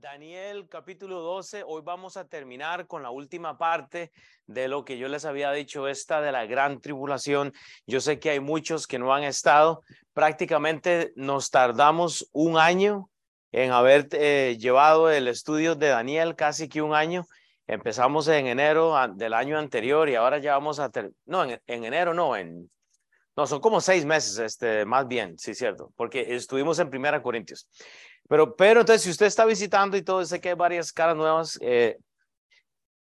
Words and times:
Daniel 0.00 0.66
capítulo 0.66 1.20
12, 1.20 1.62
hoy 1.66 1.82
vamos 1.84 2.16
a 2.16 2.26
terminar 2.26 2.86
con 2.86 3.02
la 3.02 3.10
última 3.10 3.58
parte 3.58 4.12
de 4.46 4.66
lo 4.66 4.82
que 4.82 4.96
yo 4.96 5.08
les 5.08 5.26
había 5.26 5.52
dicho, 5.52 5.88
esta 5.88 6.22
de 6.22 6.32
la 6.32 6.46
gran 6.46 6.80
tribulación. 6.80 7.52
Yo 7.86 8.00
sé 8.00 8.18
que 8.18 8.30
hay 8.30 8.40
muchos 8.40 8.86
que 8.86 8.98
no 8.98 9.12
han 9.12 9.24
estado, 9.24 9.82
prácticamente 10.14 11.12
nos 11.16 11.50
tardamos 11.50 12.26
un 12.32 12.56
año 12.56 13.10
en 13.52 13.72
haber 13.72 14.08
eh, 14.12 14.56
llevado 14.58 15.10
el 15.10 15.28
estudio 15.28 15.74
de 15.74 15.88
Daniel, 15.88 16.34
casi 16.34 16.70
que 16.70 16.80
un 16.80 16.94
año. 16.94 17.26
Empezamos 17.66 18.26
en 18.28 18.46
enero 18.46 18.96
del 19.16 19.34
año 19.34 19.58
anterior 19.58 20.08
y 20.08 20.14
ahora 20.14 20.38
ya 20.38 20.52
vamos 20.54 20.80
a, 20.80 20.90
no, 21.26 21.44
en, 21.44 21.60
en 21.66 21.84
enero 21.84 22.14
no, 22.14 22.36
en 22.36 22.70
no, 23.36 23.46
son 23.46 23.60
como 23.60 23.80
seis 23.80 24.04
meses, 24.04 24.38
este, 24.38 24.84
más 24.84 25.06
bien, 25.06 25.38
sí, 25.38 25.54
cierto, 25.54 25.92
porque 25.96 26.34
estuvimos 26.34 26.78
en 26.78 26.90
Primera 26.90 27.22
Corintios. 27.22 27.68
Pero, 28.30 28.54
pero 28.54 28.82
entonces, 28.82 29.02
si 29.02 29.10
usted 29.10 29.26
está 29.26 29.44
visitando 29.44 29.96
y 29.96 30.02
todo, 30.02 30.24
sé 30.24 30.40
que 30.40 30.50
hay 30.50 30.54
varias 30.54 30.92
caras 30.92 31.16
nuevas, 31.16 31.58
eh, 31.60 31.98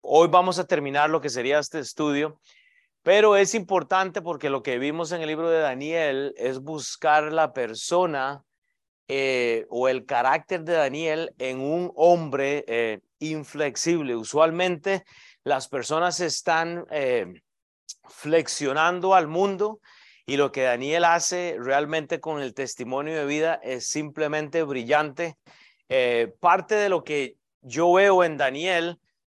hoy 0.01 0.27
vamos 0.27 0.57
a 0.57 0.65
terminar 0.65 1.11
lo 1.11 1.21
que 1.21 1.29
sería 1.29 1.59
este 1.59 1.77
estudio, 1.77 2.41
pero 3.03 3.37
es 3.37 3.53
importante 3.53 4.23
porque 4.23 4.49
lo 4.49 4.63
que 4.63 4.79
vimos 4.79 5.11
en 5.11 5.21
el 5.21 5.27
libro 5.27 5.47
de 5.47 5.59
Daniel 5.59 6.33
es 6.35 6.59
buscar 6.59 7.31
la 7.31 7.53
persona 7.53 8.43
eh, 9.07 9.67
o 9.69 9.87
el 9.87 10.07
carácter 10.07 10.63
de 10.63 10.73
Daniel 10.73 11.31
en 11.37 11.59
un 11.59 11.91
hombre 11.93 12.65
eh, 12.67 12.99
inflexible. 13.19 14.15
Usualmente 14.15 15.03
las 15.43 15.67
personas 15.67 16.21
están 16.21 16.87
flexionando 18.07 19.13
al 19.13 19.27
mundo 19.27 19.79
y 20.29 20.37
lo 20.37 20.51
que 20.51 20.61
Daniel 20.61 21.05
hace 21.05 21.57
realmente 21.59 22.19
con 22.19 22.39
el 22.39 22.53
testimonio 22.53 23.15
de 23.15 23.25
vida 23.25 23.59
es 23.63 23.87
simplemente 23.87 24.61
brillante. 24.61 25.39
Eh, 25.87 26.31
parte 26.39 26.75
de 26.75 26.87
lo 26.87 27.03
que 27.03 27.37
yo 27.61 27.91
veo 27.93 28.23
en 28.23 28.37
Daniel 28.37 28.99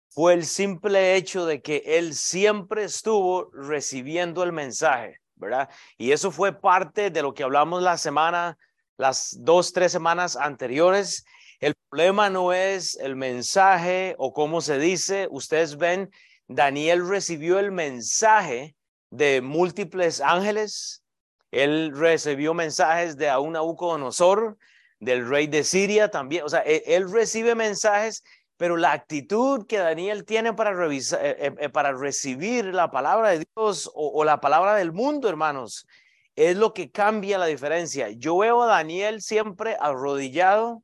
fue 0.09 0.34
el 0.34 0.48
simple 0.48 1.15
hecho 1.15 1.46
de 1.46 1.62
que 1.62 1.84
él 1.85 2.15
siempre 2.15 2.85
estuvo 2.85 3.51
recibiendo 3.51 4.41
el 4.41 4.51
mensaje, 4.51 5.21
¿verdad? 5.35 5.70
Y 5.99 6.12
eso 6.12 6.31
fue 6.31 6.59
parte 6.59 7.12
de 7.12 7.21
lo 7.21 7.35
que 7.35 7.43
hablamos 7.43 7.84
la 7.84 7.99
semana, 7.99 8.57
las 8.98 9.37
dos, 9.41 9.71
tres 9.74 9.91
semanas 9.91 10.35
anteriores. 10.35 11.24
El 11.59 11.76
problema 11.87 12.31
no 12.31 12.51
es 12.51 12.96
el 12.96 13.15
mensaje 13.15 14.15
o 14.18 14.34
cómo 14.34 14.59
se 14.59 14.79
dice. 14.79 15.27
Ustedes 15.29 15.77
ven, 15.77 16.09
Daniel 16.48 17.07
recibió 17.07 17.59
el 17.59 17.71
mensaje 17.71 18.76
de 19.10 19.41
múltiples 19.41 20.21
ángeles. 20.21 21.04
Él 21.52 21.91
recibió 21.96 22.54
mensajes 22.54 23.18
de 23.18 23.35
un 23.38 23.54
Nabucodonosor, 23.54 24.57
del 24.99 25.27
rey 25.27 25.48
de 25.48 25.63
Siria 25.63 26.10
también. 26.12 26.43
O 26.43 26.49
sea, 26.49 26.62
e, 26.65 26.84
él, 26.85 27.12
recibe 27.12 27.55
mensajes, 27.55 28.24
pero 28.57 28.77
la 28.77 28.91
actitud 28.91 29.65
que 29.65 29.77
Daniel 29.77 30.26
tiene 30.26 30.54
para, 30.54 30.74
revisar, 30.74 31.26
eh, 31.26 31.37
eh, 31.40 31.55
eh, 31.60 31.70
para 31.70 31.93
recibir 31.93 32.65
la 32.65 32.91
palabra 32.91 33.30
de 33.30 33.46
Dios 33.55 33.90
o 33.93 34.24
la 34.24 34.41
palabra 34.41 34.76
del 34.76 34.91
mundo, 34.91 35.30
hermanos, 35.30 35.87
es 36.35 36.55
lo 36.57 36.74
que 36.74 36.91
cambia 36.91 37.37
la 37.37 37.46
diferencia. 37.48 38.10
Yo 38.10 38.37
veo 38.37 38.62
a 38.62 38.68
Daniel 38.68 39.21
siempre 39.21 39.77
arrodillado, 39.80 40.84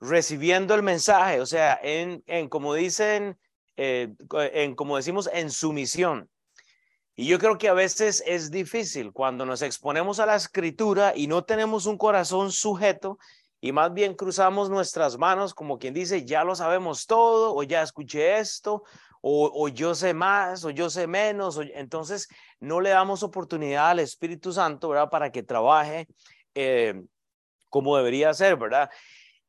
recibiendo 0.00 0.74
el 0.74 0.82
mensaje, 0.82 1.40
o 1.40 1.46
sea, 1.46 1.78
en, 1.82 2.22
en 2.26 2.48
como 2.48 2.74
dicen, 2.74 3.38
en 3.76 4.74
como 4.74 4.96
decimos, 4.96 5.28
en 5.32 5.50
sumisión. 5.50 6.28
Y 7.20 7.26
yo 7.26 7.38
creo 7.38 7.58
que 7.58 7.68
a 7.68 7.74
veces 7.74 8.24
es 8.26 8.50
difícil 8.50 9.12
cuando 9.12 9.44
nos 9.44 9.60
exponemos 9.60 10.20
a 10.20 10.24
la 10.24 10.36
escritura 10.36 11.12
y 11.14 11.26
no 11.26 11.44
tenemos 11.44 11.84
un 11.84 11.98
corazón 11.98 12.50
sujeto 12.50 13.18
y 13.60 13.72
más 13.72 13.92
bien 13.92 14.14
cruzamos 14.14 14.70
nuestras 14.70 15.18
manos 15.18 15.52
como 15.52 15.78
quien 15.78 15.92
dice, 15.92 16.24
ya 16.24 16.44
lo 16.44 16.54
sabemos 16.54 17.04
todo 17.04 17.54
o 17.54 17.62
ya 17.62 17.82
escuché 17.82 18.38
esto 18.38 18.84
o, 19.20 19.68
yo 19.68 19.94
sé 19.94 20.14
más 20.14 20.64
o 20.64 20.70
yo 20.70 20.88
sé 20.88 21.06
menos. 21.06 21.60
entonces 21.74 22.26
no 22.58 22.80
le 22.80 22.88
damos 22.88 23.22
oportunidad 23.22 23.90
al 23.90 23.98
Espíritu 23.98 24.50
Santo, 24.50 24.88
¿verdad? 24.88 25.10
Para 25.10 25.30
que 25.30 25.42
trabaje 25.42 26.08
eh, 26.54 27.02
como 27.68 27.98
debería 27.98 28.32
ser, 28.32 28.56
¿verdad? 28.56 28.88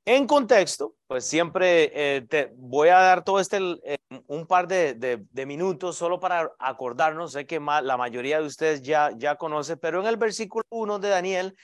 En 0.03 0.27
contexto, 0.27 0.95
pues 1.07 1.23
siempre 1.25 1.89
eh, 1.93 2.21
te 2.23 2.51
voy 2.57 2.89
a 2.89 2.99
dar 2.99 3.23
todo 3.23 3.39
este, 3.39 3.59
eh, 3.85 3.97
un 4.27 4.45
par 4.45 4.67
de, 4.67 5.25
minutos 5.45 5.97
solo 5.97 6.19
para 6.19 6.51
acordarnos, 6.59 7.33
sé 7.33 7.45
que 7.45 7.59
la 7.59 7.97
mayoría 7.97 8.39
de 8.39 8.45
ustedes 8.45 8.81
ya, 8.81 9.11
ya 9.17 9.35
conoce, 9.35 9.77
pero 9.77 10.01
en 10.01 10.07
el 10.07 10.17
versículo 10.17 10.65
1 10.69 10.99
de 10.99 11.09
Daniel 11.09 11.55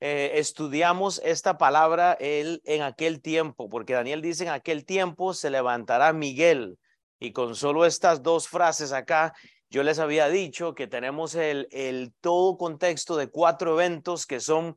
eh, 0.00 0.32
estudiamos 0.34 1.20
esta 1.24 1.56
palabra 1.56 2.12
él 2.20 2.60
en 2.64 2.82
aquel 2.82 3.22
tiempo, 3.22 3.68
porque 3.68 3.94
Daniel 3.94 4.20
dice 4.20 4.44
en 4.44 4.50
aquel 4.50 4.84
tiempo 4.84 5.32
se 5.32 5.50
levantará 5.50 6.12
Miguel, 6.12 6.78
y 7.18 7.32
con 7.32 7.54
solo 7.54 7.86
estas 7.86 8.22
dos 8.22 8.48
frases 8.48 8.92
acá, 8.92 9.32
yo 9.70 9.82
les 9.82 9.98
había 9.98 10.28
dicho 10.28 10.74
que 10.74 10.86
tenemos 10.86 11.34
el, 11.34 11.68
el 11.70 12.12
todo 12.20 12.58
contexto 12.58 13.16
de 13.16 13.28
cuatro 13.28 13.72
eventos 13.72 14.26
que 14.26 14.40
son 14.40 14.76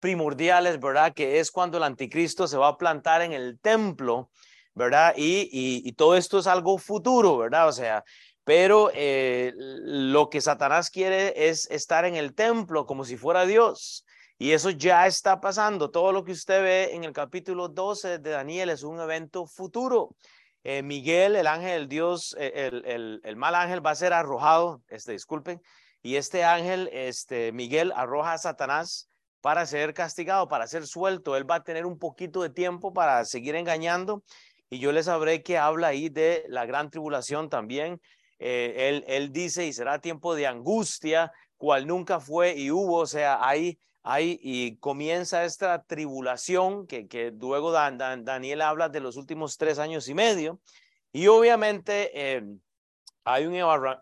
primordiales, 0.00 0.78
¿verdad? 0.78 1.12
Que 1.12 1.40
es 1.40 1.50
cuando 1.50 1.78
el 1.78 1.82
anticristo 1.82 2.46
se 2.46 2.56
va 2.56 2.68
a 2.68 2.78
plantar 2.78 3.22
en 3.22 3.32
el 3.32 3.58
templo, 3.58 4.30
¿verdad? 4.78 5.14
Y, 5.16 5.50
y, 5.52 5.92
todo 5.92 6.16
esto 6.16 6.38
es 6.38 6.46
algo 6.46 6.78
futuro, 6.78 7.36
¿verdad? 7.36 7.68
O 7.68 7.72
sea, 7.72 8.04
pero 8.44 8.90
eh, 8.94 9.52
lo 9.56 10.30
que 10.30 10.40
Satanás 10.40 10.90
quiere 10.90 11.48
es 11.48 11.70
estar 11.70 12.06
en 12.06 12.14
el 12.16 12.34
templo 12.34 12.86
como 12.86 13.04
si 13.04 13.16
fuera 13.18 13.44
Dios. 13.44 14.06
Y 14.38 14.52
eso 14.52 14.70
ya 14.70 15.06
está 15.06 15.40
pasando. 15.40 15.90
Todo 15.90 16.12
lo 16.12 16.24
que 16.24 16.32
usted 16.32 16.62
ve 16.62 16.94
en 16.94 17.04
el 17.04 17.12
capítulo 17.12 17.68
12 17.68 18.18
de 18.20 18.30
Daniel 18.30 18.70
es 18.70 18.84
un 18.84 19.00
evento 19.00 19.46
futuro. 19.46 20.14
Eh, 20.62 20.82
Miguel, 20.82 21.36
el 21.36 21.46
ángel 21.46 21.80
del 21.80 21.88
Dios, 21.88 22.36
eh, 22.38 22.52
el, 22.54 22.84
el, 22.86 23.20
el, 23.24 23.36
mal 23.36 23.54
ángel 23.54 23.84
va 23.84 23.90
a 23.90 23.94
ser 23.96 24.12
arrojado, 24.12 24.82
este, 24.88 25.12
disculpen, 25.12 25.60
y 26.02 26.16
este 26.16 26.44
ángel, 26.44 26.88
este, 26.92 27.52
Miguel, 27.52 27.92
arroja 27.96 28.34
a 28.34 28.38
Satanás 28.38 29.08
para 29.40 29.66
ser 29.66 29.94
castigado, 29.94 30.48
para 30.48 30.66
ser 30.66 30.86
suelto. 30.86 31.36
Él 31.36 31.48
va 31.48 31.56
a 31.56 31.64
tener 31.64 31.86
un 31.86 31.98
poquito 31.98 32.42
de 32.42 32.50
tiempo 32.50 32.92
para 32.92 33.24
seguir 33.24 33.54
engañando. 33.54 34.22
Y 34.70 34.78
yo 34.78 34.92
les 34.92 35.06
sabré 35.06 35.42
que 35.42 35.58
habla 35.58 35.88
ahí 35.88 36.08
de 36.08 36.44
la 36.48 36.66
gran 36.66 36.90
tribulación 36.90 37.48
también. 37.48 38.00
Eh, 38.38 38.88
él, 38.88 39.04
él 39.08 39.32
dice, 39.32 39.66
y 39.66 39.72
será 39.72 40.00
tiempo 40.00 40.34
de 40.34 40.46
angustia, 40.46 41.32
cual 41.56 41.86
nunca 41.86 42.20
fue 42.20 42.54
y 42.54 42.70
hubo. 42.70 42.98
O 42.98 43.06
sea, 43.06 43.46
ahí, 43.46 43.78
ahí 44.02 44.38
y 44.42 44.76
comienza 44.76 45.44
esta 45.44 45.82
tribulación 45.82 46.86
que, 46.86 47.08
que 47.08 47.30
luego 47.30 47.72
Daniel 47.72 48.62
habla 48.62 48.88
de 48.88 49.00
los 49.00 49.16
últimos 49.16 49.56
tres 49.56 49.78
años 49.78 50.08
y 50.08 50.14
medio. 50.14 50.60
Y 51.12 51.26
obviamente 51.26 52.10
eh, 52.14 52.42
hay, 53.24 53.46
un, 53.46 53.56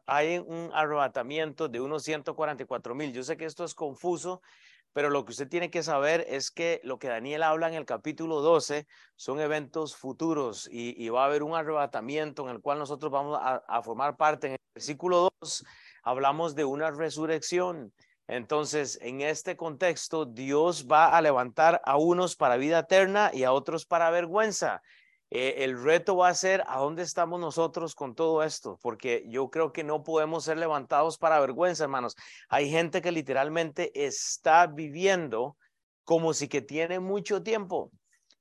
hay 0.07 0.39
un 0.39 0.71
arrebatamiento 0.73 1.69
de 1.69 1.81
unos 1.81 2.03
144 2.05 2.95
mil. 2.95 3.13
Yo 3.13 3.23
sé 3.23 3.37
que 3.37 3.45
esto 3.45 3.65
es 3.65 3.75
confuso, 3.75 4.43
pero 4.97 5.11
lo 5.11 5.27
que 5.27 5.33
usted 5.33 5.47
tiene 5.47 5.69
que 5.71 5.83
saber 5.83 6.25
es 6.27 6.51
que 6.51 6.81
lo 6.83 6.99
que 6.99 7.09
Daniel 7.09 7.43
habla 7.43 7.69
en 7.69 7.75
el 7.75 7.85
capítulo 7.85 8.41
12 8.41 8.87
son 9.15 9.41
eventos 9.41 9.95
futuros 9.95 10.67
y, 10.73 11.07
va 11.11 11.25
a 11.25 11.27
haber 11.27 11.43
un 11.43 11.55
arrebatamiento 11.55 12.49
en 12.49 12.55
el 12.55 12.63
cual 12.63 12.79
nosotros 12.79 13.13
vamos 13.13 13.39
a, 13.39 13.83
formar 13.83 14.17
parte. 14.17 14.47
En 14.47 14.53
el 14.55 14.59
versículo 14.75 15.29
2 15.43 15.67
hablamos 16.03 16.55
de 16.55 16.65
una 16.65 16.91
resurrección. 16.93 17.93
Entonces, 18.27 18.99
en 19.03 19.21
este 19.21 19.55
contexto, 19.55 20.25
Dios 20.25 20.87
va 20.91 21.15
a 21.15 21.21
levantar 21.21 21.83
a 21.85 21.99
unos 21.99 22.35
para 22.35 22.57
vida 22.57 22.79
eterna 22.79 23.31
y 23.35 23.45
a 23.45 23.53
otros 23.53 23.85
para 23.85 24.09
vergüenza. 24.09 24.81
Eh, 25.31 25.65
el 25.65 25.83
reto 25.83 26.17
va 26.17 26.29
a 26.29 26.35
ser 26.35 26.63
a 26.69 26.79
dónde 26.79 27.03
estamos 27.03 27.41
nosotros 27.41 27.95
con 27.95 28.15
todo 28.15 28.43
esto, 28.43 28.79
porque 28.81 29.25
yo 29.29 29.51
creo 29.51 29.73
que 29.73 29.83
no 29.83 30.05
podemos 30.05 30.45
ser 30.45 30.57
levantados 30.57 31.19
para 31.19 31.41
vergüenza, 31.41 31.85
hermanos. 31.85 32.15
Hay 32.49 32.71
gente 32.71 33.03
que 33.03 33.11
literalmente 33.11 33.91
está 34.07 34.67
viviendo 34.67 35.57
como 36.05 36.33
si 36.33 36.47
que 36.47 36.63
tiene 36.63 37.01
mucho 37.01 37.43
tiempo 37.43 37.91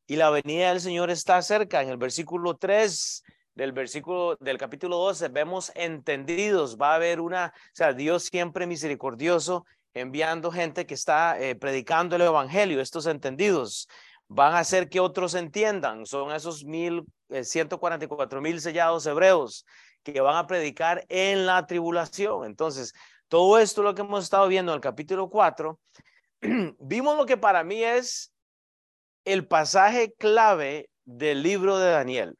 y 0.05 0.17
la 0.17 0.29
venida 0.29 0.69
del 0.69 0.81
Señor 0.81 1.09
está 1.09 1.41
cerca. 1.41 1.81
En 1.81 1.89
el 1.89 1.97
versículo 1.97 2.55
3 2.55 3.23
del 3.55 3.71
versículo 3.71 4.35
del 4.39 4.57
capítulo 4.57 4.97
12 4.97 5.29
vemos 5.29 5.71
entendidos, 5.75 6.77
va 6.77 6.91
a 6.91 6.95
haber 6.95 7.19
una, 7.21 7.53
o 7.55 7.69
sea, 7.75 7.93
Dios 7.93 8.25
siempre 8.25 8.67
misericordioso 8.67 9.65
enviando 9.93 10.51
gente 10.51 10.85
que 10.85 10.93
está 10.93 11.39
eh, 11.39 11.55
predicando 11.55 12.17
el 12.17 12.23
evangelio, 12.23 12.81
estos 12.81 13.07
entendidos 13.07 13.87
van 14.27 14.53
a 14.53 14.59
hacer 14.59 14.89
que 14.89 14.99
otros 14.99 15.35
entiendan. 15.35 16.05
Son 16.05 16.31
esos 16.31 16.63
mil, 16.63 17.05
eh, 17.29 17.43
ciento 17.43 17.79
cuarenta 17.79 18.07
cuatro 18.07 18.41
mil 18.41 18.61
sellados 18.61 19.05
hebreos 19.05 19.65
que 20.03 20.21
van 20.21 20.35
a 20.37 20.47
predicar 20.47 21.05
en 21.09 21.45
la 21.45 21.65
tribulación. 21.65 22.45
Entonces, 22.45 22.93
todo 23.27 23.57
esto 23.57 23.81
lo 23.81 23.95
que 23.95 24.01
hemos 24.01 24.23
estado 24.23 24.47
viendo 24.47 24.71
en 24.71 24.75
el 24.75 24.81
capítulo 24.81 25.29
4, 25.29 25.79
vimos 26.79 27.17
lo 27.17 27.25
que 27.25 27.37
para 27.37 27.63
mí 27.63 27.83
es 27.83 28.31
el 29.25 29.47
pasaje 29.47 30.13
clave 30.13 30.89
del 31.05 31.41
libro 31.41 31.79
de 31.79 31.89
Daniel. 31.89 32.37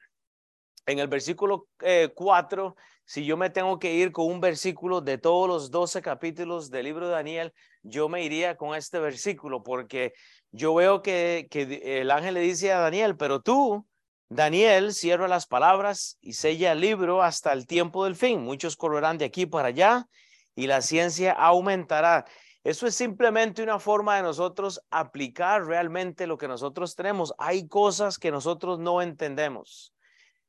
En 0.85 0.99
el 0.99 1.07
versículo 1.07 1.67
4, 2.13 2.67
eh, 2.67 2.81
si 3.05 3.25
yo 3.25 3.37
me 3.37 3.49
tengo 3.49 3.79
que 3.79 3.93
ir 3.93 4.11
con 4.11 4.27
un 4.27 4.39
versículo 4.39 5.01
de 5.01 5.17
todos 5.17 5.47
los 5.47 5.71
12 5.71 6.01
capítulos 6.03 6.69
del 6.69 6.85
libro 6.85 7.07
de 7.07 7.13
Daniel, 7.13 7.53
yo 7.81 8.07
me 8.07 8.23
iría 8.23 8.55
con 8.55 8.75
este 8.75 8.99
versículo 8.99 9.63
porque 9.63 10.13
yo 10.55 10.73
veo 10.73 11.01
que, 11.01 11.47
el 11.83 12.11
ángel 12.11 12.35
le 12.35 12.39
dice 12.39 12.71
a 12.71 12.79
Daniel, 12.79 13.17
pero 13.17 13.41
tú 13.41 13.85
Daniel 14.29 14.93
cierra 14.93 15.27
las 15.27 15.45
palabras 15.45 16.17
y 16.21 16.33
sella 16.33 16.71
el 16.71 16.79
libro 16.79 17.21
hasta 17.21 17.51
el 17.51 17.67
tiempo 17.67 18.05
del 18.05 18.15
fin. 18.15 18.41
Muchos 18.41 18.75
correrán 18.75 19.17
de 19.17 19.25
aquí 19.25 19.45
para 19.45 19.67
allá 19.67 20.07
y 20.55 20.67
la 20.67 20.81
ciencia 20.81 21.33
aumentará. 21.33 22.25
Eso 22.63 22.87
es 22.87 22.95
simplemente 22.95 23.61
una 23.61 23.79
forma 23.79 24.15
de 24.15 24.23
nosotros 24.23 24.81
aplicar 24.89 25.65
realmente 25.65 26.25
lo 26.25 26.37
que 26.37 26.47
nosotros 26.47 26.95
tenemos. 26.95 27.33
Hay 27.37 27.67
cosas 27.67 28.17
que 28.17 28.31
nosotros 28.31 28.79
no 28.79 29.01
entendemos. 29.01 29.93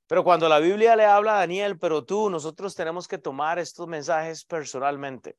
Pero 0.06 0.22
cuando 0.22 0.48
la 0.48 0.60
Biblia 0.60 0.94
le 0.94 1.04
habla 1.04 1.36
a 1.36 1.40
Daniel, 1.40 1.78
pero 1.78 2.04
tú, 2.04 2.30
nosotros 2.30 2.76
tenemos 2.76 3.08
que 3.08 3.18
tomar 3.18 3.58
estos 3.58 3.88
mensajes 3.88 4.44
personalmente. 4.44 5.36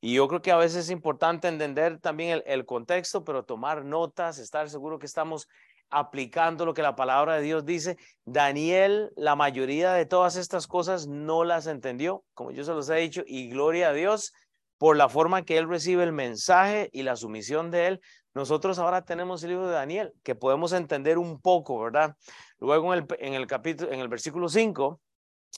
Y 0.00 0.14
yo 0.14 0.28
creo 0.28 0.42
que 0.42 0.52
a 0.52 0.56
veces 0.56 0.84
es 0.84 0.90
importante 0.90 1.48
entender 1.48 1.98
también 1.98 2.42
el, 2.46 2.64
contexto, 2.66 3.24
pero 3.24 3.44
tomar 3.44 3.84
notas, 3.84 4.38
estar 4.38 4.70
seguro 4.70 4.98
que 4.98 5.06
estamos 5.06 5.48
aplicando 5.90 6.64
lo 6.66 6.74
que 6.74 6.82
la 6.82 6.94
palabra 6.94 7.36
de 7.36 7.42
Dios 7.42 7.64
dice. 7.64 7.96
Daniel, 8.24 9.10
la 9.16 9.34
mayoría 9.34 9.92
de 9.92 10.06
todas 10.06 10.36
estas 10.36 10.66
cosas 10.66 11.08
no 11.08 11.42
las 11.44 11.66
entendió, 11.66 12.24
como 12.34 12.52
yo 12.52 12.62
se 12.62 12.72
los 12.72 12.88
he 12.90 12.96
dicho, 12.96 13.22
y 13.26 13.48
gloria 13.48 13.88
a 13.88 13.92
Dios 13.92 14.32
por 14.76 14.96
la 14.96 15.08
forma 15.08 15.42
que 15.42 15.58
él 15.58 15.68
recibe 15.68 16.04
el 16.04 16.12
mensaje 16.12 16.88
y 16.92 17.02
la 17.02 17.16
sumisión 17.16 17.72
de 17.72 17.88
él. 17.88 18.00
Nosotros 18.34 18.78
ahora 18.78 19.04
tenemos 19.04 19.42
el 19.42 19.50
libro 19.50 19.66
de 19.66 19.74
Daniel, 19.74 20.12
que 20.22 20.36
podemos 20.36 20.72
entender 20.72 21.18
un 21.18 21.40
poco, 21.40 21.80
¿verdad? 21.80 22.14
Luego 22.60 22.94
en 22.94 23.00
el, 23.00 23.16
en 23.18 23.34
el 23.34 23.48
capítulo, 23.48 23.90
en 23.90 23.98
el 23.98 24.06
versículo 24.06 24.48
5, 24.48 25.00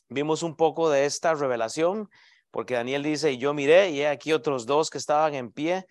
vimos 0.08 0.42
un 0.42 0.56
poco 0.56 0.88
de 0.88 1.04
esta 1.04 1.34
revelación, 1.34 2.08
porque 2.50 2.74
Daniel 2.74 3.02
dice, 3.02 3.32
y 3.32 3.38
yo 3.38 3.54
miré, 3.54 3.90
y 3.90 4.02
aquí 4.02 4.32
otros 4.32 4.66
dos 4.66 4.90
que 4.90 4.98
estaban 4.98 5.34
en 5.34 5.52
pie, 5.52 5.86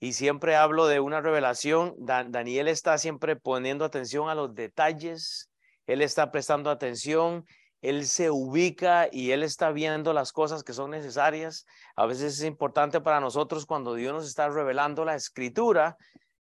y 0.00 0.14
siempre 0.14 0.56
hablo 0.56 0.86
de 0.86 0.98
una 0.98 1.20
revelación. 1.20 1.94
Daniel 1.98 2.68
está 2.68 2.96
siempre 2.98 3.36
poniendo 3.36 3.84
atención 3.84 4.28
a 4.28 4.34
los 4.34 4.54
detalles, 4.54 5.50
él 5.86 6.00
está 6.00 6.30
prestando 6.30 6.70
atención, 6.70 7.44
él 7.82 8.06
se 8.06 8.30
ubica 8.30 9.08
y 9.10 9.32
él 9.32 9.42
está 9.42 9.70
viendo 9.72 10.12
las 10.12 10.32
cosas 10.32 10.62
que 10.62 10.72
son 10.72 10.90
necesarias. 10.90 11.66
A 11.96 12.06
veces 12.06 12.38
es 12.38 12.44
importante 12.44 13.00
para 13.00 13.20
nosotros 13.20 13.66
cuando 13.66 13.94
Dios 13.94 14.12
nos 14.12 14.26
está 14.26 14.48
revelando 14.48 15.04
la 15.04 15.14
escritura 15.14 15.96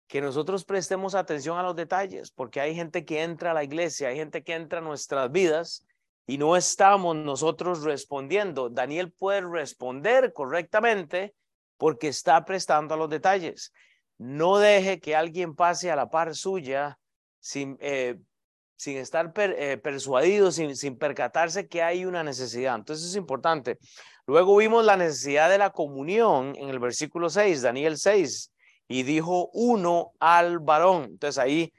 que 0.08 0.22
nosotros 0.22 0.66
prestemos 0.66 1.14
atención 1.14 1.60
a 1.60 1.64
los 1.64 1.76
detalles, 1.76 2.32
porque 2.32 2.60
hay 2.60 2.74
gente 2.74 3.06
que 3.06 3.22
entra 3.22 3.52
a 3.52 3.54
la 3.54 3.64
iglesia, 3.64 4.10
hay 4.10 4.16
gente 4.16 4.44
que 4.44 4.56
entra 4.56 4.80
a 4.80 4.82
nuestras 4.82 5.32
vidas 5.32 5.86
y 6.30 6.38
no 6.38 6.56
estamos 6.56 7.16
nosotros 7.16 7.82
respondiendo. 7.82 8.70
Daniel 8.70 9.12
puede 9.12 9.42
responder 9.42 10.32
correctamente 10.32 11.34
porque 11.76 12.10
está 12.10 12.46
prestando 12.46 12.94
a 12.94 12.98
los 12.98 13.10
detalles. 13.10 13.74
No 14.20 14.60
deje 14.60 15.00
que 15.00 15.16
alguien 15.16 15.56
pase 15.56 15.90
a 15.90 15.96
la 15.96 16.12
par 16.12 16.36
suya 16.36 17.00
sin, 17.40 17.80
eh, 17.82 18.20
sin 18.76 18.98
estar 18.98 19.34
eh, 19.38 19.80
persuadido, 19.82 20.52
sin, 20.52 20.76
sin 20.76 21.00
percatarse 21.00 21.68
que 21.68 21.82
hay 21.82 22.06
una 22.06 22.24
necesidad. 22.24 22.76
Entonces 22.76 23.10
es 23.10 23.16
importante. 23.16 23.80
Luego 24.28 24.56
vimos 24.56 24.86
la 24.86 24.98
necesidad 24.98 25.50
de 25.50 25.58
la 25.58 25.72
comunión 25.72 26.54
en 26.58 26.70
el 26.70 26.78
versículo 26.78 27.32
6, 27.32 27.64
Daniel 27.64 27.98
6, 27.98 28.54
y 28.88 29.02
dijo 29.02 29.50
uno 29.52 30.12
al 30.20 30.60
varón. 30.60 31.06
Entonces 31.06 31.40
ahí 31.40 31.74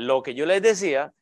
lo 0.00 0.20
que 0.24 0.34
yo 0.34 0.46
les 0.46 0.62
decía 0.62 1.12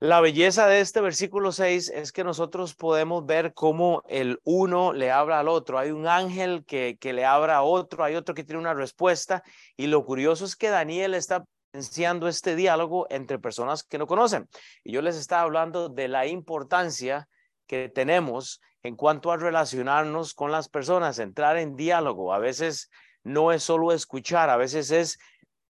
la 0.00 0.22
belleza 0.22 0.66
de 0.66 0.80
este 0.80 1.02
versículo 1.02 1.52
6 1.52 1.90
es 1.90 2.10
que 2.10 2.24
nosotros 2.24 2.74
podemos 2.74 3.26
ver 3.26 3.52
cómo 3.52 4.02
el 4.08 4.40
uno 4.44 4.94
le 4.94 5.10
habla 5.10 5.40
al 5.40 5.48
otro. 5.48 5.78
Hay 5.78 5.90
un 5.90 6.06
ángel 6.08 6.64
que, 6.64 6.96
que 6.98 7.12
le 7.12 7.26
habla 7.26 7.56
a 7.56 7.62
otro, 7.62 8.02
hay 8.02 8.14
otro 8.14 8.34
que 8.34 8.42
tiene 8.42 8.60
una 8.60 8.72
respuesta. 8.72 9.42
Y 9.76 9.88
lo 9.88 10.02
curioso 10.06 10.46
es 10.46 10.56
que 10.56 10.70
Daniel 10.70 11.12
está 11.12 11.44
iniciando 11.74 12.28
este 12.28 12.56
diálogo 12.56 13.06
entre 13.10 13.38
personas 13.38 13.82
que 13.82 13.98
no 13.98 14.06
conocen. 14.06 14.48
Y 14.84 14.92
yo 14.92 15.02
les 15.02 15.16
estaba 15.16 15.42
hablando 15.42 15.90
de 15.90 16.08
la 16.08 16.26
importancia 16.26 17.28
que 17.66 17.90
tenemos 17.90 18.62
en 18.82 18.96
cuanto 18.96 19.30
a 19.30 19.36
relacionarnos 19.36 20.32
con 20.32 20.50
las 20.50 20.70
personas, 20.70 21.18
entrar 21.18 21.58
en 21.58 21.76
diálogo. 21.76 22.32
A 22.32 22.38
veces 22.38 22.88
no 23.22 23.52
es 23.52 23.62
solo 23.62 23.92
escuchar, 23.92 24.48
a 24.48 24.56
veces 24.56 24.90
es 24.90 25.18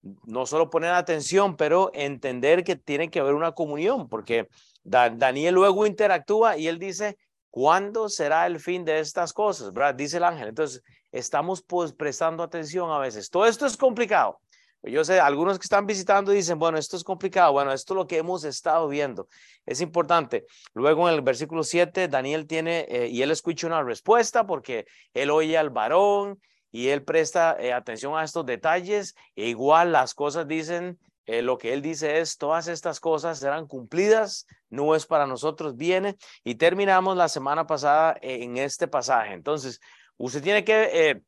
no 0.01 0.45
solo 0.45 0.69
poner 0.69 0.91
atención, 0.91 1.55
pero 1.55 1.91
entender 1.93 2.63
que 2.63 2.75
tiene 2.75 3.09
que 3.09 3.19
haber 3.19 3.33
una 3.33 3.51
comunión, 3.51 4.07
porque 4.07 4.47
Daniel 4.83 5.55
luego 5.55 5.85
interactúa 5.85 6.57
y 6.57 6.67
él 6.67 6.79
dice, 6.79 7.17
¿cuándo 7.49 8.09
será 8.09 8.45
el 8.47 8.59
fin 8.59 8.85
de 8.85 8.99
estas 8.99 9.33
cosas? 9.33 9.73
¿verdad? 9.73 9.95
Dice 9.95 10.17
el 10.17 10.23
ángel. 10.23 10.49
Entonces, 10.49 10.83
estamos 11.11 11.61
pues 11.61 11.93
prestando 11.93 12.43
atención 12.43 12.91
a 12.91 12.99
veces. 12.99 13.29
Todo 13.29 13.45
esto 13.45 13.65
es 13.65 13.75
complicado. 13.75 14.39
Yo 14.81 15.03
sé, 15.03 15.19
algunos 15.19 15.59
que 15.59 15.63
están 15.63 15.85
visitando 15.85 16.31
dicen, 16.31 16.57
bueno, 16.57 16.77
esto 16.77 16.95
es 16.95 17.03
complicado. 17.03 17.51
Bueno, 17.51 17.73
esto 17.73 17.93
es 17.93 17.95
lo 17.97 18.07
que 18.07 18.17
hemos 18.17 18.45
estado 18.45 18.87
viendo. 18.87 19.27
Es 19.65 19.81
importante. 19.81 20.45
Luego 20.73 21.09
en 21.09 21.15
el 21.15 21.21
versículo 21.21 21.63
7, 21.63 22.07
Daniel 22.07 22.47
tiene, 22.47 22.85
eh, 22.87 23.07
y 23.07 23.21
él 23.21 23.31
escucha 23.31 23.67
una 23.67 23.83
respuesta 23.83 24.47
porque 24.47 24.85
él 25.13 25.31
oye 25.31 25.57
al 25.57 25.69
varón 25.69 26.39
y 26.71 26.89
él 26.89 27.03
presta 27.03 27.57
eh, 27.59 27.73
atención 27.73 28.17
a 28.17 28.23
estos 28.23 28.45
detalles. 28.45 29.15
E 29.35 29.47
igual 29.47 29.91
las 29.91 30.13
cosas 30.13 30.47
dicen, 30.47 30.99
eh, 31.25 31.41
lo 31.41 31.57
que 31.57 31.73
él 31.73 31.81
dice 31.81 32.19
es, 32.19 32.37
todas 32.37 32.67
estas 32.67 32.99
cosas 32.99 33.39
serán 33.39 33.67
cumplidas, 33.67 34.45
no 34.69 34.95
es 34.95 35.05
para 35.05 35.25
nosotros, 35.25 35.75
viene. 35.75 36.17
Y 36.43 36.55
terminamos 36.55 37.17
la 37.17 37.29
semana 37.29 37.65
pasada 37.67 38.17
en 38.21 38.57
este 38.57 38.87
pasaje. 38.87 39.33
Entonces, 39.33 39.79
usted 40.17 40.41
tiene 40.43 40.63
que 40.63 41.21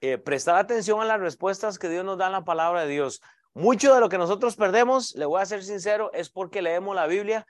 eh, 0.00 0.18
prestar 0.18 0.56
atención 0.56 1.00
a 1.00 1.04
las 1.04 1.20
respuestas 1.20 1.78
que 1.78 1.88
Dios 1.88 2.04
nos 2.04 2.18
da 2.18 2.26
en 2.26 2.32
la 2.32 2.44
palabra 2.44 2.82
de 2.82 2.88
Dios. 2.88 3.20
Mucho 3.54 3.94
de 3.94 4.00
lo 4.00 4.08
que 4.08 4.18
nosotros 4.18 4.56
perdemos, 4.56 5.14
le 5.16 5.24
voy 5.24 5.40
a 5.40 5.46
ser 5.46 5.64
sincero, 5.64 6.12
es 6.12 6.30
porque 6.30 6.62
leemos 6.62 6.94
la 6.94 7.06
Biblia 7.06 7.46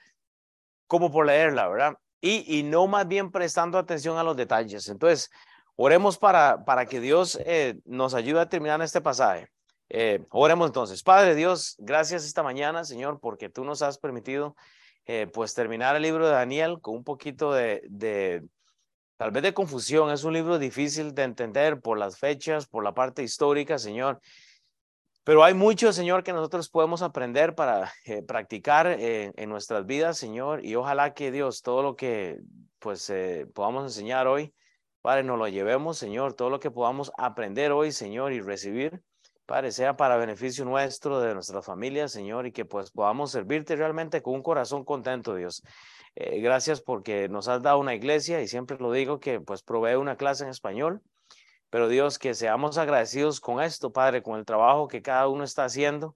como 0.87 1.11
por 1.11 1.27
leerla, 1.27 1.69
¿verdad? 1.69 1.99
Y, 2.21 2.59
y 2.59 2.63
no 2.63 2.87
más 2.87 3.07
bien 3.07 3.31
prestando 3.31 3.79
atención 3.79 4.17
a 4.17 4.23
los 4.23 4.37
detalles. 4.37 4.89
Entonces, 4.89 5.31
Oremos 5.81 6.19
para, 6.19 6.65
para 6.65 6.87
que 6.87 6.99
Dios 6.99 7.39
eh, 7.47 7.79
nos 7.85 8.13
ayude 8.13 8.41
a 8.41 8.49
terminar 8.49 8.83
este 8.83 9.01
pasaje. 9.01 9.49
Eh, 9.89 10.27
oremos 10.31 10.67
entonces. 10.67 11.05
Padre 11.05 11.37
Dios, 11.37 11.77
gracias 11.79 12.25
esta 12.25 12.43
mañana, 12.43 12.83
Señor, 12.83 13.21
porque 13.21 13.49
tú 13.49 13.63
nos 13.63 13.81
has 13.83 13.97
permitido 13.97 14.57
eh, 15.07 15.29
pues 15.33 15.55
terminar 15.55 15.95
el 15.95 16.03
libro 16.03 16.27
de 16.27 16.33
Daniel 16.33 16.81
con 16.81 16.97
un 16.97 17.05
poquito 17.05 17.53
de, 17.53 17.83
de, 17.89 18.43
tal 19.19 19.31
vez 19.31 19.45
de 19.45 19.55
confusión. 19.55 20.11
Es 20.11 20.25
un 20.25 20.33
libro 20.33 20.59
difícil 20.59 21.15
de 21.15 21.23
entender 21.23 21.81
por 21.81 21.97
las 21.97 22.19
fechas, 22.19 22.67
por 22.67 22.83
la 22.83 22.93
parte 22.93 23.23
histórica, 23.23 23.79
Señor. 23.79 24.21
Pero 25.23 25.45
hay 25.45 25.55
mucho, 25.55 25.93
Señor, 25.93 26.25
que 26.25 26.33
nosotros 26.33 26.69
podemos 26.71 27.03
aprender 27.03 27.55
para 27.55 27.93
practicar 28.27 28.89
en 28.99 29.49
nuestras 29.49 29.87
vidas, 29.87 30.19
Señor. 30.19 30.65
Y 30.65 30.75
ojalá 30.75 31.15
que 31.15 31.31
Dios, 31.31 31.63
todo 31.63 31.85
lo 31.85 31.95
que 31.95 32.41
pues 32.81 33.13
podamos 33.55 33.85
enseñar 33.85 34.27
hoy, 34.27 34.53
Padre, 35.03 35.23
nos 35.23 35.39
lo 35.39 35.49
llevemos, 35.49 35.97
Señor, 35.99 36.35
todo 36.35 36.51
lo 36.51 36.61
que 36.61 36.71
podamos 36.71 37.13
aprender 37.17 37.73
hoy, 37.73 37.93
Señor, 37.93 38.33
y 38.33 38.41
recibir, 38.41 39.01
Padre, 39.47 39.73
sea 39.73 39.97
para 39.97 40.17
beneficio 40.17 40.65
nuestro, 40.65 41.21
de 41.21 41.33
nuestra 41.35 41.63
familia, 41.63 42.09
Señor, 42.09 42.47
y 42.47 42.53
que 42.53 42.65
pues 42.65 42.91
podamos 42.91 43.31
servirte 43.31 43.77
realmente 43.77 44.21
con 44.21 44.35
un 44.35 44.43
corazón 44.43 44.85
contento, 44.85 45.35
Dios. 45.35 45.63
Eh, 46.17 46.41
gracias 46.41 46.81
porque 46.81 47.29
nos 47.29 47.49
has 47.49 47.63
dado 47.63 47.79
una 47.79 47.95
iglesia 47.95 48.43
y 48.43 48.49
siempre 48.49 48.77
lo 48.79 48.93
digo 48.93 49.21
que 49.21 49.41
pues 49.41 49.63
provee 49.63 49.95
una 49.95 50.17
clase 50.17 50.45
en 50.45 50.51
español, 50.51 51.01
pero 51.71 51.89
Dios, 51.89 52.19
que 52.19 52.35
seamos 52.35 52.77
agradecidos 52.77 53.41
con 53.41 53.63
esto, 53.63 53.93
Padre, 53.93 54.23
con 54.23 54.39
el 54.39 54.45
trabajo 54.45 54.89
que 54.89 55.01
cada 55.01 55.29
uno 55.29 55.45
está 55.45 55.65
haciendo. 55.65 56.15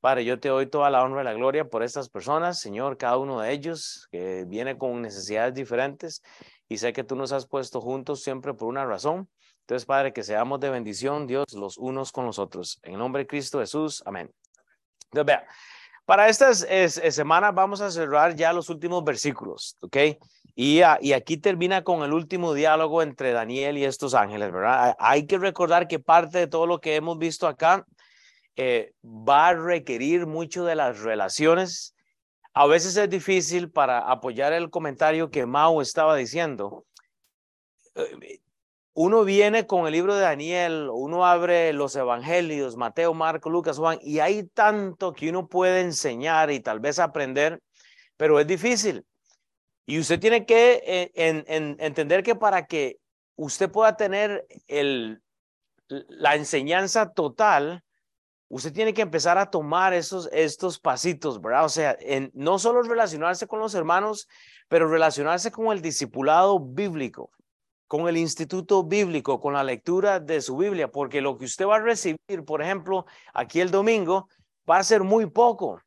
Padre, 0.00 0.24
yo 0.24 0.38
te 0.38 0.48
doy 0.48 0.66
toda 0.66 0.90
la 0.90 1.02
honra 1.02 1.22
y 1.22 1.24
la 1.24 1.32
gloria 1.32 1.68
por 1.68 1.82
estas 1.82 2.10
personas, 2.10 2.60
Señor, 2.60 2.98
cada 2.98 3.16
uno 3.16 3.40
de 3.40 3.52
ellos 3.52 4.08
que 4.10 4.44
viene 4.46 4.76
con 4.76 5.00
necesidades 5.00 5.54
diferentes 5.54 6.20
y 6.68 6.78
sé 6.78 6.92
que 6.92 7.04
tú 7.04 7.16
nos 7.16 7.32
has 7.32 7.46
puesto 7.46 7.80
juntos 7.80 8.22
siempre 8.22 8.54
por 8.54 8.68
una 8.68 8.84
razón. 8.84 9.28
Entonces, 9.60 9.86
Padre, 9.86 10.12
que 10.12 10.22
seamos 10.22 10.60
de 10.60 10.70
bendición, 10.70 11.26
Dios, 11.26 11.52
los 11.54 11.78
unos 11.78 12.12
con 12.12 12.26
los 12.26 12.38
otros. 12.38 12.78
En 12.82 12.98
nombre 12.98 13.22
de 13.22 13.26
Cristo 13.26 13.60
Jesús, 13.60 14.02
amén. 14.04 14.30
Entonces, 15.06 15.26
vea, 15.26 15.46
para 16.04 16.28
estas 16.28 16.66
semanas 17.10 17.54
vamos 17.54 17.80
a 17.80 17.90
cerrar 17.90 18.34
ya 18.34 18.52
los 18.52 18.68
últimos 18.68 19.02
versículos, 19.04 19.76
¿ok? 19.80 19.96
Y, 20.54 20.80
y, 21.00 21.12
aquí 21.12 21.36
termina 21.38 21.82
con 21.82 22.02
el 22.02 22.12
último 22.12 22.54
diálogo 22.54 23.02
entre 23.02 23.32
Daniel 23.32 23.78
y 23.78 23.84
estos 23.84 24.14
ángeles, 24.14 24.52
¿verdad? 24.52 24.94
Hay 24.98 25.26
que 25.26 25.38
recordar 25.38 25.88
que 25.88 25.98
parte 25.98 26.38
de 26.38 26.46
todo 26.46 26.66
lo 26.66 26.80
que 26.80 26.94
hemos 26.94 27.18
visto 27.18 27.48
acá 27.48 27.84
eh, 28.56 28.92
va 29.02 29.48
a 29.48 29.54
requerir 29.54 30.26
mucho 30.26 30.64
de 30.64 30.76
las 30.76 31.00
relaciones 31.00 31.93
a 32.54 32.66
veces 32.66 32.96
es 32.96 33.10
difícil 33.10 33.68
para 33.68 33.98
apoyar 33.98 34.52
el 34.52 34.70
comentario 34.70 35.30
que 35.30 35.44
Mao 35.44 35.82
estaba 35.82 36.14
diciendo. 36.14 36.86
Eh, 37.96 38.40
uno 38.92 39.24
viene 39.24 39.66
con 39.66 39.86
el 39.86 39.92
libro 39.92 40.14
de 40.14 40.22
Daniel, 40.22 40.88
uno 40.92 41.26
abre 41.26 41.72
los 41.72 41.96
evangelios, 41.96 42.76
Mateo, 42.76 43.12
Marco, 43.12 43.50
Lucas, 43.50 43.76
Juan, 43.76 43.98
y 44.00 44.20
hay 44.20 44.44
tanto 44.44 45.12
que 45.12 45.30
uno 45.30 45.48
puede 45.48 45.80
enseñar 45.80 46.52
y 46.52 46.60
tal 46.60 46.78
vez 46.78 47.00
aprender, 47.00 47.60
pero 48.16 48.38
es 48.38 48.46
difícil. 48.46 49.04
Y 49.84 49.98
usted 49.98 50.20
tiene 50.20 50.46
que 50.46 50.80
eh, 50.86 51.12
entender 51.16 52.22
que 52.22 52.36
para 52.36 52.66
que 52.66 52.98
usted 53.34 53.68
pueda 53.68 53.96
tener 53.96 54.46
la 55.88 56.36
enseñanza 56.36 57.12
total, 57.12 57.82
usted 58.54 58.72
tiene 58.72 58.94
que 58.94 59.02
empezar 59.02 59.36
a 59.36 59.50
tomar 59.50 59.92
esos, 59.94 60.28
estos 60.32 60.78
pasitos, 60.78 61.40
¿verdad? 61.40 61.64
O 61.64 61.68
sea, 61.68 61.98
no 62.34 62.60
solo 62.60 62.82
relacionarse 62.82 63.48
con 63.48 63.58
los 63.58 63.74
hermanos, 63.74 64.28
pero 64.68 64.88
relacionarse 64.88 65.50
con 65.50 65.72
el 65.72 65.82
discipulado 65.82 66.60
bíblico, 66.60 67.32
con 67.88 68.08
el 68.08 68.16
instituto 68.16 68.84
bíblico, 68.84 69.40
con 69.40 69.54
la 69.54 69.64
lectura 69.64 70.20
de 70.20 70.40
su 70.40 70.56
Biblia, 70.56 70.86
porque 70.86 71.20
lo 71.20 71.36
que 71.36 71.46
usted 71.46 71.66
va 71.66 71.76
a 71.76 71.80
recibir, 71.80 72.44
por 72.46 72.62
ejemplo, 72.62 73.06
aquí 73.32 73.60
el 73.60 73.72
domingo, 73.72 74.28
va 74.70 74.78
a 74.78 74.84
ser 74.84 75.02
muy 75.02 75.26
poco 75.26 75.82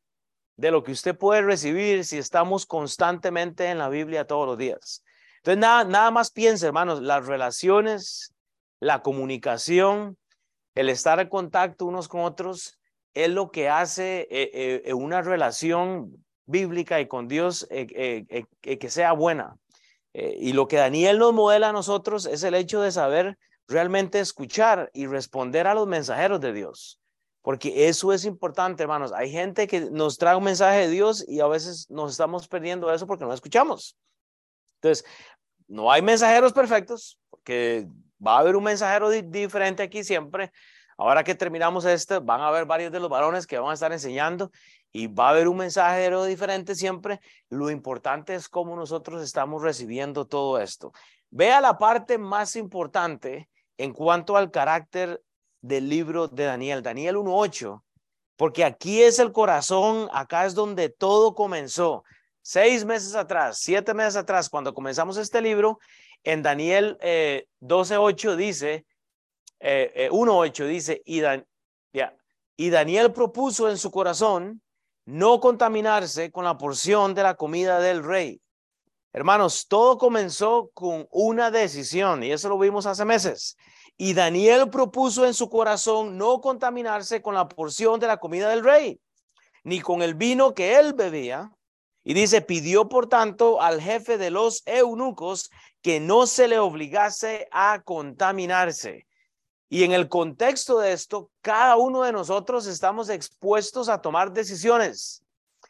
de 0.56 0.70
lo 0.70 0.82
que 0.82 0.92
usted 0.92 1.16
puede 1.16 1.40
recibir 1.40 2.04
si 2.04 2.18
estamos 2.18 2.66
constantemente 2.66 3.70
en 3.70 3.78
la 3.78 3.88
Biblia 3.88 4.26
todos 4.26 4.46
los 4.46 4.58
días. 4.58 5.02
Entonces, 5.38 5.58
nada, 5.58 5.84
nada 5.84 6.10
más 6.10 6.30
piense, 6.30 6.66
hermanos, 6.66 7.00
las 7.00 7.24
relaciones, 7.24 8.34
la 8.78 9.00
comunicación, 9.00 10.18
el 10.78 10.90
estar 10.90 11.18
en 11.18 11.28
contacto 11.28 11.86
unos 11.86 12.06
con 12.06 12.20
otros, 12.20 12.78
es 13.12 13.28
lo 13.30 13.50
que 13.50 13.68
hace 13.68 14.28
eh, 14.30 14.82
eh, 14.84 14.94
una 14.94 15.22
relación 15.22 16.24
bíblica 16.46 17.00
y 17.00 17.08
con 17.08 17.26
Dios 17.26 17.66
eh, 17.68 18.46
que 18.60 18.90
sea 18.90 19.12
buena. 19.12 19.56
y 20.14 20.52
lo 20.52 20.68
que 20.68 20.76
Daniel 20.76 21.18
nos 21.18 21.34
modela 21.34 21.70
a 21.70 21.72
nosotros 21.72 22.26
es 22.26 22.44
el 22.44 22.54
hecho 22.54 22.80
de 22.80 22.92
saber 22.92 23.36
realmente 23.66 24.20
escuchar 24.20 24.88
y 24.94 25.06
responder 25.06 25.66
a 25.66 25.74
los 25.74 25.88
mensajeros 25.88 26.40
de 26.40 26.52
Dios. 26.52 27.00
Porque 27.42 27.88
eso 27.88 28.12
es 28.12 28.24
importante, 28.24 28.84
hermanos. 28.84 29.12
Hay 29.12 29.32
gente 29.32 29.66
que 29.66 29.90
nos 29.90 30.16
trae 30.16 30.36
un 30.36 30.44
mensaje 30.44 30.80
de 30.80 30.90
Dios 30.90 31.24
y 31.26 31.40
a 31.40 31.48
veces 31.48 31.90
nos 31.90 32.12
estamos 32.12 32.46
perdiendo 32.46 32.92
eso 32.92 33.06
porque 33.06 33.24
no 33.24 33.32
escuchamos. 33.32 33.96
Entonces, 34.76 35.04
no 35.66 35.90
hay 35.90 36.02
mensajeros 36.02 36.52
perfectos, 36.52 37.18
porque 37.30 37.88
va 38.24 38.36
a 38.36 38.38
haber 38.40 38.56
un 38.56 38.64
mensajero 38.64 39.10
diferente 39.10 39.82
aquí 39.82 40.04
siempre. 40.04 40.52
Ahora 40.96 41.22
que 41.22 41.34
terminamos 41.34 41.84
este, 41.84 42.18
van 42.18 42.40
a 42.40 42.48
haber 42.48 42.66
varios 42.66 42.90
de 42.90 42.98
los 42.98 43.08
varones 43.08 43.46
que 43.46 43.58
van 43.58 43.70
a 43.70 43.74
estar 43.74 43.92
enseñando 43.92 44.50
y 44.92 45.06
va 45.06 45.28
a 45.28 45.30
haber 45.30 45.48
un 45.48 45.58
mensajero 45.58 46.24
diferente 46.24 46.74
siempre. 46.74 47.20
Lo 47.48 47.70
importante 47.70 48.34
es 48.34 48.48
cómo 48.48 48.74
nosotros 48.74 49.22
estamos 49.22 49.62
recibiendo 49.62 50.26
todo 50.26 50.58
esto. 50.58 50.92
Vea 51.30 51.60
la 51.60 51.78
parte 51.78 52.18
más 52.18 52.56
importante 52.56 53.48
en 53.76 53.92
cuanto 53.92 54.36
al 54.36 54.50
carácter 54.50 55.22
del 55.60 55.88
libro 55.88 56.28
de 56.28 56.44
Daniel, 56.44 56.82
Daniel 56.82 57.16
1.8, 57.16 57.82
porque 58.36 58.64
aquí 58.64 59.02
es 59.02 59.18
el 59.18 59.32
corazón, 59.32 60.08
acá 60.12 60.46
es 60.46 60.54
donde 60.54 60.88
todo 60.88 61.34
comenzó. 61.34 62.04
Seis 62.42 62.84
meses 62.84 63.14
atrás, 63.14 63.58
siete 63.60 63.92
meses 63.92 64.16
atrás, 64.16 64.48
cuando 64.48 64.72
comenzamos 64.72 65.16
este 65.16 65.42
libro, 65.42 65.78
en 66.24 66.42
Daniel 66.42 66.98
eh, 67.00 67.46
12.8 67.60 68.36
dice, 68.36 68.86
eh, 69.60 70.08
1.8 70.10 70.64
eh, 70.64 70.68
dice, 70.68 71.02
y, 71.04 71.22
y 72.56 72.70
Daniel 72.70 73.12
propuso 73.12 73.68
en 73.68 73.78
su 73.78 73.90
corazón 73.90 74.62
no 75.04 75.40
contaminarse 75.40 76.30
con 76.30 76.44
la 76.44 76.58
porción 76.58 77.14
de 77.14 77.22
la 77.22 77.34
comida 77.34 77.80
del 77.80 78.04
rey. 78.04 78.42
Hermanos, 79.12 79.66
todo 79.68 79.96
comenzó 79.96 80.70
con 80.74 81.08
una 81.10 81.50
decisión 81.50 82.22
y 82.22 82.30
eso 82.30 82.48
lo 82.48 82.58
vimos 82.58 82.84
hace 82.84 83.04
meses. 83.04 83.56
Y 83.96 84.12
Daniel 84.14 84.70
propuso 84.70 85.26
en 85.26 85.34
su 85.34 85.48
corazón 85.48 86.18
no 86.18 86.40
contaminarse 86.40 87.22
con 87.22 87.34
la 87.34 87.48
porción 87.48 87.98
de 87.98 88.06
la 88.06 88.18
comida 88.18 88.50
del 88.50 88.62
rey, 88.62 89.00
ni 89.64 89.80
con 89.80 90.02
el 90.02 90.14
vino 90.14 90.54
que 90.54 90.78
él 90.78 90.92
bebía. 90.92 91.50
Y 92.04 92.14
dice, 92.14 92.42
pidió 92.42 92.88
por 92.88 93.08
tanto 93.08 93.60
al 93.60 93.80
jefe 93.80 94.18
de 94.18 94.30
los 94.30 94.62
eunucos 94.66 95.50
que 95.82 96.00
no 96.00 96.26
se 96.26 96.48
le 96.48 96.58
obligase 96.58 97.48
a 97.52 97.82
contaminarse. 97.82 99.06
Y 99.68 99.84
en 99.84 99.92
el 99.92 100.08
contexto 100.08 100.78
de 100.78 100.92
esto, 100.92 101.30
cada 101.42 101.76
uno 101.76 102.02
de 102.02 102.12
nosotros 102.12 102.66
estamos 102.66 103.10
expuestos 103.10 103.88
a 103.88 104.00
tomar 104.00 104.32
decisiones 104.32 105.22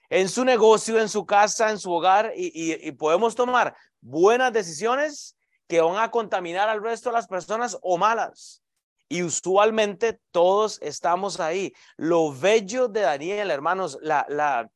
en 0.09 0.29
su 0.29 0.45
negocio, 0.45 1.01
en 1.01 1.09
su 1.09 1.27
casa, 1.27 1.71
en 1.71 1.79
su 1.79 1.93
hogar, 1.93 2.33
y, 2.35 2.91
podemos 2.93 3.35
tomar 3.35 3.77
buenas 4.01 4.53
decisiones 4.53 5.37
que 5.67 5.81
van 5.81 5.97
a 5.97 6.11
contaminar 6.11 6.69
al 6.69 6.83
resto 6.83 7.11
de 7.11 7.15
las 7.15 7.27
personas 7.27 7.77
o 7.83 7.99
malas. 7.99 8.63
Y 9.09 9.23
usualmente 9.23 10.21
todos 10.31 10.79
estamos 10.81 11.41
ahí. 11.41 11.73
Lo 11.97 12.33
bello 12.33 12.89
de 12.89 13.01
Daniel, 13.01 13.51
hermanos, 13.51 13.99
la, 14.01 14.25
la, 14.29 14.71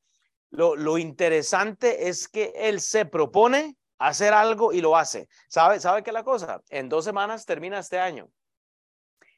lo, 0.51 0.75
lo 0.75 0.99
interesante 0.99 2.09
es 2.09 2.29
que 2.29 2.53
él 2.57 2.81
se 2.81 3.05
propone 3.05 3.77
hacer 4.09 4.33
algo 4.33 4.73
y 4.73 4.81
lo 4.81 4.97
hace. 4.97 5.29
¿Sabe, 5.49 5.81
¿Sabe 5.81 6.03
qué 6.03 6.13
la 6.13 6.25
cosa? 6.25 6.63
En 6.69 6.89
dos 6.89 7.05
semanas 7.05 7.47
termina 7.47 7.79
este 7.79 7.99
año. 7.99 8.29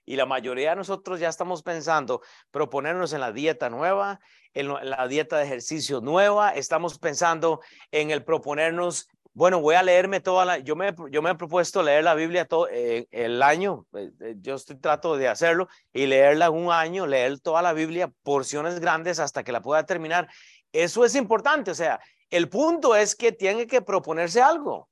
Y 0.07 0.17
la 0.17 0.27
mayoría 0.27 0.71
de 0.71 0.77
nosotros 0.77 1.19
ya 1.19 1.29
estamos 1.29 1.63
pensando 1.63 2.21
proponernos 2.51 3.13
en 3.15 3.21
la 3.21 3.33
dieta 3.33 3.71
nueva, 3.71 4.21
en 4.53 4.69
la 4.69 5.09
dieta 5.09 5.39
de 5.39 5.45
ejercicio 5.45 6.01
nueva, 6.01 6.51
estamos 6.51 6.99
pensando 6.99 7.61
en 7.91 8.11
el 8.11 8.23
proponernos 8.23 9.09
bueno, 9.35 9.61
voy 9.61 9.75
a 9.75 9.83
leerme 9.83 10.21
toda 10.21 10.45
la, 10.45 10.59
yo 10.59 10.77
me, 10.77 10.95
yo 11.11 11.21
me 11.21 11.31
he 11.31 11.35
propuesto 11.35 11.83
leer 11.83 12.05
la 12.05 12.15
Biblia 12.15 12.45
todo 12.45 12.69
eh, 12.71 13.09
el 13.11 13.43
año, 13.43 13.85
eh, 13.95 14.13
eh, 14.21 14.37
yo 14.39 14.57
trato 14.81 15.17
de 15.17 15.27
hacerlo 15.27 15.69
y 15.93 16.07
leerla 16.07 16.51
un 16.51 16.71
año, 16.71 17.05
leer 17.05 17.41
toda 17.41 17.61
la 17.61 17.73
Biblia, 17.73 18.13
porciones 18.23 18.79
grandes 18.79 19.19
hasta 19.19 19.43
que 19.43 19.51
la 19.51 19.61
pueda 19.61 19.85
terminar. 19.85 20.29
Eso 20.73 21.05
es 21.05 21.17
importante, 21.17 21.73
o 21.73 21.75
sea, 21.75 22.01
el 22.37 22.49
punto 22.49 22.97
es 22.97 23.15
que 23.15 23.33
tiene 23.33 23.67
que 23.67 23.83
proponerse 23.83 24.43
algo. 24.43 24.89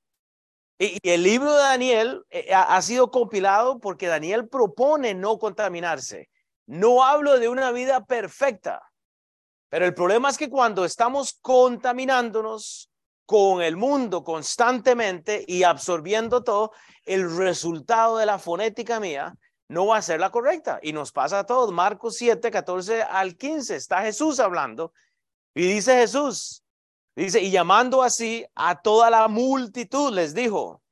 Y, 0.78 0.98
el 1.02 1.22
libro 1.22 1.52
de 1.52 1.62
Daniel 1.62 2.24
ha 2.54 2.80
sido 2.82 3.10
compilado 3.10 3.78
porque 3.78 4.06
Daniel 4.06 4.48
propone 4.48 5.14
no 5.14 5.38
contaminarse. 5.38 6.28
No 6.66 7.04
hablo 7.04 7.38
de 7.38 7.48
una 7.48 7.72
vida 7.72 8.04
perfecta, 8.04 8.82
pero 9.68 9.86
el 9.86 9.94
problema 9.94 10.28
es 10.28 10.38
que 10.38 10.50
cuando 10.50 10.84
estamos 10.84 11.38
contaminándonos, 11.40 12.90
con 13.24 13.62
el 13.62 13.76
mundo 13.76 14.24
constantemente 14.24 15.44
y 15.46 15.62
absorbiendo 15.62 16.44
todo, 16.44 16.72
el 17.04 17.34
resultado 17.36 18.18
de 18.18 18.26
la 18.26 18.38
fonética 18.38 19.00
mía 19.00 19.34
no 19.68 19.86
va 19.86 19.96
a 19.96 20.02
ser 20.02 20.20
la 20.20 20.30
correcta. 20.30 20.78
Y 20.82 20.92
nos 20.92 21.12
pasa 21.12 21.38
a 21.38 21.46
todos. 21.46 21.72
Marcos 21.72 22.16
7, 22.16 22.50
14 22.50 23.02
al 23.02 23.36
15, 23.36 23.76
está 23.76 24.02
Jesús 24.02 24.38
hablando 24.38 24.92
y 25.54 25.66
dice 25.66 25.96
Jesús, 25.96 26.61
dice, 27.16 27.40
y 27.40 27.50
llamando 27.50 28.02
así 28.02 28.44
a 28.54 28.80
toda 28.80 29.10
la 29.10 29.28
multitud, 29.28 30.12
les 30.12 30.34
dijo, 30.34 30.82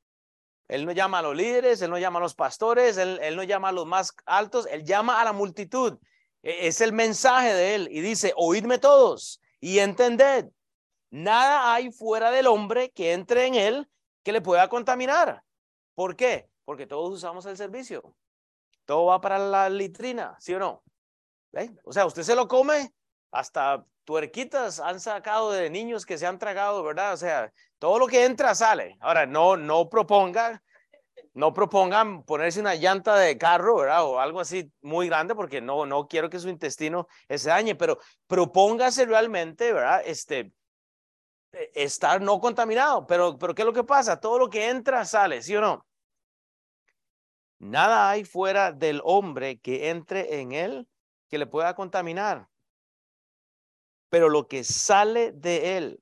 él 0.69 0.87
no 0.87 0.93
llama 0.93 1.19
a 1.19 1.23
los 1.23 1.37
líderes, 1.37 1.83
él 1.83 1.91
no 1.91 1.99
llama 1.99 2.19
a 2.19 2.23
los 2.23 2.35
pastores, 2.35 2.97
él, 2.97 3.19
él 3.23 3.37
no 3.37 3.43
llama 3.43 3.69
a 3.69 3.73
los 3.73 3.87
más 3.87 4.15
altos, 4.27 4.67
él 4.71 4.85
llama 4.85 5.21
a 5.21 5.25
la 5.25 5.33
multitud. 5.33 5.99
E, 6.43 6.69
es 6.69 6.81
el 6.81 6.93
mensaje 6.93 7.53
de 7.55 7.75
él 7.75 7.89
y 7.91 8.01
dice, 8.01 8.33
oídme 8.37 8.79
todos 8.79 9.41
y 9.61 9.79
entended 9.81 10.47
Nada 11.11 11.75
hay 11.75 11.91
fuera 11.91 12.31
del 12.31 12.47
hombre 12.47 12.91
que 12.93 13.13
entre 13.13 13.47
en 13.47 13.57
él 13.57 13.91
que 14.23 14.33
le 14.33 14.41
pueda 14.41 14.69
contaminar. 14.69 15.43
¿Por 15.95 16.15
qué? 16.15 16.49
Porque 16.65 16.87
todos 16.87 17.13
usamos 17.13 17.47
el 17.47 17.57
servicio. 17.57 18.15
Todo 18.85 19.07
va 19.07 19.21
para 19.21 19.39
la 19.39 19.69
litrina, 19.69 20.37
¿sí 20.39 20.55
o 20.55 20.61
no? 20.61 20.85
O 21.85 21.93
sea, 21.93 22.07
usted 22.07 22.23
se 22.23 22.37
lo 22.37 22.47
come, 22.47 22.95
hasta 23.31 23.85
tuerquitas 24.05 24.81
han 24.81 25.01
sacado 25.01 25.53
de 25.53 25.71
niños 25.71 26.07
que 26.07 26.19
se 26.19 26.27
han 26.27 26.39
tragado, 26.39 26.83
¿verdad? 26.83 27.13
O 27.13 27.17
sea, 27.17 27.53
todo 27.79 27.99
lo 27.99 28.07
que 28.07 28.25
entra 28.25 28.55
sale. 28.55 28.97
Ahora, 29.01 29.27
no, 29.27 29.57
no 29.57 29.89
proponga, 29.89 30.63
no 31.35 31.55
propongan 31.55 32.25
ponerse 32.25 32.61
una 32.61 32.75
llanta 32.75 33.17
de 33.17 33.39
carro, 33.39 33.77
¿verdad? 33.77 34.05
O 34.05 34.19
algo 34.19 34.41
así 34.41 34.73
muy 34.83 35.07
grande, 35.09 35.35
porque 35.35 35.61
no, 35.61 35.87
no 35.87 36.09
quiero 36.09 36.29
que 36.29 36.39
su 36.39 36.49
intestino 36.49 37.07
se 37.29 37.49
dañe, 37.49 37.75
pero 37.75 37.99
propóngase 38.27 39.07
realmente, 39.07 39.73
¿verdad? 39.73 40.03
Este, 40.05 40.53
eh, 41.53 41.71
estar 41.75 42.21
no 42.21 42.41
contaminado. 42.41 43.07
Pero, 43.07 43.39
pero 43.39 43.55
¿qué 43.55 43.63
es 43.63 43.67
lo 43.67 43.73
que 43.73 43.85
pasa? 43.85 44.21
Todo 44.21 44.39
lo 44.39 44.51
que 44.51 44.69
entra 44.69 45.05
sale, 45.05 45.43
¿sí 45.43 45.55
o 45.57 45.61
no? 45.61 45.87
Nada 47.59 48.11
hay 48.11 48.25
fuera 48.25 48.73
del 48.73 49.03
hombre 49.05 49.61
que 49.61 49.91
entre 49.91 50.41
en 50.41 50.53
él 50.53 50.89
que 51.29 51.39
le 51.39 51.47
pueda 51.47 51.75
contaminar. 51.75 52.50
Pero 54.11 54.29
lo 54.29 54.47
que 54.49 54.65
sale 54.65 55.33
de 55.33 55.79
él, 55.79 56.01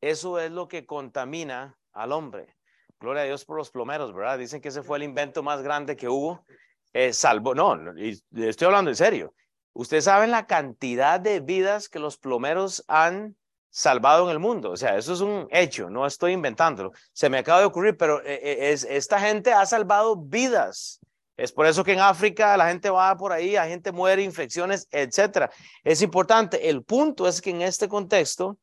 eso 0.00 0.38
es 0.38 0.50
lo 0.50 0.68
que 0.68 0.86
contamina 0.86 1.78
al 1.92 2.12
hombre. 2.12 2.54
Gloria 3.00 3.22
a 3.22 3.26
Dios 3.26 3.44
por 3.44 3.56
los 3.56 3.70
plomeros, 3.70 4.14
¿verdad? 4.14 4.38
Dicen 4.38 4.60
que 4.60 4.68
ese 4.68 4.82
fue 4.82 4.98
el 4.98 5.02
invento 5.02 5.42
más 5.42 5.62
grande 5.62 5.96
que 5.96 6.08
hubo. 6.08 6.44
Eh, 6.92 7.12
salvo, 7.12 7.54
no, 7.54 7.76
estoy 7.96 8.66
hablando 8.66 8.90
en 8.90 8.96
serio. 8.96 9.34
Ustedes 9.72 10.04
saben 10.04 10.30
la 10.30 10.46
cantidad 10.46 11.18
de 11.18 11.40
vidas 11.40 11.88
que 11.88 11.98
los 11.98 12.16
plomeros 12.16 12.84
han 12.86 13.36
salvado 13.70 14.26
en 14.26 14.30
el 14.30 14.38
mundo. 14.38 14.70
O 14.70 14.76
sea, 14.76 14.96
eso 14.96 15.12
es 15.12 15.20
un 15.20 15.48
hecho, 15.50 15.90
no 15.90 16.06
estoy 16.06 16.32
inventándolo. 16.32 16.92
Se 17.12 17.28
me 17.28 17.38
acaba 17.38 17.58
de 17.58 17.66
ocurrir, 17.66 17.96
pero 17.96 18.20
eh, 18.20 18.40
eh, 18.42 18.72
es, 18.72 18.84
esta 18.84 19.18
gente 19.18 19.52
ha 19.52 19.66
salvado 19.66 20.16
vidas. 20.16 21.00
Es 21.36 21.50
por 21.50 21.66
eso 21.66 21.82
que 21.82 21.92
en 21.92 22.00
África 22.00 22.56
la 22.56 22.68
gente 22.68 22.90
va 22.90 23.16
por 23.16 23.32
ahí, 23.32 23.52
la 23.52 23.66
gente 23.66 23.90
muere, 23.90 24.22
infecciones, 24.22 24.86
etcétera. 24.90 25.50
Es 25.82 26.00
importante. 26.00 26.68
El 26.68 26.84
punto 26.84 27.26
es 27.26 27.40
que 27.40 27.50
en 27.50 27.62
este 27.62 27.88
contexto, 27.88 28.58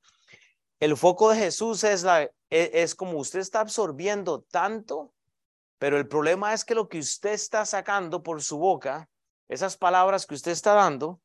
el 0.79 0.95
foco 0.95 1.31
de 1.31 1.37
Jesús 1.37 1.83
es, 1.83 2.03
la, 2.03 2.23
es, 2.23 2.31
es 2.49 2.95
como 2.95 3.17
usted 3.17 3.39
está 3.39 3.59
absorbiendo 3.59 4.41
tanto, 4.49 5.13
pero 5.79 5.97
el 5.97 6.07
problema 6.07 6.53
es 6.53 6.63
que 6.63 6.75
lo 6.75 6.87
que 6.87 6.99
usted 6.99 7.33
está 7.33 7.65
sacando 7.65 8.23
por 8.23 8.41
su 8.41 8.57
boca, 8.57 9.09
esas 9.49 9.75
palabras 9.75 10.25
que 10.25 10.35
usted 10.35 10.51
está 10.51 10.73
dando, 10.73 11.19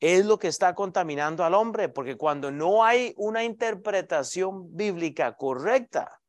es 0.00 0.24
lo 0.24 0.38
que 0.38 0.48
está 0.48 0.74
contaminando 0.74 1.44
al 1.44 1.52
hombre, 1.52 1.90
porque 1.90 2.16
cuando 2.16 2.50
no 2.50 2.82
hay 2.82 3.12
una 3.18 3.44
interpretación 3.44 4.74
bíblica 4.74 5.36
correcta, 5.36 6.19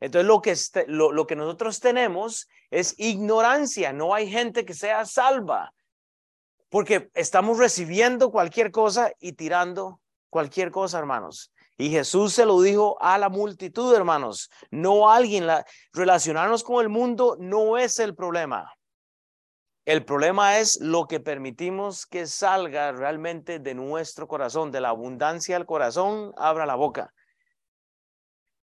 entonces 0.00 0.26
lo 0.26 0.40
que, 0.40 0.50
este, 0.50 0.84
lo 0.88 1.26
que 1.26 1.36
nosotros 1.36 1.80
tenemos 1.80 2.48
es 2.70 2.94
ignorancia, 2.98 3.92
no 3.92 4.14
hay 4.14 4.30
gente 4.30 4.64
que 4.64 4.74
sea 4.74 5.04
salva, 5.04 5.72
porque 6.68 7.10
estamos 7.14 7.58
recibiendo 7.58 8.30
cualquier 8.30 8.70
cosa 8.70 9.12
y 9.18 9.32
tirando 9.32 10.00
cualquier 10.30 10.70
cosa, 10.70 10.98
hermanos. 10.98 11.52
Y 11.80 11.90
Jesús 11.90 12.34
se 12.34 12.44
lo 12.44 12.60
dijo 12.60 13.00
a 13.00 13.18
la 13.18 13.28
multitud, 13.28 13.94
hermanos, 13.94 14.50
no 14.70 15.08
a 15.08 15.16
alguien. 15.16 15.46
La, 15.46 15.64
relacionarnos 15.92 16.64
con 16.64 16.82
el 16.82 16.88
mundo 16.88 17.36
no 17.38 17.78
es 17.78 18.00
el 18.00 18.16
problema. 18.16 18.74
El 19.84 20.04
problema 20.04 20.58
es 20.58 20.80
lo 20.80 21.06
que 21.06 21.20
permitimos 21.20 22.04
que 22.04 22.26
salga 22.26 22.92
realmente 22.92 23.60
de 23.60 23.74
nuestro 23.74 24.26
corazón, 24.26 24.70
de 24.70 24.80
la 24.80 24.90
abundancia 24.90 25.56
del 25.56 25.66
corazón, 25.66 26.34
abra 26.36 26.66
la 26.66 26.74
boca. 26.74 27.14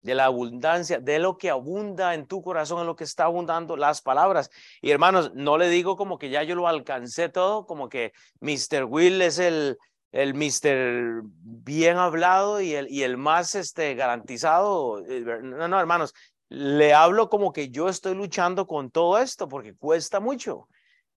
De 0.01 0.15
la 0.15 0.25
abundancia, 0.25 0.99
de 0.99 1.19
lo 1.19 1.37
que 1.37 1.49
abunda 1.49 2.13
en 2.13 2.25
tu 2.25 2.41
corazón, 2.41 2.81
en 2.81 2.87
lo 2.87 2.95
que 2.95 3.03
está 3.03 3.25
abundando 3.25 3.75
las 3.75 4.01
palabras. 4.01 4.49
Y 4.81 4.91
hermanos, 4.91 5.31
no 5.33 5.57
le 5.57 5.69
digo 5.69 5.97
como 5.97 6.17
que 6.17 6.29
ya 6.29 6.43
yo 6.43 6.55
lo 6.55 6.67
alcancé 6.67 7.29
todo, 7.29 7.65
como 7.65 7.89
que 7.89 8.13
Mr. 8.39 8.85
Will 8.85 9.21
es 9.21 9.39
el, 9.39 9.77
el 10.11 10.33
mister 10.33 11.21
bien 11.23 11.97
hablado 11.97 12.61
y 12.61 12.73
el, 12.73 12.89
y 12.89 13.03
el 13.03 13.17
más 13.17 13.55
este, 13.55 13.95
garantizado. 13.95 15.05
Eh, 15.05 15.21
no, 15.41 15.67
no, 15.67 15.79
hermanos, 15.79 16.13
le 16.49 16.93
hablo 16.93 17.29
como 17.29 17.53
que 17.53 17.69
yo 17.69 17.89
estoy 17.89 18.15
luchando 18.15 18.65
con 18.67 18.89
todo 18.89 19.19
esto 19.19 19.47
porque 19.47 19.75
cuesta 19.75 20.19
mucho. 20.19 20.67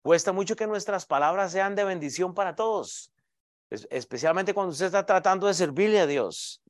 Cuesta 0.02 0.32
mucho 0.32 0.56
que 0.56 0.66
nuestras 0.66 1.06
palabras 1.06 1.52
sean 1.52 1.74
de 1.74 1.84
bendición 1.84 2.34
para 2.34 2.56
todos, 2.56 3.12
especialmente 3.70 4.52
cuando 4.52 4.72
usted 4.72 4.86
está 4.86 5.06
tratando 5.06 5.46
de 5.46 5.54
servirle 5.54 6.00
a 6.00 6.06
Dios. 6.06 6.61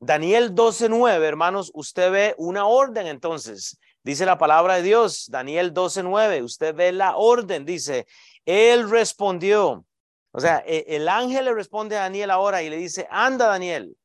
Daniel 0.00 0.54
12:9, 0.54 1.24
hermanos, 1.24 1.70
usted 1.74 2.10
ve 2.10 2.34
una 2.38 2.66
orden 2.66 3.06
entonces. 3.06 3.78
Dice 4.02 4.26
la 4.26 4.36
palabra 4.36 4.76
de 4.76 4.82
Dios, 4.82 5.26
Daniel 5.30 5.72
12:9, 5.72 6.42
usted 6.42 6.74
ve 6.74 6.92
la 6.92 7.16
orden, 7.16 7.64
dice, 7.64 8.06
él 8.44 8.90
respondió, 8.90 9.86
o 10.32 10.40
sea, 10.40 10.62
e, 10.66 10.84
el 10.88 11.08
ángel 11.08 11.46
le 11.46 11.54
responde 11.54 11.96
a 11.96 12.02
Daniel 12.02 12.30
ahora 12.30 12.62
y 12.62 12.68
le 12.68 12.76
dice, 12.76 13.06
anda 13.10 13.46
Daniel, 13.46 13.96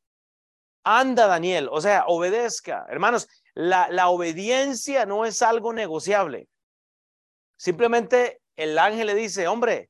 anda 0.84 1.28
Daniel, 1.28 1.68
o 1.72 1.82
sea, 1.82 2.06
obedezca. 2.08 2.86
Hermanos, 2.90 3.28
la, 3.54 3.90
la 3.90 4.10
obediencia 4.10 5.06
no 5.06 5.26
es 5.26 5.42
algo 5.42 5.74
negociable. 5.74 6.48
Simplemente 7.58 8.42
el 8.56 8.80
ángel 8.80 9.08
le 9.08 9.16
dice, 9.16 9.48
hombre, 9.48 9.90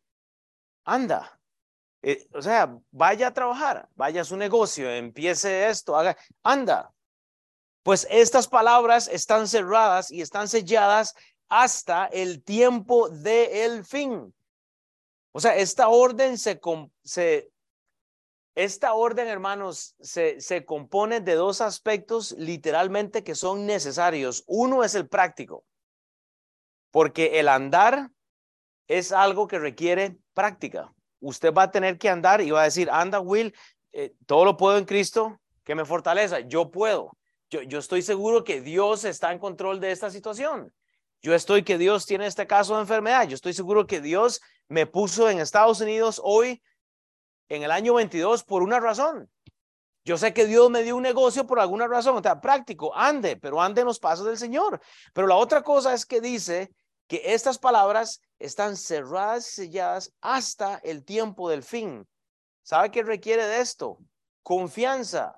anda. 0.86 1.39
Eh, 2.02 2.28
o 2.34 2.42
sea, 2.42 2.78
vaya 2.92 3.28
a 3.28 3.34
trabajar, 3.34 3.90
vaya 3.96 4.22
a 4.22 4.26
su 4.26 4.38
negocio, 4.38 4.90
empiece 4.90 5.68
esto, 5.68 5.98
haga, 5.98 6.18
anda. 6.44 6.94
Pues 7.84 8.08
estas 8.10 8.48
palabras 8.48 9.08
están 9.08 9.48
cerradas 9.48 10.12
y 10.12 10.22
están 10.22 10.48
selladas 10.48 11.14
hasta 11.50 12.06
el 12.06 12.44
tiempo 12.44 13.10
del 13.10 13.84
fin. 13.84 14.34
O 15.32 15.40
sea, 15.40 15.56
esta 15.56 15.90
orden 15.90 16.38
se, 16.38 16.60
se 17.04 17.52
esta 18.56 18.94
orden, 18.94 19.28
hermanos, 19.28 19.96
se, 20.02 20.42
se 20.42 20.66
compone 20.66 21.22
de 21.22 21.36
dos 21.36 21.62
aspectos 21.62 22.34
literalmente 22.34 23.24
que 23.24 23.36
son 23.36 23.66
necesarios. 23.66 24.44
Uno 24.48 24.84
es 24.84 24.96
el 24.96 25.08
práctico, 25.08 25.64
porque 26.92 27.40
el 27.40 27.48
andar 27.48 28.12
es 28.90 29.14
algo 29.14 29.48
que 29.48 29.60
requiere 29.60 30.18
práctica. 30.34 30.94
Usted 31.20 31.54
va 31.54 31.64
a 31.64 31.72
tener 31.72 31.98
que 31.98 32.10
andar 32.10 32.42
y 32.42 32.52
va 32.52 32.62
a 32.62 32.66
decir, 32.66 32.90
anda, 32.92 33.20
Will, 33.20 33.54
eh, 33.92 34.14
todo 34.26 34.46
lo 34.46 34.58
puedo 34.58 34.78
en 34.78 34.86
Cristo 34.86 35.40
que 35.64 35.76
me 35.76 35.86
fortaleza. 35.86 36.40
Yo 36.40 36.72
puedo. 36.72 37.18
Yo, 37.50 37.62
yo 37.64 37.80
estoy 37.80 38.02
seguro 38.02 38.44
que 38.44 38.62
Dios 38.62 39.04
está 39.04 39.32
en 39.32 39.40
control 39.40 39.80
de 39.80 39.92
esta 39.92 40.10
situación. 40.10 40.74
Yo 41.22 41.34
estoy 41.36 41.64
que 41.64 41.78
Dios 41.78 42.06
tiene 42.06 42.26
este 42.26 42.48
caso 42.48 42.76
de 42.76 42.82
enfermedad. 42.82 43.28
Yo 43.28 43.36
estoy 43.36 43.54
seguro 43.54 43.86
que 43.86 44.00
Dios 44.00 44.42
me 44.68 44.86
puso 44.86 45.30
en 45.30 45.40
Estados 45.40 45.82
Unidos 45.82 46.22
hoy, 46.24 46.62
en 47.50 47.64
el 47.64 47.72
año 47.72 47.96
22, 47.96 48.44
por 48.44 48.64
una 48.64 48.80
razón. 48.80 49.30
Yo 50.06 50.18
sé 50.18 50.34
que 50.34 50.46
Dios 50.46 50.70
me 50.70 50.84
dio 50.84 50.96
un 50.96 51.04
negocio 51.04 51.46
por 51.46 51.60
alguna 51.60 51.88
razón. 51.88 52.16
O 52.18 52.22
sea, 52.22 52.40
práctico, 52.40 52.96
ande, 52.96 53.36
pero 53.36 53.62
ande 53.62 53.82
en 53.82 53.88
los 53.88 54.00
pasos 54.00 54.26
del 54.26 54.38
Señor. 54.38 54.80
Pero 55.14 55.28
la 55.28 55.36
otra 55.36 55.62
cosa 55.62 55.94
es 55.94 56.06
que 56.06 56.22
dice 56.22 56.72
que 57.10 57.34
estas 57.34 57.58
palabras 57.58 58.22
están 58.40 58.78
cerradas 58.78 59.50
y 59.50 59.52
selladas 59.64 60.14
hasta 60.22 60.78
el 60.78 61.04
tiempo 61.04 61.50
del 61.50 61.64
fin. 61.64 62.08
¿Sabe 62.64 62.92
qué 62.92 63.04
requiere 63.04 63.46
de 63.46 63.60
esto? 63.60 63.98
Confianza. 64.44 65.36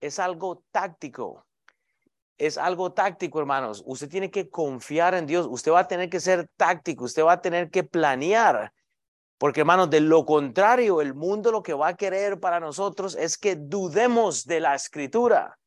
Es 0.00 0.18
algo 0.18 0.62
táctico 0.70 1.46
es 2.38 2.58
algo 2.58 2.92
táctico, 2.92 3.38
hermanos. 3.38 3.82
Usted 3.86 4.08
tiene 4.08 4.30
que 4.30 4.50
confiar 4.50 5.14
en 5.14 5.26
Dios. 5.26 5.46
Usted 5.48 5.72
va 5.72 5.80
a 5.80 5.88
tener 5.88 6.10
que 6.10 6.20
ser 6.20 6.48
táctico. 6.56 7.04
Usted 7.04 7.24
va 7.24 7.32
a 7.32 7.40
tener 7.40 7.70
que 7.70 7.84
planear. 7.84 8.72
Porque, 9.38 9.60
hermanos, 9.60 9.90
de 9.90 10.00
lo 10.00 10.24
contrario, 10.24 11.00
el 11.00 11.14
mundo 11.14 11.52
lo 11.52 11.62
que 11.62 11.74
va 11.74 11.88
a 11.88 11.96
querer 11.96 12.40
para 12.40 12.60
nosotros 12.60 13.16
es 13.16 13.36
que 13.38 13.56
dudemos 13.56 14.44
de 14.44 14.60
la 14.60 14.74
escritura. 14.74 15.58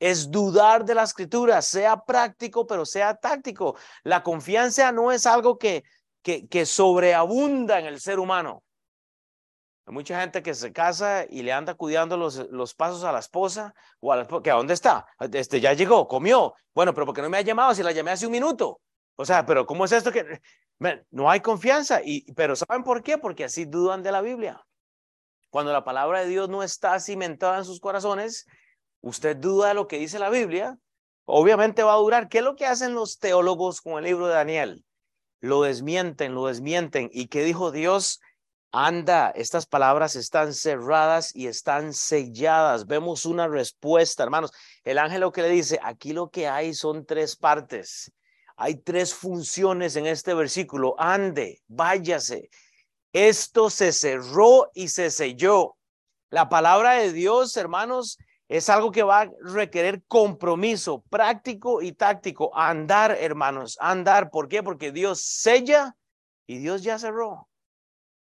Es 0.00 0.30
dudar 0.30 0.84
de 0.84 0.96
la 0.96 1.04
escritura, 1.04 1.62
sea 1.62 2.04
práctico, 2.04 2.66
pero 2.66 2.84
sea 2.84 3.14
táctico. 3.14 3.76
La 4.02 4.24
confianza 4.24 4.90
no 4.90 5.12
es 5.12 5.26
algo 5.26 5.58
que, 5.58 5.84
que, 6.22 6.48
que 6.48 6.66
sobreabunda 6.66 7.78
en 7.78 7.86
el 7.86 8.00
ser 8.00 8.18
humano. 8.18 8.64
Hay 9.90 9.94
mucha 9.94 10.20
gente 10.20 10.42
que 10.42 10.54
se 10.54 10.72
casa 10.72 11.24
y 11.28 11.42
le 11.42 11.52
anda 11.52 11.74
cuidando 11.74 12.16
los, 12.16 12.48
los 12.50 12.74
pasos 12.74 13.02
a 13.02 13.10
la 13.10 13.18
esposa 13.18 13.74
o 13.98 14.12
a 14.12 14.16
la 14.16 14.26
que 14.40 14.50
¿a 14.50 14.54
dónde 14.54 14.74
está? 14.74 15.04
Este 15.32 15.60
ya 15.60 15.72
llegó, 15.72 16.06
comió. 16.06 16.54
Bueno, 16.72 16.94
pero 16.94 17.06
porque 17.06 17.22
no 17.22 17.28
me 17.28 17.38
ha 17.38 17.42
llamado 17.42 17.74
si 17.74 17.82
la 17.82 17.92
llamé 17.92 18.12
hace 18.12 18.26
un 18.26 18.32
minuto? 18.32 18.80
O 19.16 19.24
sea, 19.24 19.44
pero 19.44 19.66
¿cómo 19.66 19.84
es 19.84 19.92
esto 19.92 20.12
que 20.12 20.40
no 21.10 21.28
hay 21.28 21.40
confianza? 21.40 22.00
Y, 22.04 22.32
pero 22.34 22.54
¿saben 22.54 22.84
por 22.84 23.02
qué? 23.02 23.18
Porque 23.18 23.44
así 23.44 23.64
dudan 23.64 24.02
de 24.02 24.12
la 24.12 24.20
Biblia. 24.20 24.64
Cuando 25.50 25.72
la 25.72 25.82
palabra 25.82 26.20
de 26.20 26.28
Dios 26.28 26.48
no 26.48 26.62
está 26.62 27.00
cimentada 27.00 27.58
en 27.58 27.64
sus 27.64 27.80
corazones, 27.80 28.46
usted 29.00 29.36
duda 29.36 29.68
de 29.68 29.74
lo 29.74 29.88
que 29.88 29.98
dice 29.98 30.18
la 30.18 30.30
Biblia, 30.30 30.78
obviamente 31.24 31.82
va 31.82 31.94
a 31.94 31.96
durar. 31.96 32.28
¿Qué 32.28 32.38
es 32.38 32.44
lo 32.44 32.56
que 32.56 32.66
hacen 32.66 32.94
los 32.94 33.18
teólogos 33.18 33.80
con 33.80 33.98
el 33.98 34.04
libro 34.04 34.26
de 34.26 34.34
Daniel? 34.34 34.84
Lo 35.40 35.62
desmienten, 35.62 36.34
lo 36.34 36.46
desmienten. 36.46 37.08
¿Y 37.12 37.28
qué 37.28 37.42
dijo 37.42 37.70
Dios? 37.70 38.20
Anda, 38.72 39.30
estas 39.30 39.66
palabras 39.66 40.14
están 40.14 40.54
cerradas 40.54 41.34
y 41.34 41.48
están 41.48 41.92
selladas. 41.92 42.86
Vemos 42.86 43.26
una 43.26 43.48
respuesta, 43.48 44.22
hermanos. 44.22 44.52
El 44.84 44.98
ángel 44.98 45.22
lo 45.22 45.32
que 45.32 45.42
le 45.42 45.48
dice, 45.48 45.80
aquí 45.82 46.12
lo 46.12 46.30
que 46.30 46.46
hay 46.46 46.74
son 46.74 47.04
tres 47.04 47.36
partes. 47.36 48.12
Hay 48.56 48.76
tres 48.76 49.14
funciones 49.14 49.96
en 49.96 50.06
este 50.06 50.34
versículo. 50.34 50.94
Ande, 50.98 51.62
váyase. 51.66 52.50
Esto 53.12 53.70
se 53.70 53.92
cerró 53.92 54.70
y 54.74 54.88
se 54.88 55.10
selló. 55.10 55.76
La 56.28 56.48
palabra 56.48 56.92
de 56.92 57.12
Dios, 57.12 57.56
hermanos, 57.56 58.18
es 58.50 58.68
algo 58.68 58.90
que 58.90 59.04
va 59.04 59.20
a 59.20 59.30
requerir 59.42 60.02
compromiso 60.08 61.04
práctico 61.08 61.82
y 61.82 61.92
táctico. 61.92 62.50
Andar, 62.52 63.12
hermanos, 63.12 63.78
andar. 63.80 64.28
¿Por 64.28 64.48
qué? 64.48 64.60
Porque 64.60 64.90
Dios 64.90 65.22
sella 65.22 65.94
y 66.48 66.58
Dios 66.58 66.82
ya 66.82 66.98
cerró. 66.98 67.48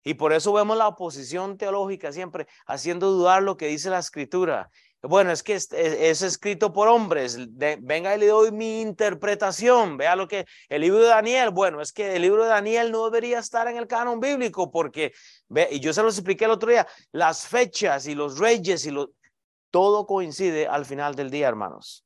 Y 0.01 0.13
por 0.13 0.31
eso 0.31 0.53
vemos 0.53 0.77
la 0.77 0.87
oposición 0.87 1.57
teológica 1.57 2.13
siempre 2.13 2.47
haciendo 2.65 3.11
dudar 3.11 3.43
lo 3.43 3.57
que 3.57 3.67
dice 3.67 3.89
la 3.89 3.99
escritura. 3.99 4.69
Bueno, 5.01 5.29
es 5.29 5.43
que 5.43 5.55
es, 5.55 6.21
escrito 6.21 6.71
por 6.71 6.87
hombres. 6.87 7.37
venga 7.81 8.15
y 8.15 8.19
le 8.19 8.27
doy 8.27 8.53
mi 8.53 8.79
interpretación. 8.79 9.97
Vea 9.97 10.15
lo 10.15 10.29
que 10.29 10.45
el 10.69 10.83
libro 10.83 10.99
de 10.99 11.07
Daniel. 11.07 11.49
Bueno, 11.49 11.81
es 11.81 11.91
que 11.91 12.15
el 12.15 12.21
libro 12.21 12.43
de 12.43 12.49
Daniel 12.49 12.93
no 12.93 13.03
debería 13.03 13.39
estar 13.39 13.67
en 13.67 13.75
el 13.75 13.87
canon 13.87 14.21
bíblico 14.21 14.71
porque, 14.71 15.11
ve, 15.49 15.67
y 15.69 15.81
yo 15.81 15.91
se 15.91 16.01
los 16.01 16.17
expliqué 16.17 16.45
el 16.45 16.51
otro 16.51 16.69
día, 16.69 16.87
las 17.11 17.45
fechas 17.45 18.07
y 18.07 18.15
los 18.15 18.39
reyes 18.39 18.85
y 18.85 18.91
lo, 18.91 19.11
todo 19.73 20.05
coincide 20.05 20.67
al 20.67 20.85
final 20.85 21.15
del 21.15 21.31
día, 21.31 21.47
hermanos. 21.47 22.05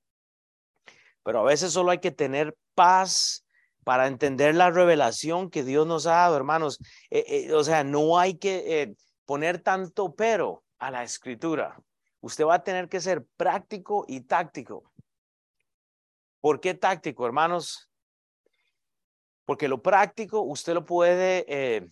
Pero 1.24 1.42
a 1.42 1.44
veces 1.44 1.74
solo 1.74 1.92
hay 1.92 2.00
que 2.00 2.12
tener 2.12 2.56
paz 2.76 3.46
para 3.84 4.08
entender 4.08 4.56
la 4.56 4.72
revelación 4.72 5.50
que 5.50 5.66
Dios 5.66 5.86
nos 5.86 6.08
ha 6.08 6.12
dado, 6.12 6.38
hermanos. 6.38 6.80
Eh, 7.10 7.26
eh, 7.28 7.54
o 7.54 7.66
sea, 7.66 7.84
no 7.84 8.18
hay 8.18 8.38
que 8.38 8.84
eh, 8.84 8.96
poner 9.26 9.60
tanto 9.60 10.16
pero 10.16 10.64
a 10.80 10.92
la 10.92 11.04
escritura. 11.04 11.78
Usted 12.22 12.46
va 12.46 12.56
a 12.56 12.64
tener 12.64 12.88
que 12.88 13.02
ser 13.02 13.26
práctico 13.36 14.06
y 14.08 14.22
táctico. 14.22 14.90
¿Por 16.40 16.62
qué 16.62 16.74
táctico, 16.74 17.26
hermanos? 17.26 17.90
Porque 19.44 19.68
lo 19.68 19.82
práctico 19.82 20.40
usted 20.40 20.74
lo 20.74 20.86
puede, 20.86 21.90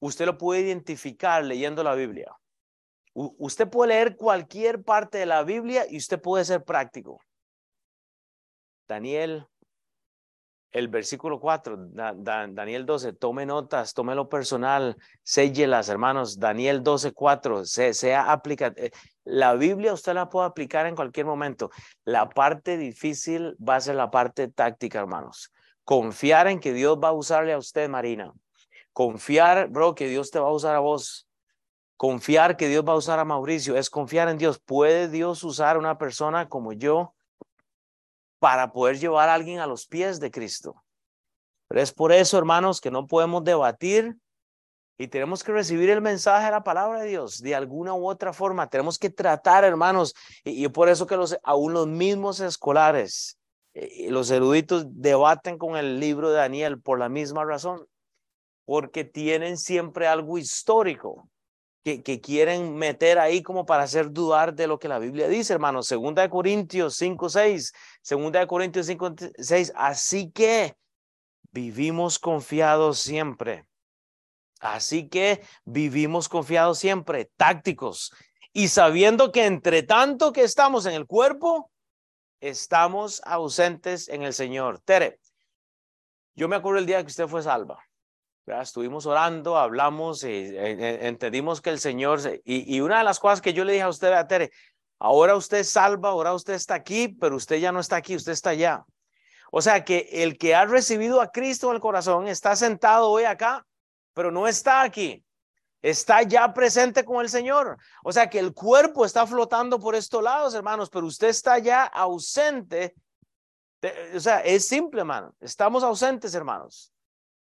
usted 0.00 0.26
lo 0.26 0.36
puede 0.36 0.62
identificar 0.62 1.44
leyendo 1.44 1.84
la 1.84 1.94
Biblia. 1.94 2.36
Usted 3.14 3.68
puede 3.68 3.94
leer 3.94 4.16
cualquier 4.16 4.82
parte 4.82 5.18
de 5.18 5.26
la 5.26 5.42
Biblia 5.42 5.86
y 5.88 5.98
usted 5.98 6.20
puede 6.20 6.44
ser 6.44 6.64
práctico. 6.64 7.20
Daniel 8.88 9.46
el 10.70 10.88
versículo 10.88 11.40
4, 11.40 11.76
Daniel 12.18 12.84
12, 12.84 13.14
tome 13.14 13.46
notas, 13.46 13.94
tome 13.94 14.14
lo 14.14 14.28
personal, 14.28 14.96
séllelas, 15.22 15.88
hermanos. 15.88 16.38
Daniel 16.38 16.82
12, 16.82 17.12
4, 17.12 17.64
se, 17.64 17.94
sea 17.94 18.30
aplica. 18.30 18.74
Eh, 18.76 18.90
la 19.24 19.54
Biblia 19.54 19.94
usted 19.94 20.12
la 20.12 20.28
puede 20.28 20.46
aplicar 20.46 20.86
en 20.86 20.94
cualquier 20.94 21.24
momento. 21.24 21.70
La 22.04 22.28
parte 22.28 22.76
difícil 22.76 23.56
va 23.56 23.76
a 23.76 23.80
ser 23.80 23.94
la 23.94 24.10
parte 24.10 24.48
táctica, 24.48 24.98
hermanos. 24.98 25.52
Confiar 25.84 26.48
en 26.48 26.60
que 26.60 26.74
Dios 26.74 26.98
va 27.02 27.08
a 27.08 27.12
usarle 27.12 27.54
a 27.54 27.58
usted, 27.58 27.88
Marina. 27.88 28.32
Confiar, 28.92 29.68
bro, 29.68 29.94
que 29.94 30.06
Dios 30.06 30.30
te 30.30 30.38
va 30.38 30.48
a 30.48 30.52
usar 30.52 30.74
a 30.74 30.80
vos. 30.80 31.27
Confiar 31.98 32.56
que 32.56 32.68
Dios 32.68 32.84
va 32.86 32.92
a 32.92 32.96
usar 32.96 33.18
a 33.18 33.24
Mauricio 33.24 33.76
es 33.76 33.90
confiar 33.90 34.28
en 34.28 34.38
Dios. 34.38 34.60
¿Puede 34.60 35.08
Dios 35.08 35.42
usar 35.42 35.74
a 35.74 35.80
una 35.80 35.98
persona 35.98 36.48
como 36.48 36.72
yo 36.72 37.12
para 38.38 38.70
poder 38.70 39.00
llevar 39.00 39.28
a 39.28 39.34
alguien 39.34 39.58
a 39.58 39.66
los 39.66 39.88
pies 39.88 40.20
de 40.20 40.30
Cristo? 40.30 40.80
Pero 41.66 41.80
es 41.80 41.92
por 41.92 42.12
eso, 42.12 42.38
hermanos, 42.38 42.80
que 42.80 42.92
no 42.92 43.08
podemos 43.08 43.42
debatir 43.42 44.16
y 44.96 45.08
tenemos 45.08 45.42
que 45.42 45.50
recibir 45.50 45.90
el 45.90 46.00
mensaje 46.00 46.44
de 46.44 46.52
la 46.52 46.62
palabra 46.62 47.00
de 47.00 47.08
Dios 47.08 47.42
de 47.42 47.56
alguna 47.56 47.94
u 47.94 48.08
otra 48.08 48.32
forma. 48.32 48.70
Tenemos 48.70 48.96
que 48.96 49.10
tratar, 49.10 49.64
hermanos, 49.64 50.14
y, 50.44 50.68
por 50.68 50.88
eso 50.88 51.04
que 51.08 51.16
los, 51.16 51.36
aún 51.42 51.72
los 51.72 51.88
mismos 51.88 52.38
escolares, 52.38 53.40
eh, 53.74 54.06
los 54.08 54.30
eruditos 54.30 54.86
debaten 54.88 55.58
con 55.58 55.76
el 55.76 55.98
libro 55.98 56.30
de 56.30 56.36
Daniel 56.36 56.80
por 56.80 57.00
la 57.00 57.08
misma 57.08 57.44
razón, 57.44 57.88
porque 58.64 59.02
tienen 59.02 59.58
siempre 59.58 60.06
algo 60.06 60.38
histórico 60.38 61.28
que, 61.84 62.20
quieren 62.20 62.76
meter 62.76 63.18
ahí 63.18 63.42
como 63.42 63.64
para 63.64 63.84
hacer 63.84 64.10
dudar 64.10 64.54
de 64.54 64.66
lo 64.66 64.78
que 64.78 64.88
la 64.88 64.98
Biblia 64.98 65.28
dice, 65.28 65.54
hermanos. 65.54 65.86
Segunda 65.86 66.22
de 66.22 66.30
Corintios 66.30 66.96
5, 66.96 67.28
6. 67.28 67.72
Segunda 68.02 68.40
de 68.40 68.46
Corintios 68.46 68.86
5, 68.86 69.14
6. 69.38 69.72
Así 69.74 70.30
que 70.30 70.76
vivimos 71.50 72.18
confiados 72.18 72.98
siempre. 72.98 73.64
Así 74.60 75.08
que 75.08 75.42
vivimos 75.64 76.28
confiados 76.28 76.78
siempre, 76.78 77.30
tácticos. 77.36 78.12
Y 78.52 78.68
sabiendo 78.68 79.30
que 79.30 79.46
entre 79.46 79.82
tanto 79.82 80.32
que 80.32 80.42
estamos 80.42 80.84
en 80.86 80.94
el 80.94 81.06
cuerpo, 81.06 81.70
estamos 82.40 83.22
ausentes 83.24 84.08
en 84.08 84.22
el 84.22 84.34
Señor. 84.34 84.80
Tere, 84.80 85.20
yo 86.34 86.48
me 86.48 86.56
acuerdo 86.56 86.80
el 86.80 86.86
día 86.86 87.00
que 87.02 87.08
usted 87.08 87.28
fue 87.28 87.42
salva. 87.42 87.87
Estuvimos 88.50 89.06
orando, 89.06 89.56
hablamos, 89.56 90.24
y, 90.24 90.28
eh, 90.28 90.56
eh, 90.56 90.98
entendimos 91.02 91.60
que 91.60 91.70
el 91.70 91.78
Señor, 91.78 92.20
y, 92.44 92.76
y, 92.76 92.80
una 92.80 92.98
de 92.98 93.04
las 93.04 93.18
cosas 93.20 93.40
que 93.40 93.52
yo 93.52 93.64
le 93.64 93.72
dije 93.74 93.82
a 93.82 93.88
usted, 93.88 94.12
a 94.12 94.26
Tere, 94.26 94.50
ahora 94.98 95.36
usted 95.36 95.64
salva, 95.64 96.10
ahora 96.10 96.32
usted 96.34 96.54
está 96.54 96.74
aquí, 96.74 97.08
pero 97.08 97.36
usted 97.36 97.56
ya 97.56 97.72
no 97.72 97.80
está 97.80 97.96
aquí, 97.96 98.16
usted 98.16 98.32
está 98.32 98.50
allá. 98.50 98.84
O 99.50 99.62
sea 99.62 99.84
que 99.84 100.08
el 100.12 100.36
que 100.38 100.54
ha 100.54 100.66
recibido 100.66 101.20
a 101.20 101.30
Cristo 101.30 101.68
en 101.68 101.76
el 101.76 101.80
corazón 101.80 102.28
está 102.28 102.54
sentado 102.56 103.10
hoy 103.10 103.24
acá, 103.24 103.66
pero 104.14 104.30
no 104.30 104.46
está 104.46 104.82
aquí. 104.82 105.24
Está 105.80 106.22
ya 106.22 106.52
presente 106.52 107.04
con 107.04 107.20
el 107.20 107.28
Señor. 107.28 107.78
O 108.02 108.12
sea 108.12 108.28
que 108.28 108.38
el 108.38 108.52
cuerpo 108.52 109.04
está 109.04 109.26
flotando 109.26 109.78
por 109.78 109.94
estos 109.94 110.22
lados, 110.22 110.54
hermanos, 110.54 110.90
pero 110.90 111.06
usted 111.06 111.28
está 111.28 111.58
ya 111.58 111.84
ausente. 111.84 112.94
o 114.14 114.20
sea, 114.20 114.40
es 114.40 114.66
simple, 114.66 115.00
hermano. 115.00 115.34
Estamos 115.40 115.82
ausentes, 115.84 116.34
hermanos. 116.34 116.92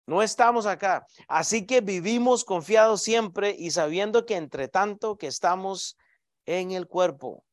No 0.08 0.24
estamos 0.24 0.66
acá. 0.66 1.06
Así 1.28 1.66
que 1.66 1.82
vivimos 1.82 2.46
confiados 2.46 3.02
siempre 3.02 3.54
y 3.58 3.72
sabiendo 3.72 4.26
que 4.26 4.38
entre 4.38 4.70
tanto 4.70 5.18
que 5.18 5.28
estamos 5.28 5.98
en 6.46 6.72
el 6.72 6.88
cuerpo, 6.88 7.44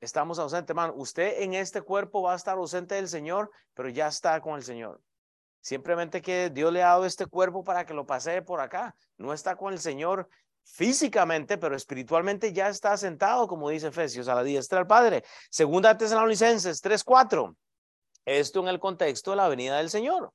estamos 0.00 0.38
ausentes, 0.38 0.70
hermano. 0.70 0.94
Usted 0.96 1.42
en 1.42 1.52
este 1.52 1.82
cuerpo 1.82 2.22
va 2.22 2.32
a 2.32 2.36
estar 2.36 2.56
ausente 2.56 2.94
del 2.94 3.06
Señor, 3.06 3.50
pero 3.74 3.90
ya 3.90 4.08
está 4.08 4.40
con 4.40 4.56
el 4.56 4.64
Señor. 4.64 5.02
Simplemente 5.60 6.22
que 6.22 6.48
Dios 6.48 6.72
le 6.72 6.82
ha 6.82 6.88
dado 6.88 7.04
este 7.04 7.26
cuerpo 7.26 7.62
para 7.62 7.84
que 7.84 7.92
lo 7.92 8.06
pasee 8.06 8.40
por 8.40 8.62
acá. 8.62 8.96
No 9.18 9.34
está 9.34 9.54
con 9.54 9.74
el 9.74 9.78
Señor 9.78 10.26
físicamente, 10.62 11.58
pero 11.58 11.76
espiritualmente 11.76 12.54
ya 12.54 12.70
está 12.70 12.96
sentado, 12.96 13.46
como 13.46 13.68
dice 13.68 13.88
Efesios, 13.88 14.28
a 14.28 14.34
la 14.34 14.42
diestra 14.42 14.78
del 14.78 14.86
Padre. 14.86 15.22
Segunda 15.50 15.98
Tesalonicenses 15.98 16.80
3:4. 16.80 17.54
Esto 18.24 18.60
en 18.60 18.68
el 18.68 18.80
contexto 18.80 19.32
de 19.32 19.36
la 19.36 19.48
venida 19.48 19.76
del 19.76 19.90
Señor 19.90 20.32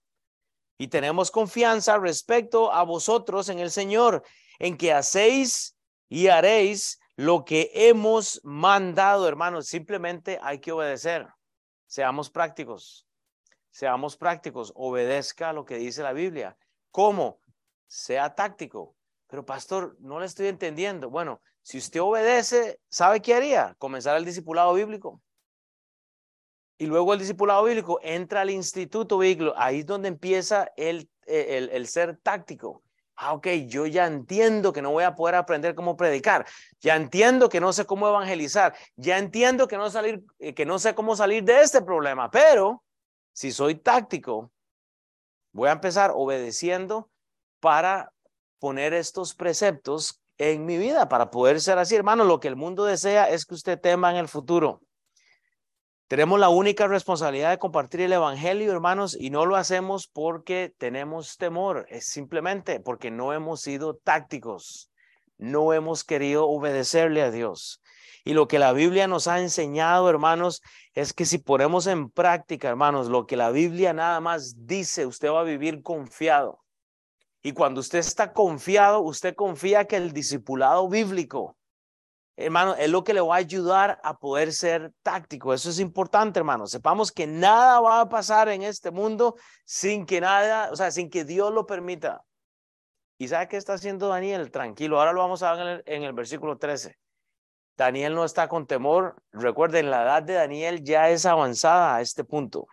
y 0.80 0.88
tenemos 0.88 1.30
confianza 1.30 1.98
respecto 1.98 2.72
a 2.72 2.84
vosotros 2.84 3.50
en 3.50 3.60
el 3.60 3.70
Señor, 3.70 4.24
en 4.60 4.78
que 4.78 4.94
hacéis 4.94 5.76
y 6.08 6.30
haréis 6.30 7.00
lo 7.18 7.44
que 7.44 7.70
hemos 7.74 8.40
mandado, 8.46 9.28
hermanos. 9.28 9.68
Simplemente 9.68 10.40
hay 10.42 10.60
que 10.60 10.72
obedecer. 10.72 11.28
Seamos 11.86 12.30
prácticos. 12.30 13.06
Seamos 13.70 14.16
prácticos. 14.16 14.72
Obedezca 14.74 15.52
lo 15.52 15.66
que 15.66 15.76
dice 15.76 16.02
la 16.02 16.14
Biblia. 16.14 16.58
¿Cómo? 16.92 17.42
Sea 17.86 18.34
táctico. 18.34 18.96
Pero 19.28 19.46
pastor, 19.46 19.98
no 20.00 20.22
le 20.22 20.28
estoy 20.28 20.48
entendiendo. 20.48 21.10
Bueno, 21.10 21.42
si 21.62 21.78
usted 21.78 22.02
obedece, 22.02 22.80
¿sabe 22.90 23.22
qué 23.22 23.36
haría? 23.36 23.76
Comenzar 23.80 24.16
el 24.16 24.24
discipulado 24.24 24.74
bíblico. 24.74 25.22
Y 26.80 26.86
luego 26.86 27.14
el 27.14 27.20
discipulado 27.20 27.66
bíblico 27.66 28.00
entra 28.02 28.42
al 28.42 28.50
instituto 28.50 29.18
bíblico. 29.18 29.54
Ahí 29.58 29.80
es 29.80 29.86
donde 29.86 30.08
empieza 30.08 30.72
el, 30.78 31.10
el, 31.26 31.70
el 31.70 31.88
ser 31.88 32.18
táctico. 32.24 32.82
Ah, 33.18 33.34
ok, 33.34 33.48
yo 33.68 33.86
ya 33.86 34.08
entiendo 34.08 34.72
que 34.72 34.82
no 34.82 34.92
voy 34.92 35.04
a 35.04 35.14
poder 35.14 35.36
aprender 35.36 35.76
cómo 35.76 35.98
predicar. 35.98 36.46
Ya 36.80 36.96
entiendo 36.96 37.50
que 37.50 37.60
no 37.60 37.74
sé 37.74 37.86
cómo 37.86 38.08
evangelizar. 38.08 38.74
Ya 38.96 39.18
entiendo 39.18 39.68
que 39.68 39.76
no, 39.76 39.90
salir, 39.90 40.24
eh, 40.40 40.54
que 40.54 40.66
no 40.66 40.80
sé 40.80 40.96
cómo 40.96 41.18
salir 41.18 41.44
de 41.44 41.60
este 41.60 41.82
problema. 41.82 42.32
Pero 42.32 42.82
si 43.34 43.52
soy 43.52 43.76
táctico, 43.76 44.50
voy 45.52 45.68
a 45.68 45.74
empezar 45.74 46.12
obedeciendo 46.16 47.10
para 47.60 48.14
poner 48.58 48.94
estos 48.94 49.36
preceptos 49.36 50.22
en 50.38 50.66
mi 50.66 50.78
vida, 50.78 51.10
para 51.10 51.30
poder 51.30 51.60
ser 51.60 51.78
así. 51.78 51.98
Hermano, 51.98 52.24
lo 52.24 52.40
que 52.40 52.48
el 52.48 52.56
mundo 52.56 52.86
desea 52.86 53.28
es 53.30 53.46
que 53.46 53.56
usted 53.56 53.82
tema 53.82 54.12
en 54.12 54.16
el 54.16 54.30
futuro. 54.30 54.82
Tenemos 56.10 56.40
la 56.40 56.50
única 56.50 56.88
responsabilidad 56.88 57.52
de 57.52 57.60
compartir 57.60 58.02
el 58.02 58.14
Evangelio, 58.14 58.72
hermanos, 58.72 59.16
y 59.16 59.30
no 59.30 59.46
lo 59.46 59.56
hacemos 59.56 60.08
porque 60.08 60.74
tenemos 60.80 61.38
temor, 61.38 61.86
es 61.88 62.08
simplemente 62.08 62.80
porque 62.80 63.12
no 63.12 63.32
hemos 63.32 63.62
sido 63.62 63.94
tácticos, 63.94 64.90
no 65.38 65.72
hemos 65.72 66.04
querido 66.04 66.48
obedecerle 66.48 67.22
a 67.22 67.30
Dios. 67.30 67.80
Y 68.26 68.34
lo 68.34 68.48
que 68.48 68.58
la 68.58 68.74
Biblia 68.74 69.08
nos 69.08 69.28
ha 69.28 69.40
enseñado, 69.40 70.10
hermanos, 70.10 70.64
es 70.96 71.14
que 71.14 71.26
si 71.26 71.38
ponemos 71.38 71.86
en 71.86 72.10
práctica, 72.10 72.70
hermanos, 72.70 73.08
lo 73.08 73.28
que 73.28 73.38
la 73.38 73.52
Biblia 73.52 73.94
nada 73.94 74.20
más 74.20 74.66
dice, 74.66 75.06
usted 75.06 75.30
va 75.30 75.42
a 75.42 75.44
vivir 75.44 75.84
confiado. 75.84 76.58
Y 77.44 77.52
cuando 77.52 77.82
usted 77.82 78.00
está 78.00 78.34
confiado, 78.34 79.02
usted 79.02 79.36
confía 79.36 79.86
que 79.86 79.98
el 79.98 80.12
discipulado 80.12 80.90
bíblico 80.90 81.59
hermano, 82.46 82.76
es 82.76 82.90
lo 82.90 83.04
que 83.04 83.14
le 83.14 83.22
va 83.22 83.36
a 83.36 83.40
ayudar 83.40 84.00
a 84.04 84.18
poder 84.18 84.54
ser 84.54 84.94
táctico. 85.04 85.54
Eso 85.54 85.70
es 85.70 85.80
importante, 85.80 86.40
hermano. 86.40 86.68
Sepamos 86.68 87.12
que 87.12 87.28
nada 87.28 87.80
va 87.82 88.02
a 88.02 88.10
pasar 88.10 88.50
en 88.50 88.64
este 88.64 88.92
mundo 88.92 89.36
sin 89.66 90.06
que 90.06 90.22
nada, 90.22 90.70
o 90.72 90.76
sea, 90.76 90.92
sin 90.92 91.10
que 91.10 91.26
Dios 91.26 91.54
lo 91.54 91.66
permita. 91.66 92.24
¿Y 93.18 93.28
sabe 93.28 93.50
qué 93.50 93.58
está 93.58 93.74
haciendo 93.74 94.08
Daniel? 94.08 94.52
Tranquilo, 94.52 95.00
ahora 95.00 95.12
lo 95.12 95.20
vamos 95.20 95.44
a 95.44 95.54
ver 95.54 95.62
en 95.62 95.68
el, 95.68 95.84
en 95.86 96.04
el 96.04 96.14
versículo 96.14 96.58
13. 96.58 96.98
Daniel 97.78 98.16
no 98.16 98.26
está 98.26 98.48
con 98.48 98.66
temor. 98.68 99.22
Recuerden, 99.32 99.90
la 99.90 100.04
edad 100.04 100.24
de 100.24 100.34
Daniel 100.34 100.84
ya 100.84 101.10
es 101.10 101.26
avanzada 101.26 101.96
a 101.96 102.02
este 102.02 102.24
punto. 102.24 102.68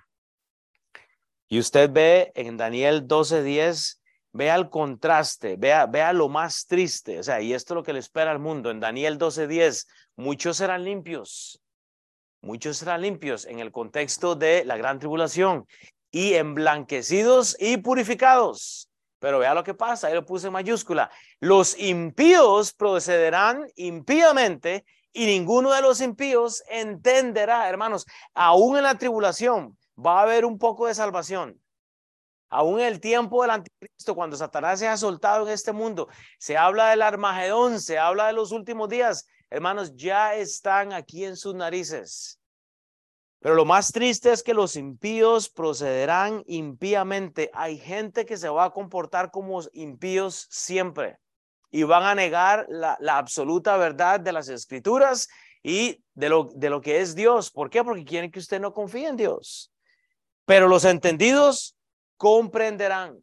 Y 1.49 1.59
usted 1.59 1.91
ve 1.91 2.33
en 2.35 2.57
Daniel 2.57 3.07
12:10 3.07 4.01
Vea 4.37 4.55
el 4.55 4.69
contraste, 4.69 5.57
vea, 5.57 5.87
vea 5.87 6.13
lo 6.13 6.29
más 6.29 6.67
triste, 6.67 7.19
o 7.19 7.23
sea, 7.23 7.41
y 7.41 7.55
esto 7.55 7.73
es 7.73 7.77
lo 7.77 7.83
que 7.83 7.95
le 7.95 8.01
espera 8.01 8.31
al 8.31 8.39
mundo. 8.39 8.71
En 8.71 8.81
Daniel 8.81 9.17
12:10, 9.17 9.87
muchos 10.15 10.59
serán 10.59 10.85
limpios, 10.85 11.63
muchos 12.43 12.77
serán 12.77 13.01
limpios 13.01 13.47
en 13.47 13.61
el 13.61 13.73
contexto 13.73 14.35
de 14.35 14.67
la 14.67 14.77
gran 14.77 14.99
tribulación 14.99 15.67
y 16.11 16.35
emblanquecidos 16.35 17.57
y 17.59 17.79
purificados. 17.79 18.91
Pero 19.21 19.39
vea 19.39 19.55
lo 19.55 19.65
que 19.65 19.73
pasa, 19.73 20.09
ahí 20.09 20.15
lo 20.15 20.27
puse 20.27 20.49
en 20.49 20.53
mayúscula. 20.53 21.11
Los 21.41 21.79
impíos 21.79 22.75
procederán 22.75 23.67
impíamente 23.75 24.85
y 25.15 25.25
ninguno 25.25 25.73
de 25.73 25.81
los 25.81 26.03
impíos 26.03 26.63
entenderá, 26.69 27.71
hermanos, 27.71 28.05
aún 28.35 28.77
en 28.77 28.83
la 28.83 28.99
tribulación 28.99 29.79
va 29.99 30.19
a 30.19 30.23
haber 30.25 30.45
un 30.45 30.59
poco 30.59 30.89
de 30.89 30.95
salvación 30.95 31.59
Aún 32.49 32.81
el 32.81 33.01
tiempo 33.01 33.43
del 33.43 33.51
anticristo, 33.51 34.15
cuando 34.15 34.37
Satanás 34.37 34.79
se 34.79 34.89
ha 34.89 34.97
soltado 34.97 35.47
en 35.47 35.53
este 35.53 35.73
mundo, 35.73 36.09
se 36.39 36.57
habla 36.57 36.91
del 36.91 37.03
Armagedón, 37.03 37.81
se 37.81 37.99
habla 37.99 38.29
de 38.29 38.33
los 38.35 38.53
últimos 38.53 38.89
días. 38.89 39.27
Hermanos, 39.51 39.95
ya 39.97 40.35
están 40.35 40.93
aquí 40.93 41.25
en 41.25 41.37
sus 41.37 41.55
narices. 41.55 42.41
Pero 43.41 43.55
lo 43.55 43.65
más 43.65 43.93
triste 43.93 44.33
es 44.33 44.43
que 44.43 44.55
los 44.55 44.77
impíos 44.77 45.49
procederán 45.49 46.43
impíamente. 46.47 47.51
Hay 47.53 47.79
gente 47.79 48.27
que 48.27 48.37
se 48.37 48.49
va 48.49 48.65
a 48.65 48.71
comportar 48.71 49.31
como 49.31 49.61
impíos 49.73 50.47
siempre 50.51 51.19
y 51.71 51.83
van 51.83 52.05
a 52.05 52.15
negar 52.15 52.67
la, 52.69 52.97
absoluta 53.11 53.77
verdad 53.77 54.21
de 54.21 54.33
las 54.33 54.49
escrituras 54.49 55.29
y 55.63 56.03
de 56.15 56.29
lo, 56.29 56.49
de 56.55 56.71
lo 56.71 56.81
que 56.81 57.01
es 57.01 57.15
Dios. 57.15 57.51
¿Por 57.51 57.71
qué? 57.71 57.85
Porque 57.85 58.05
quieren 58.05 58.31
que 58.31 58.39
usted 58.39 58.61
no 58.61 58.73
confíe 58.73 59.07
en 59.07 59.17
Dios. 59.17 59.73
Pero 60.45 60.69
los 60.69 60.85
entendidos 60.85 61.76
comprenderán. 62.17 63.23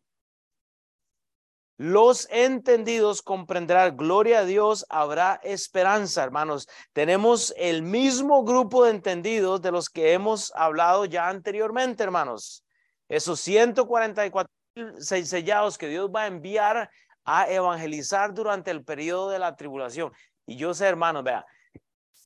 Los 1.78 2.28
entendidos 2.30 3.22
comprenderán. 3.22 3.98
Gloria 3.98 4.40
a 4.40 4.46
Dios, 4.46 4.86
habrá 4.90 5.40
esperanza, 5.44 6.24
hermanos. 6.24 6.68
Tenemos 6.94 7.54
el 7.58 7.82
mismo 7.82 8.44
grupo 8.44 8.86
de 8.86 8.92
entendidos 8.92 9.62
de 9.62 9.72
los 9.72 9.90
que 9.90 10.14
hemos 10.14 10.54
hablado 10.56 11.06
ya 11.06 11.30
anteriormente, 11.30 12.04
hermanos. 12.04 12.64
Esos 13.10 13.40
144 13.42 14.52
sellados 15.00 15.78
que 15.78 15.88
Dios 15.88 16.10
va 16.10 16.24
a 16.24 16.28
enviar 16.28 16.90
a 17.26 17.50
evangelizar 17.50 18.34
durante 18.34 18.72
el 18.72 18.84
periodo 18.84 19.30
de 19.30 19.40
la 19.40 19.56
tribulación. 19.56 20.12
Y 20.46 20.58
yo 20.58 20.74
sé, 20.74 20.86
hermanos, 20.86 21.24
vea, 21.24 21.46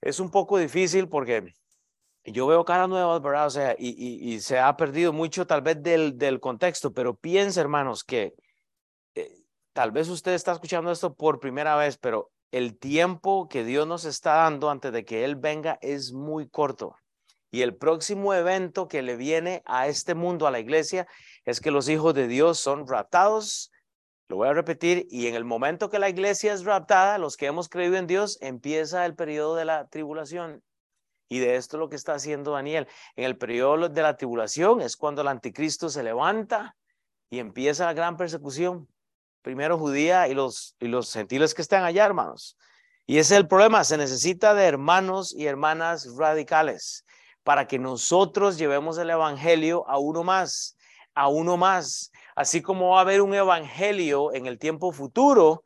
es 0.02 0.20
un 0.20 0.30
poco 0.30 0.58
difícil 0.58 1.08
porque 1.08 1.54
yo 2.32 2.48
veo 2.48 2.66
caras 2.66 2.90
nuevas, 2.90 3.22
¿verdad? 3.22 3.48
O 3.48 3.50
sea, 3.50 3.76
y, 3.78 4.40
se 4.42 4.60
ha 4.60 4.76
perdido 4.76 5.14
mucho 5.14 5.48
tal 5.48 5.62
vez 5.62 5.82
del, 5.82 6.18
del 6.18 6.40
contexto, 6.40 6.94
pero 6.94 7.16
piensa, 7.16 7.62
hermanos, 7.62 8.04
que 8.04 8.34
eh, 9.16 9.44
tal 9.74 9.92
vez 9.92 10.10
usted 10.10 10.34
está 10.34 10.52
escuchando 10.52 10.92
esto 10.92 11.16
por 11.16 11.40
primera 11.40 11.76
vez, 11.76 11.98
pero 11.98 12.32
el 12.52 12.78
tiempo 12.78 13.48
que 13.48 13.64
Dios 13.64 13.88
nos 13.88 14.06
está 14.06 14.36
dando 14.36 14.70
antes 14.70 14.92
de 14.92 15.06
que 15.06 15.24
Él 15.24 15.36
venga 15.36 15.78
es 15.82 16.14
muy 16.14 16.50
corto. 16.50 16.96
Y 17.50 17.62
el 17.62 17.76
próximo 17.76 18.34
evento 18.34 18.88
que 18.88 19.02
le 19.02 19.16
viene 19.16 19.64
a 19.66 19.88
este 19.88 20.14
mundo, 20.14 20.48
a 20.48 20.52
la 20.52 20.60
iglesia, 20.60 21.08
es 21.46 21.62
que 21.62 21.72
los 21.72 21.88
hijos 21.88 22.14
de 22.14 22.28
Dios 22.28 22.60
son 22.60 22.88
raptados. 22.88 23.72
Lo 24.28 24.36
voy 24.36 24.50
a 24.50 24.54
repetir, 24.54 25.08
y 25.10 25.28
en 25.28 25.36
el 25.36 25.46
momento 25.46 25.90
que 25.90 26.00
la 26.00 26.10
iglesia 26.10 26.54
es 26.54 26.66
raptada, 26.66 27.18
los 27.18 27.38
que 27.38 27.46
hemos 27.46 27.70
creído 27.70 27.96
en 27.96 28.08
Dios, 28.08 28.38
empieza 28.42 29.06
el 29.06 29.16
periodo 29.16 29.56
de 29.56 29.64
la 29.64 29.88
tribulación. 29.88 30.62
Y 31.30 31.40
de 31.40 31.56
esto 31.56 31.78
es 31.78 31.80
lo 31.80 31.90
que 31.90 31.96
está 31.96 32.14
haciendo 32.14 32.52
Daniel. 32.52 32.88
En 33.16 33.26
el 33.26 33.38
periodo 33.38 33.90
de 33.90 34.02
la 34.02 34.16
tribulación 34.16 34.82
es 34.82 34.96
cuando 34.96 35.22
el 35.22 35.28
anticristo 35.28 35.90
se 35.90 36.04
levanta 36.04 36.76
y 37.30 37.40
empieza 37.40 37.86
la 37.86 37.94
gran 37.94 38.18
persecución. 38.18 38.88
Primero 39.42 39.78
judía 39.78 40.28
y 40.28 40.34
los, 40.34 40.76
y 40.80 40.88
los 40.88 41.12
gentiles 41.12 41.54
que 41.54 41.62
están 41.62 41.84
allá, 41.84 42.06
hermanos. 42.06 42.58
Y 43.06 43.20
ese 43.20 43.36
es 43.36 43.40
el 43.40 43.48
problema. 43.48 43.84
Se 43.84 43.98
necesita 43.98 44.54
de 44.54 44.66
hermanos 44.66 45.34
y 45.34 45.46
hermanas 45.46 46.08
radicales 46.18 47.06
para 47.44 47.68
que 47.68 47.80
nosotros 47.80 48.58
llevemos 48.58 48.98
el 48.98 49.10
evangelio 49.10 49.88
a 49.88 49.98
uno 49.98 50.24
más, 50.24 50.78
a 51.14 51.30
uno 51.30 51.56
más. 51.56 52.12
Así 52.36 52.62
como 52.62 52.90
va 52.90 53.00
a 53.00 53.02
haber 53.02 53.22
un 53.22 53.34
evangelio 53.34 54.34
en 54.34 54.48
el 54.48 54.60
tiempo 54.60 54.92
futuro 54.92 55.64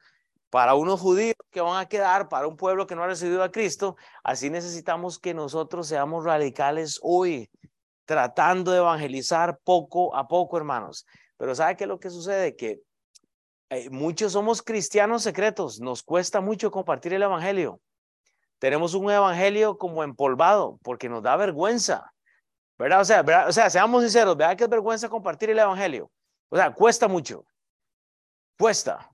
para 0.51 0.75
unos 0.75 0.99
judíos 0.99 1.35
que 1.49 1.61
van 1.61 1.79
a 1.79 1.87
quedar, 1.87 2.27
para 2.27 2.45
un 2.45 2.57
pueblo 2.57 2.85
que 2.85 2.93
no 2.93 3.03
ha 3.03 3.07
recibido 3.07 3.41
a 3.41 3.51
Cristo, 3.51 3.95
así 4.21 4.49
necesitamos 4.49 5.17
que 5.17 5.33
nosotros 5.33 5.87
seamos 5.87 6.25
radicales 6.25 6.99
hoy, 7.01 7.49
tratando 8.05 8.71
de 8.71 8.79
evangelizar 8.79 9.57
poco 9.63 10.13
a 10.13 10.27
poco, 10.27 10.57
hermanos. 10.57 11.07
Pero 11.37 11.55
¿sabe 11.55 11.77
qué 11.77 11.85
es 11.85 11.87
lo 11.87 12.01
que 12.01 12.09
sucede? 12.09 12.57
Que 12.57 12.81
eh, 13.69 13.89
muchos 13.89 14.33
somos 14.33 14.61
cristianos 14.61 15.23
secretos, 15.23 15.79
nos 15.79 16.03
cuesta 16.03 16.41
mucho 16.41 16.69
compartir 16.69 17.13
el 17.13 17.23
evangelio. 17.23 17.79
Tenemos 18.59 18.93
un 18.93 19.09
evangelio 19.09 19.77
como 19.77 20.03
empolvado 20.03 20.77
porque 20.83 21.07
nos 21.07 21.23
da 21.23 21.37
vergüenza. 21.37 22.11
¿Verdad? 22.77 22.99
O 22.99 23.05
sea, 23.05 23.23
o 23.47 23.53
sea, 23.53 23.69
seamos 23.69 24.01
sinceros, 24.03 24.35
¿verdad 24.35 24.57
que 24.57 24.65
es 24.65 24.69
vergüenza 24.69 25.07
compartir 25.07 25.49
el 25.49 25.59
evangelio? 25.59 26.11
O 26.49 26.57
sea, 26.57 26.73
cuesta 26.73 27.07
mucho. 27.07 27.45
Cuesta. 28.59 29.09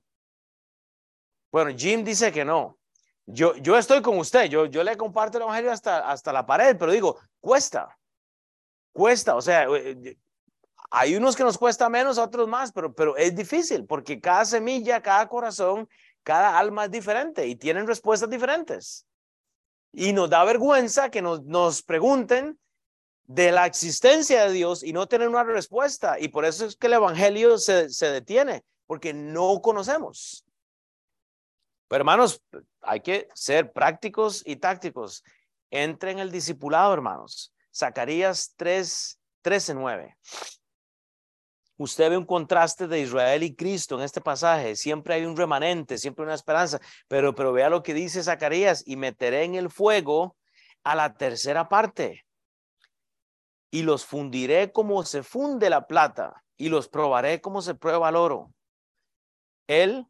Bueno, 1.58 1.76
Jim 1.76 2.04
dice 2.04 2.32
que 2.32 2.46
no. 2.46 2.78
Yo, 3.26 3.56
yo 3.56 3.80
estoy 3.80 4.00
con 4.04 4.20
usted, 4.20 4.46
yo, 4.46 4.68
yo 4.68 4.84
le 4.84 4.96
comparto 4.96 5.40
el 5.40 5.42
evangelio 5.42 5.72
hasta, 5.72 6.08
hasta 6.08 6.32
la 6.32 6.46
pared, 6.46 6.78
pero 6.78 6.92
digo, 6.92 7.18
cuesta. 7.40 7.98
Cuesta, 8.94 9.36
o 9.36 9.42
sea, 9.42 9.66
eh, 9.76 10.20
hay 10.92 11.16
unos 11.16 11.36
que 11.36 11.44
nos 11.44 11.58
cuesta 11.58 11.90
menos, 11.90 12.20
otros 12.20 12.48
más, 12.48 12.72
pero, 12.72 12.94
pero 12.94 13.18
es 13.18 13.36
difícil 13.36 13.88
porque 13.88 14.22
cada 14.22 14.46
semilla, 14.46 15.02
cada 15.02 15.28
corazón, 15.28 15.90
cada 16.22 16.60
alma 16.60 16.86
es 16.86 16.92
diferente 16.92 17.48
y 17.48 17.56
tienen 17.56 17.88
respuestas 17.88 18.30
diferentes. 18.30 19.08
Y 19.92 20.14
nos 20.14 20.30
da 20.30 20.44
vergüenza 20.44 21.10
que 21.10 21.24
nos, 21.24 21.44
nos 21.44 21.82
pregunten 21.82 22.60
de 23.24 23.52
la 23.52 23.66
existencia 23.66 24.46
de 24.46 24.52
Dios 24.54 24.84
y 24.84 24.94
no 24.94 25.08
tener 25.08 25.28
una 25.28 25.44
respuesta. 25.44 26.20
Y 26.20 26.28
por 26.28 26.46
eso 26.46 26.68
es 26.68 26.76
que 26.76 26.86
el 26.86 26.94
Evangelio 26.94 27.58
se, 27.58 27.90
se 27.90 28.12
detiene, 28.12 28.64
porque 28.86 29.12
no 29.12 29.60
conocemos. 29.64 30.44
Pero 31.88 32.02
hermanos, 32.02 32.42
hay 32.82 33.02
que 33.02 33.28
ser 33.34 33.72
prácticos 33.72 34.44
y 34.46 34.58
tácticos. 34.58 35.24
Entre 35.70 36.12
en 36.12 36.20
el 36.20 36.32
discipulado, 36.32 36.94
hermanos. 36.94 37.54
Zacarías 37.74 38.54
3, 38.58 39.20
13, 39.42 39.74
9 39.76 40.18
usted 41.78 42.10
ve 42.10 42.18
un 42.18 42.26
contraste 42.26 42.88
de 42.88 43.00
Israel 43.00 43.44
y 43.44 43.56
Cristo 43.56 43.96
en 43.98 44.04
este 44.04 44.22
pasaje. 44.22 44.76
Siempre 44.76 45.14
hay 45.14 45.26
un 45.26 45.38
remanente, 45.38 45.98
siempre 45.98 46.26
una 46.26 46.34
esperanza. 46.34 46.80
Pero, 47.08 47.34
pero 47.36 47.54
vea 47.54 47.70
lo 47.70 47.84
que 47.84 47.94
dice 47.94 48.24
Zacarías, 48.24 48.84
y 48.86 48.96
meteré 48.96 49.44
en 49.44 49.56
el 49.56 49.70
fuego 49.70 50.36
a 50.84 50.96
la 50.96 51.16
tercera 51.16 51.70
parte. 51.70 52.26
Y 53.72 53.84
los 53.84 54.06
fundiré 54.06 54.72
como 54.72 55.04
se 55.04 55.24
funde 55.24 55.70
la 55.70 55.88
plata, 55.88 56.44
y 56.58 56.70
los 56.70 56.88
probaré 56.88 57.42
como 57.42 57.62
se 57.62 57.76
prueba 57.76 58.10
el 58.10 58.16
oro. 58.16 58.52
Él, 59.68 60.08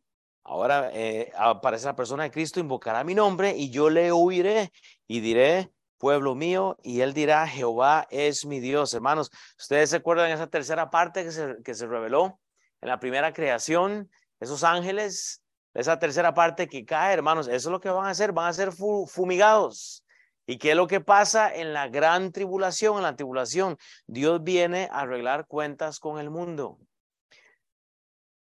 ahora 0.47 0.89
eh, 0.93 1.31
aparece 1.36 1.86
la 1.86 1.95
persona 1.95 2.23
de 2.23 2.31
Cristo, 2.31 2.60
invocará 2.60 3.03
mi 3.03 3.13
nombre, 3.13 3.55
y 3.55 3.69
yo 3.69 3.89
le 3.89 4.12
oiré 4.12 4.71
y 5.05 5.19
diré, 5.19 5.71
pueblo 5.97 6.36
mío, 6.36 6.77
y 6.83 7.01
él 7.01 7.13
dirá, 7.13 7.47
Jehová 7.47 8.07
es 8.10 8.45
mi 8.45 8.60
Dios. 8.60 8.93
Hermanos, 8.93 9.29
ustedes 9.60 9.89
se 9.89 9.97
acuerdan 9.97 10.27
de 10.27 10.36
esa 10.36 10.47
tercera 10.47 10.89
parte 10.89 11.23
que 11.23 11.31
se, 11.31 11.57
que 11.63 11.73
se 11.73 11.86
reveló 11.86 12.39
en 12.81 12.89
la 12.89 12.99
primera 12.99 13.33
creación, 13.33 14.10
esos 14.39 14.63
ángeles, 14.63 15.43
esa 15.73 15.99
tercera 15.99 16.33
parte 16.33 16.67
que 16.67 16.86
cae, 16.86 17.13
hermanos, 17.13 17.47
eso 17.47 17.69
es 17.69 17.71
lo 17.71 17.81
que 17.81 17.89
van 17.89 18.05
a 18.05 18.12
hacer, 18.12 18.31
van 18.31 18.47
a 18.47 18.53
ser 18.53 18.71
fumigados. 18.71 20.05
¿Y 20.45 20.60
qué 20.60 20.71
es 20.71 20.75
lo 20.77 20.88
que 20.88 21.01
pasa 21.01 21.53
en 21.53 21.73
la 21.73 21.89
gran 21.89 22.31
tribulación? 22.31 22.97
En 22.97 23.03
la 23.03 23.17
tribulación, 23.17 23.77
Dios 24.05 24.41
viene 24.41 24.88
a 24.91 25.01
arreglar 25.01 25.45
cuentas 25.45 25.99
con 25.99 26.19
el 26.19 26.29
mundo. 26.29 26.79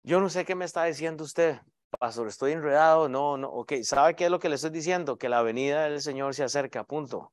Yo 0.05 0.21
no 0.21 0.29
sé 0.29 0.45
qué 0.45 0.55
me 0.55 0.65
está 0.65 0.85
diciendo 0.85 1.25
usted, 1.25 1.59
pastor, 1.99 2.29
estoy 2.29 2.53
enredado, 2.53 3.09
no, 3.09 3.37
no, 3.37 3.49
ok, 3.49 3.75
¿sabe 3.83 4.15
qué 4.15 4.27
es 4.27 4.31
lo 4.31 4.39
que 4.39 4.49
le 4.49 4.57
estoy 4.57 4.71
diciendo? 4.71 5.19
Que 5.19 5.29
la 5.29 5.43
venida 5.43 5.85
del 5.85 6.01
Señor 6.01 6.35
se 6.35 6.45
acerca, 6.45 6.85
punto. 6.85 7.33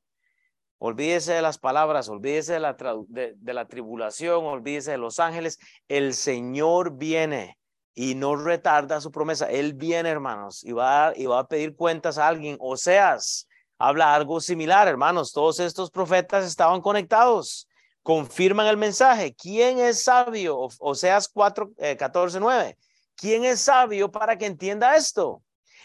Olvídese 0.80 1.34
de 1.34 1.42
las 1.42 1.58
palabras, 1.58 2.10
olvídese 2.10 2.54
de 2.54 2.60
la, 2.60 2.76
de, 3.08 3.54
la 3.54 3.68
tribulación, 3.68 4.44
olvídese 4.44 4.92
de 4.92 4.98
los 4.98 5.20
ángeles. 5.20 5.58
El 5.88 6.14
Señor 6.14 6.98
viene 6.98 7.58
y 7.94 8.16
no 8.16 8.36
retarda 8.36 9.00
su 9.00 9.10
promesa. 9.10 9.50
Él 9.50 9.76
viene, 9.76 10.10
hermanos, 10.10 10.62
y 10.64 10.74
va, 10.74 11.08
a, 11.08 11.14
y 11.18 11.26
va 11.26 11.40
a 11.40 11.48
pedir 11.48 11.76
cuentas 11.76 12.18
a 12.18 12.28
alguien. 12.28 12.58
Oseas 12.60 13.48
habla 13.78 14.14
algo 14.14 14.42
similar, 14.42 14.88
hermanos. 14.90 15.32
Todos 15.32 15.62
estos 15.62 15.90
profetas 15.90 16.46
estaban 16.46 16.82
conectados, 16.82 17.68
confirman 18.02 18.68
el 18.68 18.76
mensaje. 18.76 19.34
¿Quién 19.34 19.80
es 19.80 20.04
sabio? 20.04 20.68
Oseas 20.80 21.30
4, 21.30 21.72
14, 21.98 22.40
9. 22.42 22.78
¿Quién 23.16 23.46
es 23.46 23.62
sabio 23.62 24.12
para 24.12 24.38
que 24.38 24.46
entienda 24.46 24.96
esto? 24.96 25.42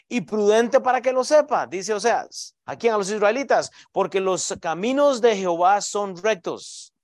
y 0.09 0.23
prudente 0.23 0.81
para 0.81 1.03
que 1.03 1.13
lo 1.13 1.23
sepa, 1.23 1.67
dice 1.67 1.93
Oseas. 1.93 2.57
¿A 2.65 2.77
quién? 2.77 2.95
A 2.95 2.99
los 2.99 3.11
israelitas, 3.11 3.71
porque 3.93 4.21
los 4.21 4.55
caminos 4.61 5.21
de 5.21 5.37
Jehová 5.37 5.81
son 5.81 6.17
rectos. 6.17 6.95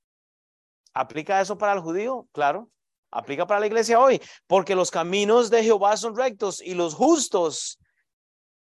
¿Aplica 0.95 1.41
eso 1.41 1.59
para 1.59 1.75
el 1.75 1.81
judío? 1.81 2.27
Claro. 2.33 2.71
Aplica 3.11 3.47
para 3.47 3.61
la 3.61 3.67
iglesia 3.67 4.01
hoy, 4.01 4.21
porque 4.47 4.75
los 4.75 4.91
caminos 4.91 5.51
de 5.51 5.63
Jehová 5.63 5.97
son 5.97 6.17
rectos 6.17 6.61
y 6.61 6.75
los 6.75 6.95
justos 6.95 7.79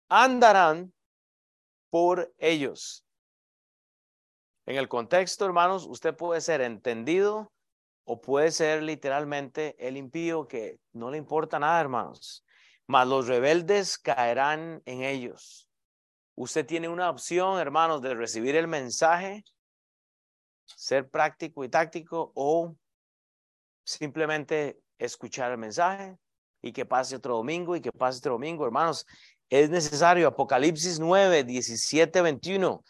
andarán 0.07 0.91
por 1.91 2.33
ellos. 2.37 3.03
En 4.65 4.77
el 4.77 4.87
contexto, 4.87 5.45
hermanos, 5.45 5.85
usted 5.85 6.15
puede 6.15 6.41
ser 6.41 6.61
entendido 6.61 7.51
o 8.09 8.19
puede 8.19 8.51
ser 8.51 8.83
literalmente 8.83 9.75
el 9.79 9.95
impío 9.97 10.47
que 10.47 10.79
no 10.93 11.11
le 11.11 11.17
importa 11.17 11.59
nada, 11.59 11.79
hermanos 11.79 12.43
mas 12.89 13.07
los 13.07 13.27
rebeldes 13.27 13.99
caerán 13.99 14.81
en 14.85 15.03
ellos. 15.03 15.69
Usted 16.33 16.65
tiene 16.65 16.89
una 16.89 17.11
opción, 17.11 17.59
hermanos, 17.59 18.01
de 18.01 18.15
recibir 18.15 18.55
el 18.55 18.67
mensaje, 18.67 19.43
ser 20.65 21.07
práctico 21.07 21.63
y 21.63 21.69
táctico 21.69 22.31
o 22.33 22.75
simplemente 23.83 24.81
escuchar 24.97 25.51
el 25.51 25.59
mensaje 25.59 26.17
y 26.63 26.71
que 26.71 26.83
pase 26.83 27.15
otro 27.15 27.35
domingo 27.35 27.75
y 27.75 27.81
que 27.81 27.91
pase 27.91 28.17
otro 28.17 28.33
domingo, 28.33 28.65
hermanos. 28.65 29.05
Es 29.51 29.69
necesario, 29.69 30.27
Apocalipsis 30.27 30.99
9, 30.99 31.43
17, 31.43 32.23
21. 32.23 32.83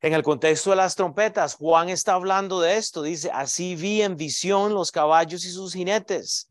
En 0.00 0.14
el 0.14 0.22
contexto 0.22 0.70
de 0.70 0.76
las 0.76 0.94
trompetas, 0.96 1.54
Juan 1.54 1.88
está 1.88 2.14
hablando 2.14 2.60
de 2.60 2.76
esto. 2.76 3.02
Dice, 3.02 3.30
así 3.32 3.76
vi 3.76 4.02
en 4.02 4.16
visión 4.16 4.72
los 4.72 4.90
caballos 4.90 5.44
y 5.44 5.50
sus 5.50 5.74
jinetes 5.74 6.50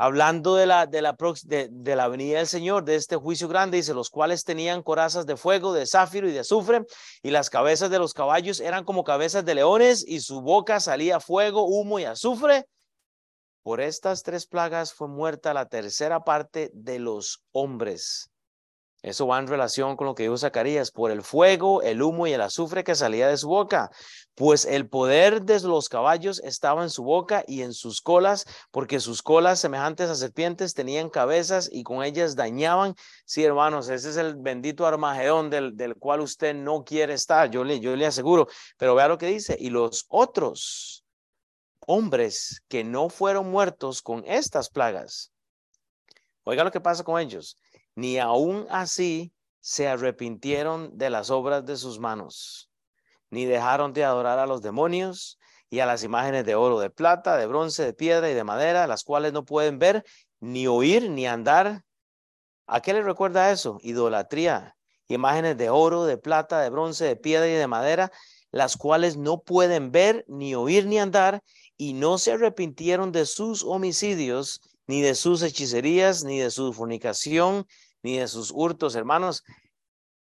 hablando 0.00 0.54
de 0.54 0.64
la, 0.64 0.86
de 0.86 1.02
la, 1.02 2.08
venida 2.08 2.38
del 2.38 2.46
Señor, 2.46 2.84
de 2.84 2.94
este 2.94 3.16
juicio 3.16 3.48
grande, 3.48 3.76
dice, 3.76 3.92
los 3.92 4.08
cuales 4.08 4.44
tenían 4.44 4.82
corazas 4.82 5.26
de 5.26 5.36
fuego, 5.36 5.74
de 5.74 5.84
zafiro 5.84 6.26
y 6.26 6.32
de 6.32 6.38
azufre, 6.38 6.86
y 7.22 7.30
las 7.30 7.50
cabezas 7.50 7.90
de 7.90 7.98
los 7.98 8.14
caballos 8.14 8.60
eran 8.60 8.84
como 8.84 9.04
cabezas 9.04 9.44
de 9.44 9.54
leones, 9.54 10.02
y 10.08 10.20
su 10.20 10.40
boca 10.40 10.80
salía 10.80 11.20
fuego, 11.20 11.66
humo 11.66 11.98
y 11.98 12.04
azufre. 12.04 12.64
Por 13.62 13.82
estas 13.82 14.22
tres 14.22 14.46
plagas 14.46 14.94
fue 14.94 15.06
muerta 15.06 15.52
la 15.52 15.66
tercera 15.66 16.24
parte 16.24 16.70
de 16.72 16.98
los 16.98 17.42
hombres. 17.52 18.29
Eso 19.02 19.26
va 19.26 19.38
en 19.38 19.46
relación 19.46 19.96
con 19.96 20.06
lo 20.06 20.14
que 20.14 20.24
dijo 20.24 20.36
Zacarías, 20.36 20.90
por 20.90 21.10
el 21.10 21.22
fuego, 21.22 21.80
el 21.80 22.02
humo 22.02 22.26
y 22.26 22.34
el 22.34 22.42
azufre 22.42 22.84
que 22.84 22.94
salía 22.94 23.28
de 23.28 23.38
su 23.38 23.48
boca, 23.48 23.90
pues 24.34 24.66
el 24.66 24.88
poder 24.88 25.42
de 25.42 25.58
los 25.60 25.88
caballos 25.88 26.38
estaba 26.44 26.82
en 26.82 26.90
su 26.90 27.02
boca 27.02 27.42
y 27.46 27.62
en 27.62 27.72
sus 27.72 28.02
colas, 28.02 28.44
porque 28.70 29.00
sus 29.00 29.22
colas 29.22 29.58
semejantes 29.58 30.10
a 30.10 30.14
serpientes 30.16 30.74
tenían 30.74 31.08
cabezas 31.08 31.70
y 31.72 31.82
con 31.82 32.04
ellas 32.04 32.36
dañaban. 32.36 32.94
Sí, 33.24 33.42
hermanos, 33.42 33.88
ese 33.88 34.10
es 34.10 34.18
el 34.18 34.36
bendito 34.36 34.86
Armagedón 34.86 35.48
del, 35.48 35.76
del 35.76 35.96
cual 35.96 36.20
usted 36.20 36.54
no 36.54 36.84
quiere 36.84 37.14
estar, 37.14 37.50
yo 37.50 37.64
le, 37.64 37.80
yo 37.80 37.96
le 37.96 38.04
aseguro, 38.04 38.48
pero 38.76 38.94
vea 38.94 39.08
lo 39.08 39.16
que 39.16 39.26
dice, 39.26 39.56
y 39.58 39.70
los 39.70 40.04
otros 40.08 41.06
hombres 41.86 42.62
que 42.68 42.84
no 42.84 43.08
fueron 43.08 43.50
muertos 43.50 44.02
con 44.02 44.24
estas 44.26 44.68
plagas. 44.68 45.32
Oiga 46.44 46.64
lo 46.64 46.70
que 46.70 46.80
pasa 46.80 47.02
con 47.02 47.18
ellos 47.18 47.56
ni 47.94 48.18
aún 48.18 48.66
así 48.70 49.32
se 49.60 49.88
arrepintieron 49.88 50.96
de 50.96 51.10
las 51.10 51.30
obras 51.30 51.64
de 51.64 51.76
sus 51.76 51.98
manos, 51.98 52.70
ni 53.30 53.44
dejaron 53.44 53.92
de 53.92 54.04
adorar 54.04 54.38
a 54.38 54.46
los 54.46 54.62
demonios 54.62 55.38
y 55.68 55.80
a 55.80 55.86
las 55.86 56.02
imágenes 56.02 56.44
de 56.44 56.54
oro, 56.54 56.80
de 56.80 56.90
plata, 56.90 57.36
de 57.36 57.46
bronce, 57.46 57.84
de 57.84 57.92
piedra 57.92 58.30
y 58.30 58.34
de 58.34 58.44
madera, 58.44 58.86
las 58.86 59.04
cuales 59.04 59.32
no 59.32 59.44
pueden 59.44 59.78
ver, 59.78 60.04
ni 60.40 60.66
oír, 60.66 61.08
ni 61.10 61.26
andar. 61.26 61.84
¿A 62.66 62.80
qué 62.80 62.92
le 62.92 63.02
recuerda 63.02 63.52
eso? 63.52 63.78
Idolatría, 63.82 64.76
imágenes 65.06 65.56
de 65.56 65.70
oro, 65.70 66.04
de 66.04 66.18
plata, 66.18 66.60
de 66.60 66.70
bronce, 66.70 67.04
de 67.04 67.16
piedra 67.16 67.48
y 67.48 67.52
de 67.52 67.66
madera, 67.66 68.10
las 68.50 68.76
cuales 68.76 69.16
no 69.16 69.42
pueden 69.42 69.92
ver, 69.92 70.24
ni 70.26 70.54
oír, 70.54 70.86
ni 70.86 70.98
andar, 70.98 71.42
y 71.76 71.92
no 71.92 72.18
se 72.18 72.32
arrepintieron 72.32 73.12
de 73.12 73.26
sus 73.26 73.62
homicidios, 73.62 74.60
ni 74.90 75.02
de 75.02 75.14
sus 75.14 75.44
hechicerías, 75.44 76.24
ni 76.24 76.40
de 76.40 76.50
su 76.50 76.72
fornicación, 76.72 77.64
ni 78.02 78.18
de 78.18 78.26
sus 78.26 78.50
hurtos, 78.50 78.96
hermanos. 78.96 79.44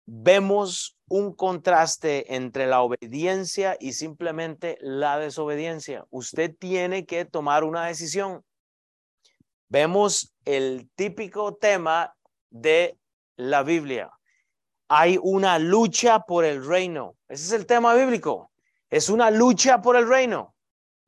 Vemos 0.06 1.00
un 1.08 1.34
contraste 1.34 2.36
entre 2.36 2.68
la 2.68 2.84
obediencia 2.84 3.76
y 3.80 3.94
simplemente 3.94 4.78
la 4.80 5.18
desobediencia. 5.18 6.06
Usted 6.12 6.56
tiene 6.60 7.08
que 7.08 7.26
tomar 7.26 7.64
una 7.64 7.88
decisión. 7.88 8.46
Vemos 9.68 10.32
el 10.46 10.92
típico 10.94 11.56
tema 11.56 12.14
de 12.52 13.00
la 13.38 13.64
Biblia. 13.64 14.12
Hay 14.90 15.18
una 15.24 15.58
lucha 15.58 16.20
por 16.20 16.46
el 16.46 16.64
reino. 16.64 17.16
Ese 17.28 17.46
es 17.46 17.52
el 17.54 17.66
tema 17.66 17.96
bíblico. 17.96 18.52
Es 18.92 19.10
una 19.10 19.32
lucha 19.32 19.82
por 19.82 19.96
el 19.96 20.08
reino. 20.08 20.51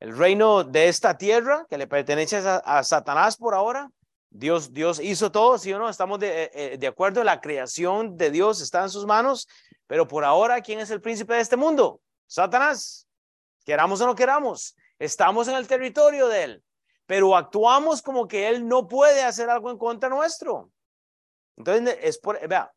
El 0.04 0.14
reino 0.14 0.64
de 0.64 0.88
esta 0.88 1.16
tierra 1.16 1.64
que 1.70 1.78
le 1.78 1.86
pertenece 1.86 2.36
a, 2.36 2.82
Satanás 2.84 3.38
por 3.38 3.54
ahora. 3.54 3.90
Dios, 4.28 4.74
Dios 4.74 5.00
hizo 5.00 5.32
todo, 5.32 5.56
¿sí 5.56 5.72
o 5.72 5.78
no? 5.78 5.88
Estamos 5.88 6.18
de, 6.18 6.42
eh, 6.42 6.50
eh, 6.52 6.76
de 6.78 6.86
acuerdo, 6.86 7.24
la 7.24 7.40
creación 7.40 8.18
de 8.18 8.30
Dios 8.30 8.60
está 8.60 8.82
en 8.82 8.90
sus 8.90 9.06
manos, 9.06 9.48
pero 9.86 10.06
por 10.06 10.22
ahora, 10.22 10.60
¿quién 10.60 10.78
es 10.78 10.90
el 10.90 11.00
príncipe 11.00 11.32
de 11.32 11.40
este 11.40 11.56
mundo? 11.56 12.02
Satanás. 12.26 13.08
Queramos 13.64 13.98
o 14.02 14.06
no 14.06 14.14
queramos, 14.14 14.76
estamos 14.98 15.48
en 15.48 15.54
el 15.54 15.66
territorio 15.66 16.28
de 16.28 16.42
él, 16.42 16.64
pero 17.06 17.34
actuamos 17.34 18.02
como 18.02 18.28
que 18.28 18.50
él 18.50 18.68
no 18.68 18.86
puede 18.86 19.22
hacer 19.22 19.48
algo 19.48 19.70
en 19.70 19.78
contra 19.78 20.10
nuestro. 20.10 20.70
Entonces, 21.56 21.96
es 22.02 22.18
por, 22.18 22.46
vea, 22.46 22.70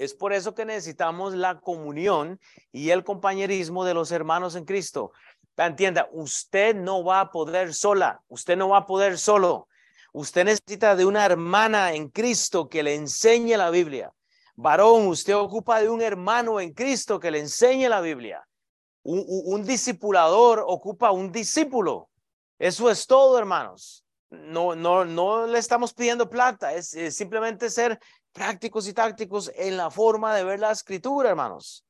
es 0.00 0.14
por 0.14 0.32
eso 0.32 0.54
que 0.54 0.64
necesitamos 0.64 1.34
la 1.34 1.60
comunión 1.60 2.40
y 2.72 2.88
el 2.88 3.04
compañerismo 3.04 3.84
de 3.84 3.94
los 3.94 4.10
hermanos 4.10 4.56
en 4.56 4.64
Cristo. 4.64 5.12
Entienda, 5.56 6.08
usted 6.12 6.74
no 6.74 7.04
va 7.04 7.20
a 7.20 7.30
poder 7.30 7.74
sola, 7.74 8.22
usted 8.28 8.56
no 8.56 8.70
va 8.70 8.78
a 8.78 8.86
poder 8.86 9.18
solo. 9.18 9.68
Usted 10.12 10.44
necesita 10.44 10.96
de 10.96 11.04
una 11.04 11.24
hermana 11.24 11.92
en 11.92 12.08
Cristo 12.08 12.68
que 12.68 12.82
le 12.82 12.94
enseñe 12.94 13.56
la 13.56 13.70
Biblia. 13.70 14.12
Varón, 14.56 15.06
usted 15.06 15.36
ocupa 15.36 15.80
de 15.80 15.88
un 15.88 16.02
hermano 16.02 16.60
en 16.60 16.72
Cristo 16.72 17.20
que 17.20 17.30
le 17.30 17.38
enseñe 17.38 17.88
la 17.88 18.00
Biblia. 18.00 18.46
Un, 19.02 19.64
discipulador 19.64 20.64
ocupa 20.66 21.10
un 21.10 21.30
discípulo. 21.30 22.10
Eso 22.58 22.90
es 22.90 23.06
todo, 23.06 23.38
hermanos. 23.38 24.04
No, 24.30 24.74
no, 24.74 25.04
no 25.04 25.46
le 25.46 25.58
estamos 25.58 25.94
pidiendo 25.94 26.28
plata, 26.28 26.72
es 26.74 26.90
simplemente 27.14 27.70
ser 27.70 27.98
prácticos 28.32 28.86
y 28.86 28.92
tácticos 28.92 29.50
en 29.56 29.76
la 29.76 29.90
forma 29.90 30.34
de 30.34 30.44
ver 30.44 30.60
la 30.60 30.70
escritura, 30.70 31.30
hermanos. 31.30 31.84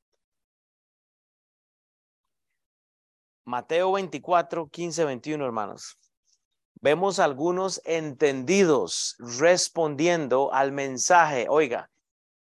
Mateo 3.45 3.93
24, 3.93 4.69
15, 4.69 5.05
21, 5.05 5.45
hermanos. 5.45 5.99
Vemos 6.83 7.19
algunos 7.19 7.81
entendidos 7.85 9.17
respondiendo 9.19 10.53
al 10.53 10.73
mensaje. 10.73 11.47
Oiga, 11.49 11.91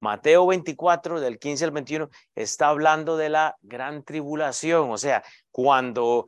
Mateo 0.01 0.47
24, 0.47 1.21
del 1.21 1.39
15 1.39 1.65
al 1.65 1.71
21, 1.73 2.09
está 2.35 2.69
hablando 2.69 3.17
de 3.17 3.31
la 3.31 3.57
gran 3.63 4.05
tribulación. 4.05 4.91
O 4.91 4.99
sea, 4.99 5.25
cuando 5.51 6.27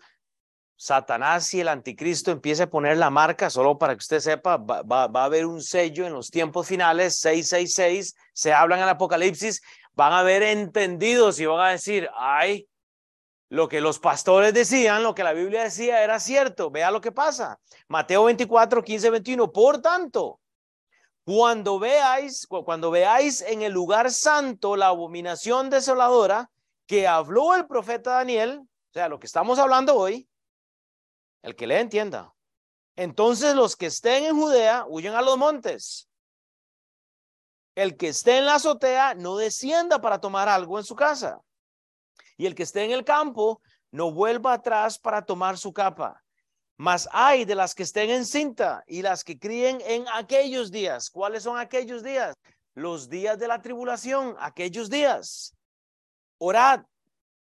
Satanás 0.74 1.52
y 1.54 1.60
el 1.60 1.68
anticristo 1.68 2.30
empiece 2.30 2.64
a 2.64 2.70
poner 2.70 2.96
la 2.96 3.10
marca, 3.10 3.50
solo 3.50 3.78
para 3.78 3.94
que 3.94 3.98
usted 3.98 4.18
sepa, 4.18 4.56
va, 4.56 4.82
va, 4.82 5.22
a 5.22 5.24
haber 5.24 5.46
un 5.46 5.62
sello 5.62 6.06
en 6.06 6.14
los 6.14 6.30
tiempos 6.30 6.66
finales, 6.66 7.18
666, 7.18 8.16
se 8.32 8.52
hablan 8.52 8.78
en 8.78 8.84
el 8.84 8.90
Apocalipsis, 8.90 9.62
van 9.92 10.14
a 10.14 10.20
haber 10.20 10.42
entendidos 10.42 11.38
y 11.38 11.46
van 11.46 11.60
a 11.60 11.70
decir, 11.72 12.08
ay, 12.16 12.66
lo 13.50 13.68
que 13.68 13.80
los 13.80 13.98
pastores 13.98 14.54
decían, 14.54 15.02
lo 15.02 15.12
que 15.12 15.24
la 15.24 15.32
Biblia 15.32 15.64
decía 15.64 16.04
era 16.04 16.20
cierto. 16.20 16.70
Vea 16.70 16.92
lo 16.92 17.00
que 17.00 17.10
pasa. 17.10 17.58
Mateo 17.88 18.24
24, 18.24 18.82
15, 18.82 19.10
21. 19.10 19.52
Por 19.52 19.82
tanto, 19.82 20.40
cuando 21.24 21.80
veáis, 21.80 22.46
cuando 22.46 22.92
veáis 22.92 23.40
en 23.42 23.62
el 23.62 23.72
lugar 23.72 24.12
santo 24.12 24.76
la 24.76 24.86
abominación 24.86 25.68
desoladora 25.68 26.48
que 26.86 27.08
habló 27.08 27.56
el 27.56 27.66
profeta 27.66 28.12
Daniel, 28.12 28.60
o 28.60 28.92
sea, 28.92 29.08
lo 29.08 29.18
que 29.18 29.26
estamos 29.26 29.58
hablando 29.58 29.96
hoy, 29.96 30.28
el 31.42 31.56
que 31.56 31.66
le 31.66 31.80
entienda. 31.80 32.32
Entonces 32.94 33.56
los 33.56 33.74
que 33.74 33.86
estén 33.86 34.24
en 34.26 34.36
Judea 34.36 34.84
huyen 34.86 35.14
a 35.14 35.22
los 35.22 35.36
montes. 35.36 36.08
El 37.74 37.96
que 37.96 38.08
esté 38.08 38.38
en 38.38 38.44
la 38.44 38.56
azotea 38.56 39.14
no 39.14 39.36
descienda 39.36 40.00
para 40.00 40.20
tomar 40.20 40.48
algo 40.48 40.78
en 40.78 40.84
su 40.84 40.94
casa 40.94 41.40
y 42.40 42.46
el 42.46 42.54
que 42.54 42.62
esté 42.62 42.84
en 42.84 42.92
el 42.92 43.04
campo 43.04 43.60
no 43.90 44.12
vuelva 44.12 44.54
atrás 44.54 44.98
para 44.98 45.26
tomar 45.26 45.58
su 45.58 45.74
capa. 45.74 46.24
Mas 46.78 47.06
hay 47.12 47.44
de 47.44 47.54
las 47.54 47.74
que 47.74 47.82
estén 47.82 48.08
en 48.08 48.24
cinta 48.24 48.82
y 48.86 49.02
las 49.02 49.24
que 49.24 49.38
críen 49.38 49.78
en 49.84 50.06
aquellos 50.14 50.70
días. 50.70 51.10
¿Cuáles 51.10 51.42
son 51.42 51.58
aquellos 51.58 52.02
días? 52.02 52.34
Los 52.72 53.10
días 53.10 53.38
de 53.38 53.46
la 53.46 53.60
tribulación, 53.60 54.36
aquellos 54.38 54.88
días. 54.88 55.54
Orad. 56.38 56.80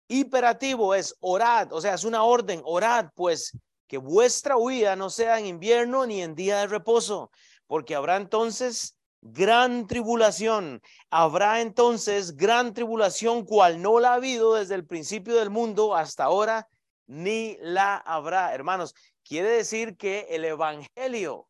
Imperativo 0.09 0.93
es 0.93 1.15
orad, 1.21 1.71
o 1.71 1.79
sea, 1.79 1.93
es 1.93 2.03
una 2.03 2.23
orden, 2.23 2.61
orad, 2.65 3.05
pues 3.15 3.57
que 3.87 3.97
vuestra 3.97 4.57
huida 4.57 4.97
no 4.97 5.09
sea 5.09 5.39
en 5.39 5.45
invierno 5.45 6.05
ni 6.05 6.21
en 6.21 6.35
día 6.35 6.57
de 6.57 6.67
reposo, 6.67 7.31
porque 7.67 7.95
habrá 7.95 8.17
entonces 8.17 8.97
gran 9.23 9.87
tribulación. 9.87 10.81
Habrá 11.09 11.61
entonces 11.61 12.35
gran 12.35 12.73
tribulación 12.73 13.45
cual 13.45 13.81
no 13.81 13.99
la 13.99 14.11
ha 14.11 14.15
habido 14.15 14.55
desde 14.55 14.75
el 14.75 14.85
principio 14.85 15.35
del 15.35 15.49
mundo 15.49 15.95
hasta 15.95 16.25
ahora, 16.25 16.67
ni 17.07 17.57
la 17.61 17.95
habrá. 17.97 18.53
Hermanos, 18.53 18.93
quiere 19.23 19.49
decir 19.49 19.95
que 19.95 20.27
el 20.29 20.43
Evangelio 20.43 21.47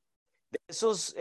de 0.51 0.59
esos 0.67 1.15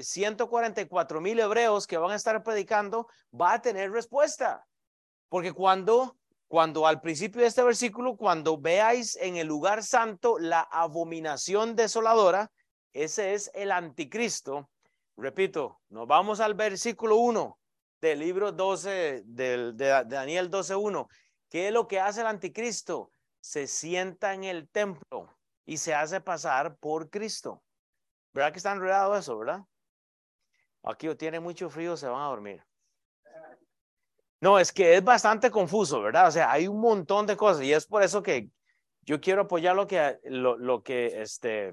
144 0.00 1.18
eh, 1.18 1.20
mil 1.20 1.40
hebreos 1.40 1.88
que 1.88 1.98
van 1.98 2.12
a 2.12 2.16
estar 2.16 2.40
predicando 2.44 3.08
va 3.38 3.54
a 3.54 3.62
tener 3.62 3.90
respuesta. 3.90 4.64
Porque 5.28 5.52
cuando, 5.52 6.16
cuando 6.46 6.86
al 6.86 7.00
principio 7.00 7.40
de 7.40 7.48
este 7.48 7.64
versículo, 7.64 8.16
cuando 8.16 8.58
veáis 8.58 9.16
en 9.16 9.36
el 9.36 9.48
lugar 9.48 9.82
santo 9.82 10.38
la 10.38 10.60
abominación 10.60 11.74
desoladora, 11.74 12.52
ese 12.92 13.34
es 13.34 13.50
el 13.54 13.72
anticristo 13.72 14.70
Repito, 15.16 15.80
nos 15.88 16.06
vamos 16.06 16.40
al 16.40 16.54
versículo 16.54 17.16
1 17.16 17.58
del 18.00 18.18
libro 18.18 18.52
12, 18.52 19.22
de, 19.24 19.72
Daniel 20.06 20.50
12.1. 20.50 21.08
¿Qué 21.48 21.68
es 21.68 21.72
lo 21.72 21.88
que 21.88 22.00
hace 22.00 22.20
el 22.20 22.26
anticristo? 22.26 23.10
Se 23.40 23.66
sienta 23.66 24.34
en 24.34 24.44
el 24.44 24.68
templo 24.68 25.34
y 25.64 25.78
se 25.78 25.94
hace 25.94 26.20
pasar 26.20 26.76
por 26.76 27.08
Cristo. 27.08 27.62
¿Verdad 28.34 28.52
que 28.52 28.58
está 28.58 28.72
enredado 28.72 29.16
eso, 29.16 29.38
verdad? 29.38 29.60
Aquí 30.82 31.08
o 31.08 31.16
tiene 31.16 31.40
mucho 31.40 31.70
frío, 31.70 31.96
se 31.96 32.08
van 32.08 32.22
a 32.22 32.28
dormir. 32.28 32.62
No, 34.40 34.58
es 34.58 34.70
que 34.70 34.96
es 34.96 35.02
bastante 35.02 35.50
confuso, 35.50 36.02
¿verdad? 36.02 36.28
O 36.28 36.30
sea, 36.30 36.52
hay 36.52 36.68
un 36.68 36.78
montón 36.78 37.26
de 37.26 37.36
cosas 37.38 37.62
y 37.62 37.72
es 37.72 37.86
por 37.86 38.02
eso 38.02 38.22
que 38.22 38.50
yo 39.00 39.18
quiero 39.20 39.42
apoyar 39.42 39.74
lo 39.74 39.86
que, 39.86 40.18
lo, 40.24 40.58
lo 40.58 40.82
que 40.82 41.22
este, 41.22 41.72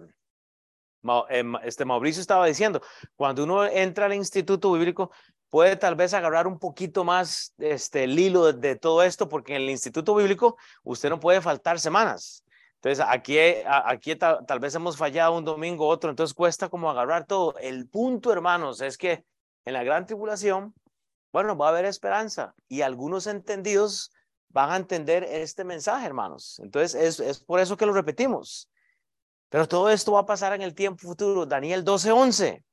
este 1.63 1.85
Mauricio 1.85 2.21
estaba 2.21 2.45
diciendo, 2.45 2.81
cuando 3.15 3.43
uno 3.43 3.65
entra 3.65 4.05
al 4.05 4.13
instituto 4.13 4.71
bíblico, 4.71 5.11
puede 5.49 5.75
tal 5.75 5.95
vez 5.95 6.13
agarrar 6.15 6.47
un 6.47 6.57
poquito 6.57 7.03
más 7.03 7.53
este, 7.59 8.05
el 8.05 8.17
hilo 8.17 8.51
de, 8.53 8.75
todo 8.75 9.03
esto, 9.03 9.29
porque 9.29 9.55
en 9.55 9.61
el 9.61 9.69
instituto 9.69 10.15
bíblico 10.15 10.57
usted 10.83 11.09
no 11.09 11.19
puede 11.19 11.41
faltar 11.41 11.79
semanas. 11.79 12.43
Entonces, 12.75 13.05
aquí, 13.07 13.37
aquí 13.65 14.15
tal, 14.15 14.45
tal 14.45 14.59
vez 14.59 14.73
hemos 14.75 14.97
fallado 14.97 15.37
un 15.37 15.45
domingo, 15.45 15.87
otro, 15.87 16.09
entonces 16.09 16.33
cuesta 16.33 16.69
como 16.69 16.89
agarrar 16.89 17.25
todo. 17.27 17.55
El 17.59 17.87
punto, 17.87 18.33
hermanos, 18.33 18.81
es 18.81 18.97
que 18.97 19.23
en 19.65 19.73
la 19.73 19.83
gran 19.83 20.05
tribulación, 20.05 20.73
bueno, 21.31 21.55
va 21.55 21.67
a 21.67 21.69
haber 21.69 21.85
esperanza 21.85 22.55
y 22.67 22.81
algunos 22.81 23.27
entendidos 23.27 24.11
van 24.49 24.71
a 24.71 24.75
entender 24.75 25.23
este 25.23 25.63
mensaje, 25.63 26.05
hermanos. 26.05 26.59
Entonces, 26.63 26.95
es, 26.95 27.19
es 27.19 27.43
por 27.43 27.59
eso 27.59 27.77
que 27.77 27.85
lo 27.85 27.93
repetimos. 27.93 28.69
Pero 29.53 29.67
todo 29.67 29.91
esto 29.91 30.13
va 30.13 30.21
a 30.21 30.25
pasar 30.25 30.53
en 30.53 30.63
el 30.63 30.73
tiempo 30.73 31.05
futuro. 31.05 31.45
Daniel 31.45 31.85
12:11. 31.85 32.63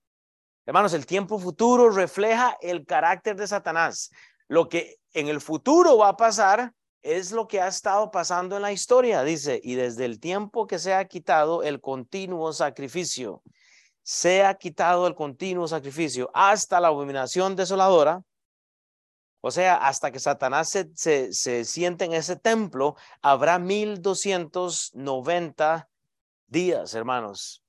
Hermanos, 0.65 0.95
el 0.95 1.05
tiempo 1.05 1.39
futuro 1.39 1.91
refleja 1.91 2.57
el 2.63 2.87
carácter 2.87 3.37
de 3.37 3.47
Satanás. 3.47 4.11
Lo 4.49 4.71
que 4.71 4.97
en 5.13 5.29
el 5.29 5.43
futuro 5.43 5.99
va 5.99 6.09
a 6.09 6.17
pasar 6.17 6.73
es 7.03 7.33
lo 7.33 7.47
que 7.47 7.61
ha 7.61 7.69
estado 7.69 8.11
pasando 8.11 8.57
en 8.57 8.63
la 8.63 8.73
historia, 8.73 9.23
dice, 9.25 9.61
y 9.63 9.75
desde 9.75 10.07
el 10.07 10.21
tiempo 10.21 10.67
que 10.67 10.79
se 10.79 10.95
ha 10.95 11.05
quitado 11.05 11.63
el 11.63 11.83
continuo 11.83 12.51
sacrificio, 12.55 13.43
se 14.03 14.43
ha 14.43 14.55
quitado 14.55 15.07
el 15.07 15.15
continuo 15.15 15.69
sacrificio 15.69 16.31
hasta 16.33 16.81
la 16.81 16.89
abominación 16.89 17.57
desoladora, 17.57 18.23
o 19.43 19.51
sea, 19.51 19.77
hasta 19.77 20.11
que 20.11 20.19
Satanás 20.19 20.71
se, 20.71 20.89
se, 20.95 21.35
se 21.35 21.67
siente 21.67 22.07
en 22.07 22.15
ese 22.15 22.37
templo, 22.37 22.97
habrá 23.21 23.59
1290 23.59 25.90
días, 26.51 26.95
hermanos. 26.95 27.63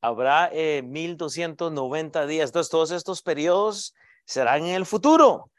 Habrá 0.00 0.50
eh, 0.52 0.82
1290 0.82 2.26
días. 2.26 2.48
Entonces, 2.48 2.70
todos 2.70 2.90
estos 2.90 3.22
periodos 3.22 3.94
serán 4.24 4.64
en 4.64 4.74
el 4.74 4.86
futuro. 4.86 5.50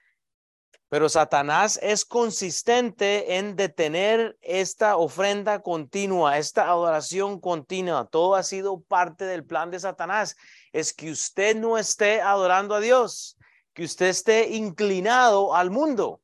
Pero 0.89 1.07
Satanás 1.07 1.79
es 1.81 2.03
consistente 2.03 3.37
en 3.37 3.55
detener 3.55 4.37
esta 4.41 4.97
ofrenda 4.97 5.61
continua, 5.61 6.37
esta 6.37 6.67
adoración 6.67 7.39
continua. 7.39 8.05
Todo 8.05 8.35
ha 8.35 8.43
sido 8.43 8.81
parte 8.81 9.23
del 9.23 9.45
plan 9.45 9.71
de 9.71 9.79
Satanás. 9.79 10.35
Es 10.73 10.93
que 10.93 11.11
usted 11.11 11.55
no 11.55 11.77
esté 11.77 12.19
adorando 12.19 12.75
a 12.75 12.81
Dios 12.81 13.37
que 13.73 13.83
usted 13.83 14.07
esté 14.07 14.49
inclinado 14.49 15.55
al 15.55 15.69
mundo. 15.69 16.21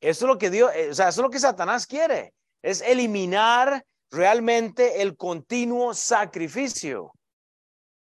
Eso 0.00 0.24
es 0.24 0.28
lo 0.28 0.38
que 0.38 0.50
Dios, 0.50 0.72
eh, 0.74 0.88
o 0.90 0.94
sea, 0.94 1.08
eso 1.08 1.20
es 1.20 1.24
lo 1.24 1.30
que 1.30 1.38
Satanás 1.38 1.86
quiere, 1.86 2.34
es 2.62 2.80
eliminar 2.80 3.84
realmente 4.10 5.02
el 5.02 5.16
continuo 5.16 5.94
sacrificio. 5.94 7.12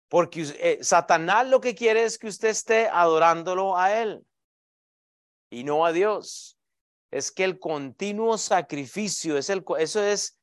Porque 0.09 0.41
eh, 0.59 0.79
Satanás 0.81 1.47
lo 1.47 1.59
que 1.59 1.73
quiere 1.73 2.03
es 2.03 2.19
que 2.19 2.27
usted 2.27 2.49
esté 2.49 2.87
adorándolo 2.87 3.77
a 3.77 3.99
él 3.99 4.23
y 5.49 5.63
no 5.63 5.85
a 5.85 5.91
Dios. 5.91 6.57
Es 7.09 7.31
que 7.31 7.43
el 7.43 7.59
continuo 7.59 8.37
sacrificio 8.37 9.37
es 9.37 9.49
el 9.49 9.63
eso 9.79 10.03
es 10.03 10.39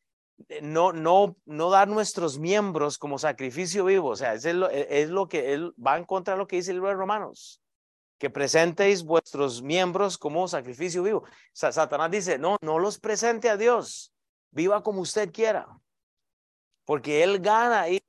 eh, 0.48 0.60
no 0.62 0.92
no 0.92 1.36
no 1.44 1.70
dar 1.70 1.88
nuestros 1.88 2.38
miembros 2.38 2.98
como 2.98 3.18
sacrificio 3.18 3.84
vivo, 3.84 4.08
o 4.08 4.16
sea, 4.16 4.34
es 4.34 4.44
lo, 4.46 4.68
es 4.70 5.08
lo 5.10 5.28
que 5.28 5.52
él 5.52 5.72
va 5.74 5.98
en 5.98 6.04
contra 6.04 6.34
de 6.34 6.38
lo 6.38 6.46
que 6.46 6.56
dice 6.56 6.70
el 6.70 6.78
libro 6.78 6.90
de 6.90 6.96
Romanos 6.96 7.60
que 8.20 8.28
presentéis 8.28 9.02
vuestros 9.02 9.62
miembros 9.62 10.18
como 10.18 10.46
sacrificio 10.46 11.02
vivo. 11.02 11.24
Satanás 11.54 12.10
dice, 12.10 12.38
no, 12.38 12.58
no 12.60 12.78
los 12.78 13.00
presente 13.00 13.48
a 13.48 13.56
Dios, 13.56 14.12
viva 14.50 14.82
como 14.82 15.00
usted 15.00 15.32
quiera, 15.32 15.66
porque 16.84 17.22
Él 17.22 17.40
gana 17.40 17.82
ahí. 17.82 18.02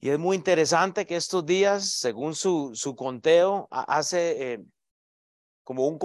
Y 0.00 0.10
es 0.10 0.18
muy 0.18 0.36
interesante 0.36 1.06
que 1.06 1.16
estos 1.16 1.46
días, 1.46 1.90
según 1.90 2.34
su, 2.34 2.72
su 2.74 2.96
conteo, 2.96 3.68
hace 3.70 4.54
eh, 4.54 4.64
como 5.62 5.86
un 5.86 5.98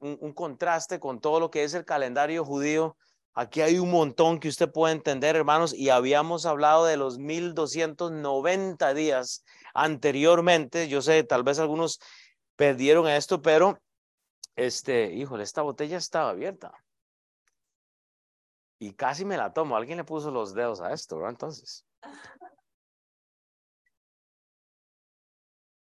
un 0.00 0.32
contraste 0.32 0.98
con 0.98 1.20
todo 1.20 1.38
lo 1.38 1.50
que 1.50 1.62
es 1.62 1.74
el 1.74 1.84
calendario 1.84 2.44
judío 2.44 2.96
Aquí 3.34 3.62
hay 3.62 3.78
un 3.78 3.90
montón 3.90 4.40
que 4.40 4.48
usted 4.48 4.70
puede 4.70 4.92
entender, 4.92 5.36
hermanos, 5.36 5.72
y 5.72 5.88
habíamos 5.88 6.44
hablado 6.44 6.84
de 6.84 6.98
los 6.98 7.18
1290 7.18 8.92
días 8.92 9.42
anteriormente. 9.72 10.88
Yo 10.88 11.00
sé, 11.00 11.24
tal 11.24 11.42
vez 11.42 11.58
algunos 11.58 11.98
perdieron 12.56 13.08
esto, 13.08 13.40
pero 13.40 13.78
este, 14.54 15.14
híjole, 15.14 15.44
esta 15.44 15.62
botella 15.62 15.96
estaba 15.96 16.28
abierta. 16.28 16.72
Y 18.82 18.94
casi 18.94 19.24
me 19.24 19.36
la 19.36 19.52
tomo. 19.52 19.76
Alguien 19.76 19.98
le 19.98 20.02
puso 20.02 20.32
los 20.32 20.54
dedos 20.54 20.80
a 20.80 20.92
esto, 20.92 21.14
¿verdad? 21.14 21.30
Entonces. 21.30 21.86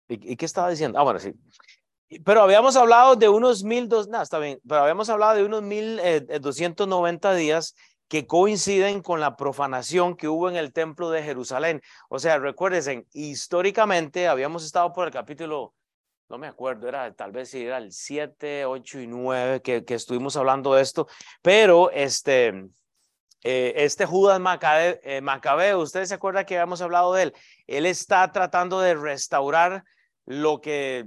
¿Y, 0.10 0.34
¿Y, 0.34 0.36
qué 0.36 0.46
estaba 0.46 0.70
diciendo? 0.70 1.00
Ah, 1.00 1.04
bueno, 1.04 1.18
sí. 1.18 1.34
Pero 2.26 2.42
habíamos 2.42 2.76
hablado 2.76 3.16
de 3.16 3.30
unos 3.30 3.64
mil 3.64 3.88
dos, 3.88 4.10
no, 4.10 4.22
está 4.22 4.38
bien, 4.38 4.60
pero 4.68 4.82
habíamos 4.82 5.08
hablado 5.08 5.36
de 5.36 5.46
unos 5.46 5.64
mil 5.64 5.98
eh, 6.00 6.26
eh, 6.28 6.40
doscientos 6.40 6.90
noventa 6.90 7.34
días 7.34 7.74
que 8.10 8.28
coinciden 8.28 9.02
con 9.02 9.22
la 9.22 9.38
profanación 9.38 10.18
que 10.18 10.28
hubo 10.28 10.50
en 10.50 10.58
el 10.58 10.74
templo 10.74 11.10
de 11.10 11.24
Jerusalén. 11.24 11.82
O 12.10 12.20
sea, 12.20 12.38
recuérdense, 12.38 13.06
históricamente 13.14 14.28
habíamos 14.28 14.66
estado 14.66 14.92
por 14.92 15.08
el 15.08 15.14
capítulo, 15.14 15.74
no 16.28 16.38
me 16.38 16.48
acuerdo, 16.48 16.90
era 16.90 17.14
tal 17.14 17.32
vez 17.32 17.52
si 17.52 17.64
era 17.64 17.78
el 17.78 17.94
7, 17.94 18.66
8 18.66 19.00
y 19.00 19.08
9 19.08 19.62
que, 19.62 19.86
que 19.86 19.94
estuvimos 19.94 20.36
hablando 20.36 20.74
de 20.74 20.82
esto, 20.82 21.08
pero 21.42 21.92
este, 21.92 22.70
eh, 23.44 23.74
este 23.78 24.06
Judas 24.06 24.40
Macabeo, 24.40 25.80
ustedes 25.80 26.10
se 26.10 26.16
acuerdan 26.16 26.46
que 26.46 26.56
habíamos 26.56 26.82
hablado 26.82 27.14
de 27.14 27.24
él, 27.24 27.34
él 27.68 27.86
está 27.86 28.32
tratando 28.32 28.80
de 28.82 28.96
restaurar 28.96 29.84
lo 30.26 30.62
que 30.62 31.06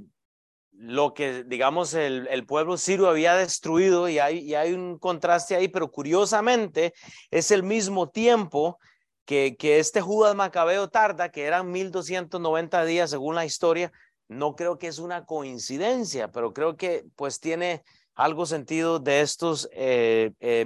lo 0.74 1.12
que, 1.12 1.44
digamos, 1.44 1.92
el, 1.94 2.26
el, 2.30 2.46
pueblo 2.46 2.76
sirio 2.76 3.08
había 3.08 3.34
destruido 3.34 4.08
y 4.08 4.18
hay, 4.18 4.38
y 4.38 4.54
hay 4.54 4.72
un 4.72 4.98
contraste 4.98 5.54
ahí, 5.54 5.68
pero 5.68 5.90
curiosamente 5.90 6.94
es 7.30 7.50
el 7.50 7.62
mismo 7.62 8.08
tiempo 8.08 8.78
que, 9.24 9.56
que 9.56 9.78
este 9.78 10.00
Judas 10.00 10.34
Macabeo 10.34 10.88
tarda, 10.88 11.30
que 11.30 11.44
eran 11.44 11.70
1290 11.70 12.84
días 12.84 13.10
según 13.10 13.34
la 13.34 13.44
historia. 13.44 13.92
No 14.28 14.56
creo 14.56 14.78
que 14.78 14.88
es 14.88 14.98
una 14.98 15.24
coincidencia, 15.24 16.32
pero 16.32 16.52
creo 16.52 16.76
que 16.76 17.04
pues 17.16 17.38
tiene 17.38 17.84
algo 18.14 18.46
sentido 18.46 18.98
de 18.98 19.20
estos 19.20 19.68
eh, 19.72 20.32
eh, 20.40 20.64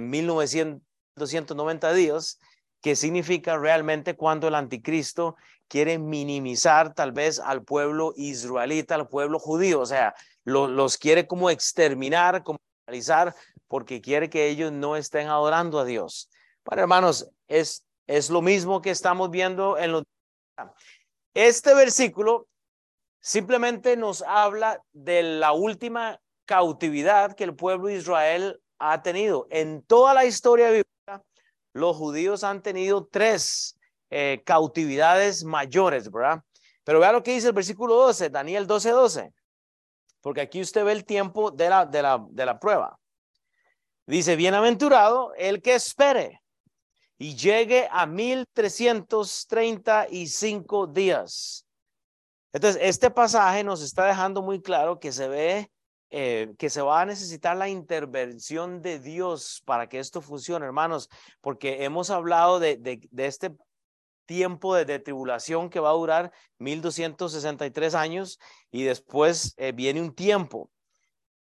1990 1.17 1.93
días, 1.93 2.39
que 2.81 2.95
significa 2.95 3.57
realmente 3.57 4.15
cuando 4.15 4.47
el 4.47 4.55
anticristo 4.55 5.35
quiere 5.67 5.97
minimizar 5.97 6.93
tal 6.93 7.11
vez 7.11 7.39
al 7.39 7.63
pueblo 7.63 8.13
israelita, 8.15 8.95
al 8.95 9.07
pueblo 9.07 9.39
judío, 9.39 9.81
o 9.81 9.85
sea, 9.85 10.13
los 10.45 10.97
quiere 10.97 11.27
como 11.27 11.49
exterminar, 11.49 12.43
como 12.43 12.59
realizar, 12.85 13.35
porque 13.67 13.99
quiere 13.99 14.29
que 14.29 14.47
ellos 14.47 14.71
no 14.71 14.95
estén 14.95 15.27
adorando 15.27 15.79
a 15.79 15.85
Dios. 15.85 16.29
Bueno, 16.63 16.83
hermanos, 16.83 17.29
es, 17.47 17.83
es 18.05 18.29
lo 18.29 18.41
mismo 18.41 18.81
que 18.81 18.91
estamos 18.91 19.29
viendo 19.29 19.77
en 19.77 19.91
los... 19.91 20.03
Este 21.33 21.73
versículo 21.73 22.47
simplemente 23.19 23.97
nos 23.97 24.21
habla 24.21 24.81
de 24.93 25.23
la 25.23 25.51
última 25.51 26.21
cautividad 26.45 27.35
que 27.35 27.43
el 27.43 27.55
pueblo 27.55 27.87
de 27.87 27.95
Israel 27.95 28.61
ha 28.79 29.01
tenido. 29.01 29.47
En 29.49 29.81
toda 29.83 30.13
la 30.13 30.25
historia 30.25 30.67
bíblica, 30.69 30.89
los 31.77 31.95
judíos 31.95 32.43
han 32.43 32.61
tenido 32.61 33.05
tres 33.05 33.77
eh, 34.09 34.41
cautividades 34.45 35.43
mayores, 35.43 36.11
¿verdad? 36.11 36.43
Pero 36.83 36.99
vea 36.99 37.11
lo 37.11 37.23
que 37.23 37.33
dice 37.33 37.47
el 37.47 37.53
versículo 37.53 37.95
12, 37.95 38.29
Daniel 38.29 38.67
12, 38.67 38.89
12, 38.89 39.33
porque 40.21 40.41
aquí 40.41 40.61
usted 40.61 40.83
ve 40.83 40.93
el 40.93 41.05
tiempo 41.05 41.51
de 41.51 41.69
la, 41.69 41.85
de 41.85 42.01
la, 42.01 42.25
de 42.29 42.45
la 42.45 42.59
prueba. 42.59 42.99
Dice, 44.05 44.35
bienaventurado 44.35 45.33
el 45.35 45.61
que 45.61 45.75
espere 45.75 46.41
y 47.17 47.35
llegue 47.35 47.87
a 47.91 48.05
1335 48.05 50.87
días. 50.87 51.65
Entonces, 52.53 52.81
este 52.81 53.11
pasaje 53.11 53.63
nos 53.63 53.81
está 53.81 54.05
dejando 54.05 54.41
muy 54.41 54.61
claro 54.61 54.99
que 54.99 55.11
se 55.11 55.27
ve 55.27 55.69
eh, 56.09 56.53
que 56.57 56.69
se 56.69 56.81
va 56.81 57.01
a 57.01 57.05
necesitar 57.05 57.57
la 57.57 57.67
intervención 57.67 58.81
de 58.81 58.99
Dios 58.99 59.61
para 59.65 59.89
que 59.89 59.99
esto 59.99 60.21
funcione, 60.21 60.65
hermanos, 60.65 61.09
porque 61.41 61.83
hemos 61.83 62.09
hablado 62.09 62.59
de, 62.59 62.77
de, 62.77 63.25
este 63.25 63.55
tiempo 64.25 64.75
de, 64.75 64.99
tribulación 64.99 65.69
que 65.69 65.81
va 65.81 65.89
a 65.89 65.93
durar 65.93 66.31
1263 66.59 67.93
años 67.93 68.39
y 68.71 68.83
después 68.83 69.53
eh, 69.57 69.73
viene 69.73 70.01
un 70.01 70.15
tiempo. 70.15 70.71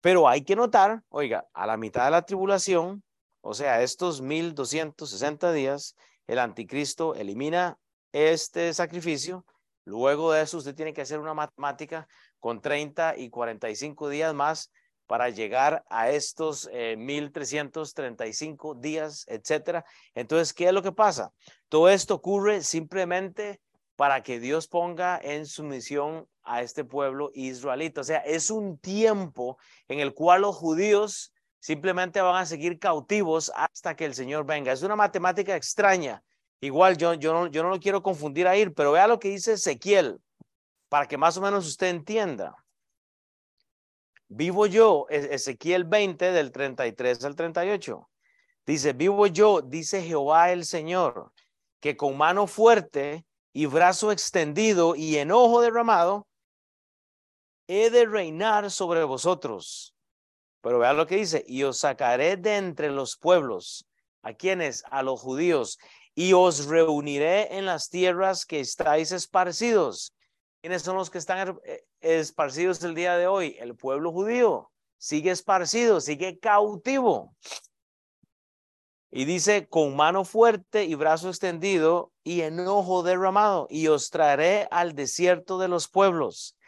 Pero 0.01 0.29
hay 0.29 0.43
que 0.43 0.57
notar, 0.57 1.03
oiga, 1.09 1.47
a 1.53 1.67
la 1.67 1.77
mitad 1.77 2.05
de 2.05 2.11
la 2.11 2.23
tribulación, 2.23 3.05
o 3.41 3.55
sea, 3.55 3.83
estos 3.83 4.21
1260 4.21 5.53
días, 5.53 5.97
el 6.27 6.39
anticristo 6.41 7.15
elimina 7.15 7.79
este 8.13 8.75
sacrificio. 8.75 9.45
Luego 9.85 10.33
de 10.33 10.43
eso, 10.43 10.59
usted 10.59 10.75
tiene 10.75 10.93
que 10.93 11.01
hacer 11.01 11.19
una 11.19 11.35
matemática 11.35 12.09
con 12.41 12.61
30 12.61 13.16
y 13.16 13.30
45 13.30 14.09
días 14.09 14.34
más 14.34 14.70
para 15.07 15.30
llegar 15.30 15.84
a 15.89 16.11
estos 16.11 16.68
eh, 16.72 16.97
1335 16.97 18.74
días, 18.74 19.24
etcétera. 19.26 19.84
Entonces, 20.14 20.53
¿qué 20.53 20.66
es 20.66 20.72
lo 20.72 20.82
que 20.82 20.93
pasa? 20.93 21.32
Todo 21.68 21.89
esto 21.89 22.14
ocurre 22.14 22.62
simplemente 22.62 23.61
para 23.97 24.22
que 24.22 24.39
Dios 24.39 24.68
ponga 24.68 25.18
en 25.20 25.47
sumisión 25.47 26.28
a 26.45 26.62
este 26.62 26.84
pueblo 26.84 27.30
israelita. 27.34 28.03
O 28.03 28.05
sea, 28.05 28.18
es 28.18 28.51
un 28.51 28.78
tiempo 28.78 29.59
en 29.89 30.01
el 30.01 30.14
cual 30.14 30.43
los 30.43 30.55
judíos 30.55 31.32
simplemente 31.59 32.20
van 32.20 32.36
a 32.36 32.47
seguir 32.47 32.78
cautivos 32.78 33.51
hasta 33.57 33.97
que 33.97 34.05
el 34.05 34.14
Señor 34.14 34.47
venga. 34.47 34.72
Es 34.72 34.82
una 34.82 34.95
matemática 34.95 35.57
extraña. 35.57 36.22
Igual 36.61 36.97
yo, 36.97 37.14
yo, 37.14 37.32
no, 37.32 37.47
yo 37.47 37.62
no 37.62 37.70
lo 37.70 37.80
quiero 37.80 38.03
confundir 38.03 38.47
ahí, 38.47 38.68
pero 38.70 38.93
vea 38.93 39.07
lo 39.07 39.18
que 39.18 39.30
dice 39.30 39.55
Ezequiel, 39.55 40.20
para 40.89 41.07
que 41.07 41.18
más 41.18 41.36
o 41.36 41.41
menos 41.41 41.66
usted 41.66 41.89
entienda. 41.89 42.57
Vivo 44.28 44.66
yo, 44.66 45.07
e-, 45.09 45.34
Ezequiel 45.34 45.84
20 45.84 46.32
del 46.32 46.53
33 46.53 47.24
al 47.24 47.34
38. 47.34 48.11
Dice, 48.66 48.93
vivo 48.93 49.26
yo, 49.26 49.62
dice 49.62 50.03
Jehová 50.03 50.53
el 50.53 50.64
Señor, 50.64 51.32
que 51.80 51.97
con 51.97 52.16
mano 52.16 52.47
fuerte 52.47 53.24
y 53.53 53.66
brazo 53.66 54.12
extendido 54.12 54.95
y 54.95 55.16
enojo 55.16 55.62
derramado, 55.62 56.26
he 57.66 57.91
de 57.91 58.05
reinar 58.05 58.70
sobre 58.70 59.05
vosotros. 59.05 59.95
Pero 60.61 60.78
vea 60.78 60.93
lo 60.93 61.07
que 61.07 61.16
dice, 61.16 61.45
y 61.47 61.62
os 61.62 61.78
sacaré 61.78 62.36
de 62.36 62.57
entre 62.57 62.91
los 62.91 63.16
pueblos. 63.16 63.86
¿A 64.22 64.34
quienes? 64.34 64.82
A 64.91 65.03
los 65.03 65.20
judíos. 65.20 65.78
Y 66.14 66.32
os 66.32 66.66
reuniré 66.66 67.57
en 67.57 67.64
las 67.64 67.89
tierras 67.89 68.45
que 68.45 68.61
estáis 68.61 69.12
esparcidos. 69.12 70.12
¿Quiénes 70.61 70.83
son 70.83 70.97
los 70.97 71.09
que 71.11 71.19
están 71.19 71.59
eh, 71.65 71.85
esparcidos 72.01 72.83
el 72.83 72.95
día 72.95 73.17
de 73.17 73.29
hoy? 73.29 73.57
El 73.61 73.77
pueblo 73.77 74.11
judío. 74.11 74.73
Sigue 74.97 75.31
esparcido, 75.31 76.01
sigue 76.01 76.41
cautivo. 76.41 77.37
Y 79.11 79.25
dice, 79.25 79.69
con 79.69 79.95
mano 79.95 80.25
fuerte 80.25 80.85
y 80.85 80.97
brazo 80.97 81.29
extendido 81.29 82.13
y 82.25 82.43
enojo 82.43 83.05
derramado, 83.05 83.69
y 83.71 83.87
os 83.87 84.11
traeré 84.11 84.67
al 84.71 84.95
desierto 84.95 85.59
de 85.59 85.69
los 85.69 85.89
pueblos, 85.89 86.59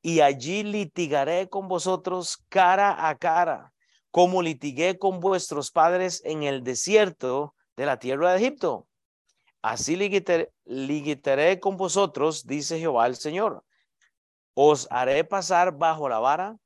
y 0.00 0.20
allí 0.20 0.62
litigaré 0.62 1.50
con 1.50 1.68
vosotros 1.68 2.38
cara 2.48 3.08
a 3.08 3.18
cara, 3.18 3.74
como 4.10 4.40
litigué 4.40 4.98
con 4.98 5.20
vuestros 5.20 5.70
padres 5.70 6.22
en 6.24 6.44
el 6.44 6.64
desierto 6.64 7.54
de 7.76 7.84
la 7.84 7.98
tierra 7.98 8.32
de 8.32 8.38
Egipto. 8.38 8.86
Así 9.62 9.96
litigaré 9.96 11.60
con 11.60 11.76
vosotros, 11.76 12.46
dice 12.46 12.78
Jehová 12.78 13.06
el 13.06 13.16
Señor. 13.16 13.64
Os 14.54 14.86
haré 14.90 15.24
pasar 15.24 15.78
bajo 15.78 16.08
la 16.08 16.18
vara, 16.18 16.56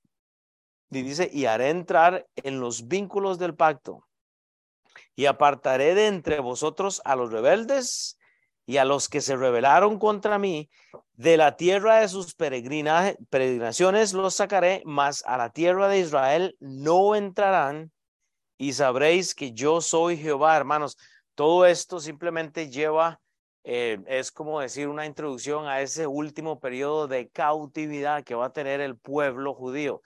y 0.90 1.03
dice, 1.03 1.30
y 1.32 1.44
haré 1.44 1.70
entrar 1.70 2.26
en 2.36 2.61
los 2.61 2.88
vínculos 2.88 3.38
del 3.38 3.55
pacto 3.55 4.07
y 5.14 5.26
apartaré 5.26 5.94
de 5.94 6.07
entre 6.07 6.40
vosotros 6.40 7.01
a 7.05 7.16
los 7.16 7.32
rebeldes 7.32 8.18
y 8.66 8.76
a 8.76 8.84
los 8.84 9.09
que 9.09 9.20
se 9.20 9.36
rebelaron 9.36 9.99
contra 9.99 10.38
mí, 10.38 10.68
de 11.12 11.36
la 11.36 11.57
tierra 11.57 12.01
de 12.01 12.09
sus 12.09 12.34
peregrinaciones 12.34 14.12
los 14.12 14.34
sacaré, 14.34 14.82
mas 14.84 15.22
a 15.24 15.36
la 15.38 15.51
tierra 15.51 15.88
de 15.88 16.01
Israel 16.01 16.57
no 16.59 17.14
entrarán, 17.14 17.92
y 18.59 18.72
sabréis 18.72 19.34
que 19.34 19.53
yo 19.53 19.80
soy 19.80 20.16
Jehová, 20.16 20.57
hermanos. 20.57 20.97
Todo 21.37 21.66
esto 21.66 22.01
simplemente 22.01 22.70
lleva, 22.70 23.20
eh, 23.62 23.99
es 24.07 24.32
como 24.32 24.59
decir 24.59 24.89
una 24.89 25.05
introducción 25.05 25.66
a 25.66 25.82
ese 25.82 26.07
último 26.07 26.61
periodo 26.61 27.09
de 27.09 27.28
cautividad 27.28 28.24
que 28.24 28.34
va 28.34 28.47
a 28.47 28.53
tener 28.55 28.80
el 28.80 28.97
pueblo 28.97 29.53
judío. 29.53 30.01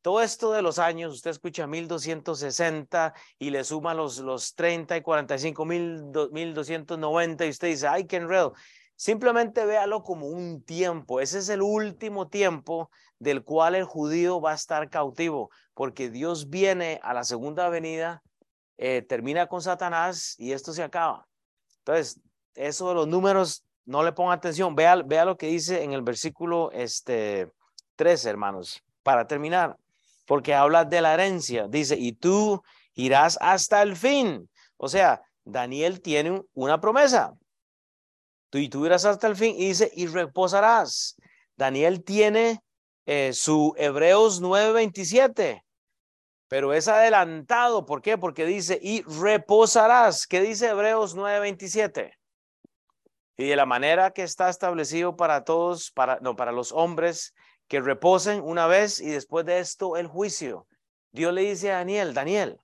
Todo 0.00 0.22
esto 0.22 0.52
de 0.52 0.62
los 0.62 0.78
años, 0.78 1.12
usted 1.12 1.32
escucha 1.32 1.66
1260 1.66 3.14
y 3.40 3.50
le 3.50 3.64
suma 3.64 3.94
los, 3.94 4.18
los 4.18 4.54
30 4.54 4.96
y 4.96 5.02
45, 5.02 5.64
1290 5.64 7.46
y 7.46 7.50
usted 7.50 7.68
dice, 7.68 7.88
ay, 7.88 8.06
qué 8.06 8.18
enredo. 8.18 8.54
Simplemente 8.94 9.66
véalo 9.66 10.04
como 10.04 10.28
un 10.28 10.62
tiempo. 10.62 11.18
Ese 11.18 11.40
es 11.40 11.48
el 11.48 11.62
último 11.62 12.28
tiempo 12.28 12.90
del 13.18 13.42
cual 13.42 13.74
el 13.74 13.82
judío 13.82 14.40
va 14.40 14.52
a 14.52 14.54
estar 14.54 14.88
cautivo, 14.88 15.50
porque 15.74 16.10
Dios 16.10 16.48
viene 16.48 17.00
a 17.02 17.12
la 17.12 17.24
segunda 17.24 17.68
venida, 17.70 18.22
eh, 18.78 19.02
termina 19.02 19.46
con 19.46 19.62
Satanás 19.62 20.34
y 20.38 20.52
esto 20.52 20.72
se 20.72 20.82
acaba. 20.82 21.26
Entonces, 21.78 22.20
eso 22.54 22.88
de 22.88 22.94
los 22.94 23.08
números, 23.08 23.64
no 23.84 24.02
le 24.02 24.12
ponga 24.12 24.32
atención. 24.32 24.74
Vea, 24.74 24.96
vea 24.96 25.24
lo 25.24 25.36
que 25.36 25.46
dice 25.46 25.82
en 25.82 25.92
el 25.92 26.02
versículo 26.02 26.70
este, 26.72 27.52
13, 27.96 28.30
hermanos, 28.30 28.82
para 29.02 29.26
terminar 29.26 29.76
porque 30.26 30.54
habla 30.54 30.84
de 30.84 31.00
la 31.00 31.14
herencia. 31.14 31.66
Dice, 31.68 31.96
y 31.96 32.12
tú 32.12 32.62
irás 32.94 33.38
hasta 33.40 33.80
el 33.82 33.96
fin. 33.96 34.50
O 34.76 34.88
sea, 34.88 35.22
Daniel 35.44 36.02
tiene 36.02 36.42
una 36.52 36.80
promesa. 36.80 37.34
Tú 38.50 38.58
y 38.58 38.68
tú 38.68 38.84
irás 38.84 39.04
hasta 39.04 39.28
el 39.28 39.36
fin 39.36 39.54
y 39.56 39.68
dice, 39.68 39.90
y 39.94 40.06
reposarás. 40.06 41.16
Daniel 41.56 42.04
tiene 42.04 42.60
eh, 43.06 43.32
su 43.32 43.74
Hebreos 43.78 44.42
9:27, 44.42 45.62
pero 46.48 46.72
es 46.72 46.88
adelantado. 46.88 47.86
¿Por 47.86 48.02
qué? 48.02 48.18
Porque 48.18 48.46
dice, 48.46 48.78
y 48.80 49.02
reposarás. 49.02 50.26
¿Qué 50.26 50.40
dice 50.40 50.68
Hebreos 50.68 51.16
9:27? 51.16 52.12
Y 53.38 53.48
de 53.48 53.56
la 53.56 53.66
manera 53.66 54.12
que 54.12 54.22
está 54.22 54.48
establecido 54.48 55.16
para 55.16 55.44
todos, 55.44 55.90
para, 55.90 56.18
no, 56.20 56.36
para 56.36 56.52
los 56.52 56.72
hombres, 56.72 57.34
que 57.68 57.80
reposen 57.80 58.40
una 58.42 58.66
vez 58.66 59.00
y 59.00 59.10
después 59.10 59.44
de 59.44 59.58
esto 59.58 59.96
el 59.96 60.06
juicio. 60.06 60.66
Dios 61.12 61.32
le 61.32 61.42
dice 61.42 61.72
a 61.72 61.76
Daniel, 61.76 62.14
Daniel, 62.14 62.60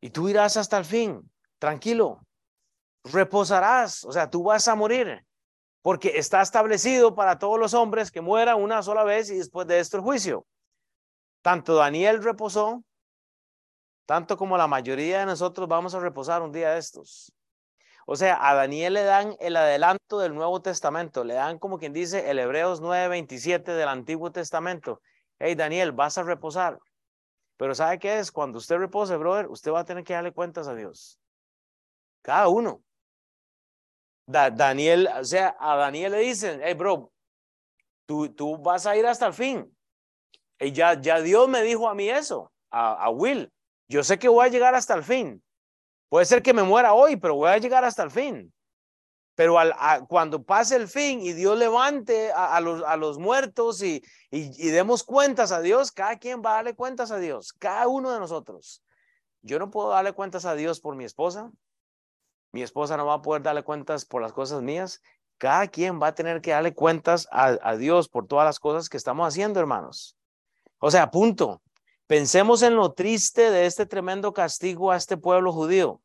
y 0.00 0.10
tú 0.10 0.28
irás 0.28 0.56
hasta 0.56 0.78
el 0.78 0.84
fin, 0.84 1.30
tranquilo, 1.58 2.24
reposarás, 3.04 4.04
o 4.04 4.12
sea, 4.12 4.30
tú 4.30 4.44
vas 4.44 4.66
a 4.68 4.74
morir, 4.74 5.24
porque 5.82 6.18
está 6.18 6.42
establecido 6.42 7.14
para 7.14 7.38
todos 7.38 7.58
los 7.58 7.74
hombres 7.74 8.10
que 8.10 8.20
mueran 8.20 8.60
una 8.60 8.82
sola 8.82 9.04
vez 9.04 9.30
y 9.30 9.36
después 9.36 9.66
de 9.66 9.80
esto 9.80 9.96
el 9.96 10.02
juicio. 10.02 10.46
Tanto 11.42 11.74
Daniel 11.74 12.22
reposó, 12.22 12.84
tanto 14.06 14.36
como 14.36 14.56
la 14.58 14.66
mayoría 14.66 15.20
de 15.20 15.26
nosotros 15.26 15.68
vamos 15.68 15.94
a 15.94 16.00
reposar 16.00 16.42
un 16.42 16.52
día 16.52 16.72
de 16.72 16.78
estos. 16.78 17.32
O 18.06 18.16
sea, 18.16 18.38
a 18.48 18.54
Daniel 18.54 18.94
le 18.94 19.04
dan 19.04 19.36
el 19.40 19.56
adelanto 19.56 20.18
del 20.18 20.34
Nuevo 20.34 20.60
Testamento, 20.60 21.22
le 21.24 21.34
dan 21.34 21.58
como 21.58 21.78
quien 21.78 21.92
dice 21.92 22.30
el 22.30 22.38
Hebreos 22.38 22.80
9:27 22.80 23.72
del 23.72 23.88
Antiguo 23.88 24.32
Testamento. 24.32 25.00
Hey, 25.38 25.54
Daniel, 25.54 25.92
vas 25.92 26.18
a 26.18 26.22
reposar. 26.22 26.78
Pero 27.56 27.74
¿sabe 27.74 27.98
qué 27.98 28.18
es? 28.18 28.32
Cuando 28.32 28.58
usted 28.58 28.76
repose, 28.78 29.16
brother, 29.16 29.46
usted 29.48 29.70
va 29.70 29.80
a 29.80 29.84
tener 29.84 30.02
que 30.02 30.14
darle 30.14 30.32
cuentas 30.32 30.66
a 30.66 30.74
Dios. 30.74 31.18
Cada 32.22 32.48
uno. 32.48 32.82
Daniel, 34.26 35.08
o 35.18 35.24
sea, 35.24 35.56
a 35.58 35.76
Daniel 35.76 36.12
le 36.12 36.18
dicen, 36.18 36.60
hey, 36.62 36.74
bro, 36.74 37.12
tú, 38.06 38.32
tú 38.34 38.58
vas 38.58 38.86
a 38.86 38.96
ir 38.96 39.06
hasta 39.06 39.26
el 39.26 39.34
fin. 39.34 39.76
Y 40.60 40.72
ya, 40.72 41.00
ya 41.00 41.20
Dios 41.22 41.48
me 41.48 41.62
dijo 41.62 41.88
a 41.88 41.94
mí 41.94 42.08
eso, 42.08 42.52
a, 42.70 43.08
Will. 43.10 43.50
Yo 43.88 44.04
sé 44.04 44.18
que 44.18 44.28
voy 44.28 44.46
a 44.46 44.50
llegar 44.50 44.74
hasta 44.74 44.94
el 44.94 45.02
fin. 45.02 45.42
Puede 46.10 46.26
ser 46.26 46.42
que 46.42 46.52
me 46.52 46.62
muera 46.62 46.92
hoy, 46.92 47.16
pero 47.16 47.34
voy 47.34 47.48
a 47.48 47.58
llegar 47.58 47.82
hasta 47.84 48.02
el 48.02 48.10
fin. 48.10 48.52
Pero 49.34 49.56
cuando 50.06 50.42
pase 50.42 50.76
el 50.76 50.86
fin 50.86 51.22
y 51.22 51.32
Dios 51.32 51.56
levante 51.58 52.30
a, 52.32 52.60
los, 52.60 52.82
a 52.84 52.96
los, 52.96 53.18
muertos 53.18 53.82
y, 53.82 54.02
y, 54.30 54.68
demos 54.68 55.02
cuentas 55.02 55.50
a 55.50 55.62
Dios, 55.62 55.92
cada 55.92 56.18
quien 56.18 56.42
va 56.44 56.52
a 56.52 56.54
darle 56.56 56.74
cuentas 56.74 57.10
a 57.10 57.18
Dios, 57.18 57.54
cada 57.54 57.88
uno 57.88 58.12
de 58.12 58.18
nosotros. 58.18 58.84
Yo 59.40 59.58
no 59.58 59.70
puedo 59.70 59.88
darle 59.88 60.12
cuentas 60.12 60.44
a 60.44 60.54
Dios 60.54 60.80
por 60.80 60.94
mi 60.94 61.04
esposa. 61.04 61.50
Mi 62.52 62.62
esposa 62.62 62.98
no 62.98 63.06
va 63.06 63.14
a 63.14 63.22
poder 63.22 63.40
darle 63.40 63.62
cuentas 63.62 64.04
por 64.04 64.20
las 64.20 64.34
cosas 64.34 64.60
mías. 64.60 65.00
Cada 65.38 65.68
quien 65.68 66.02
va 66.02 66.08
a 66.08 66.14
tener 66.14 66.42
que 66.42 66.50
darle 66.50 66.74
cuentas 66.74 67.26
a 67.30 67.76
Dios 67.76 68.10
por 68.10 68.26
todas 68.26 68.44
las 68.44 68.58
cosas 68.58 68.90
que 68.90 68.98
estamos 68.98 69.26
haciendo, 69.26 69.58
hermanos. 69.58 70.19
O 70.80 70.90
sea, 70.90 71.10
punto. 71.10 71.62
Pensemos 72.06 72.62
en 72.62 72.74
lo 72.74 72.92
triste 72.92 73.50
de 73.50 73.66
este 73.66 73.86
tremendo 73.86 74.32
castigo 74.32 74.90
a 74.90 74.96
este 74.96 75.16
pueblo 75.16 75.52
judío. 75.52 76.02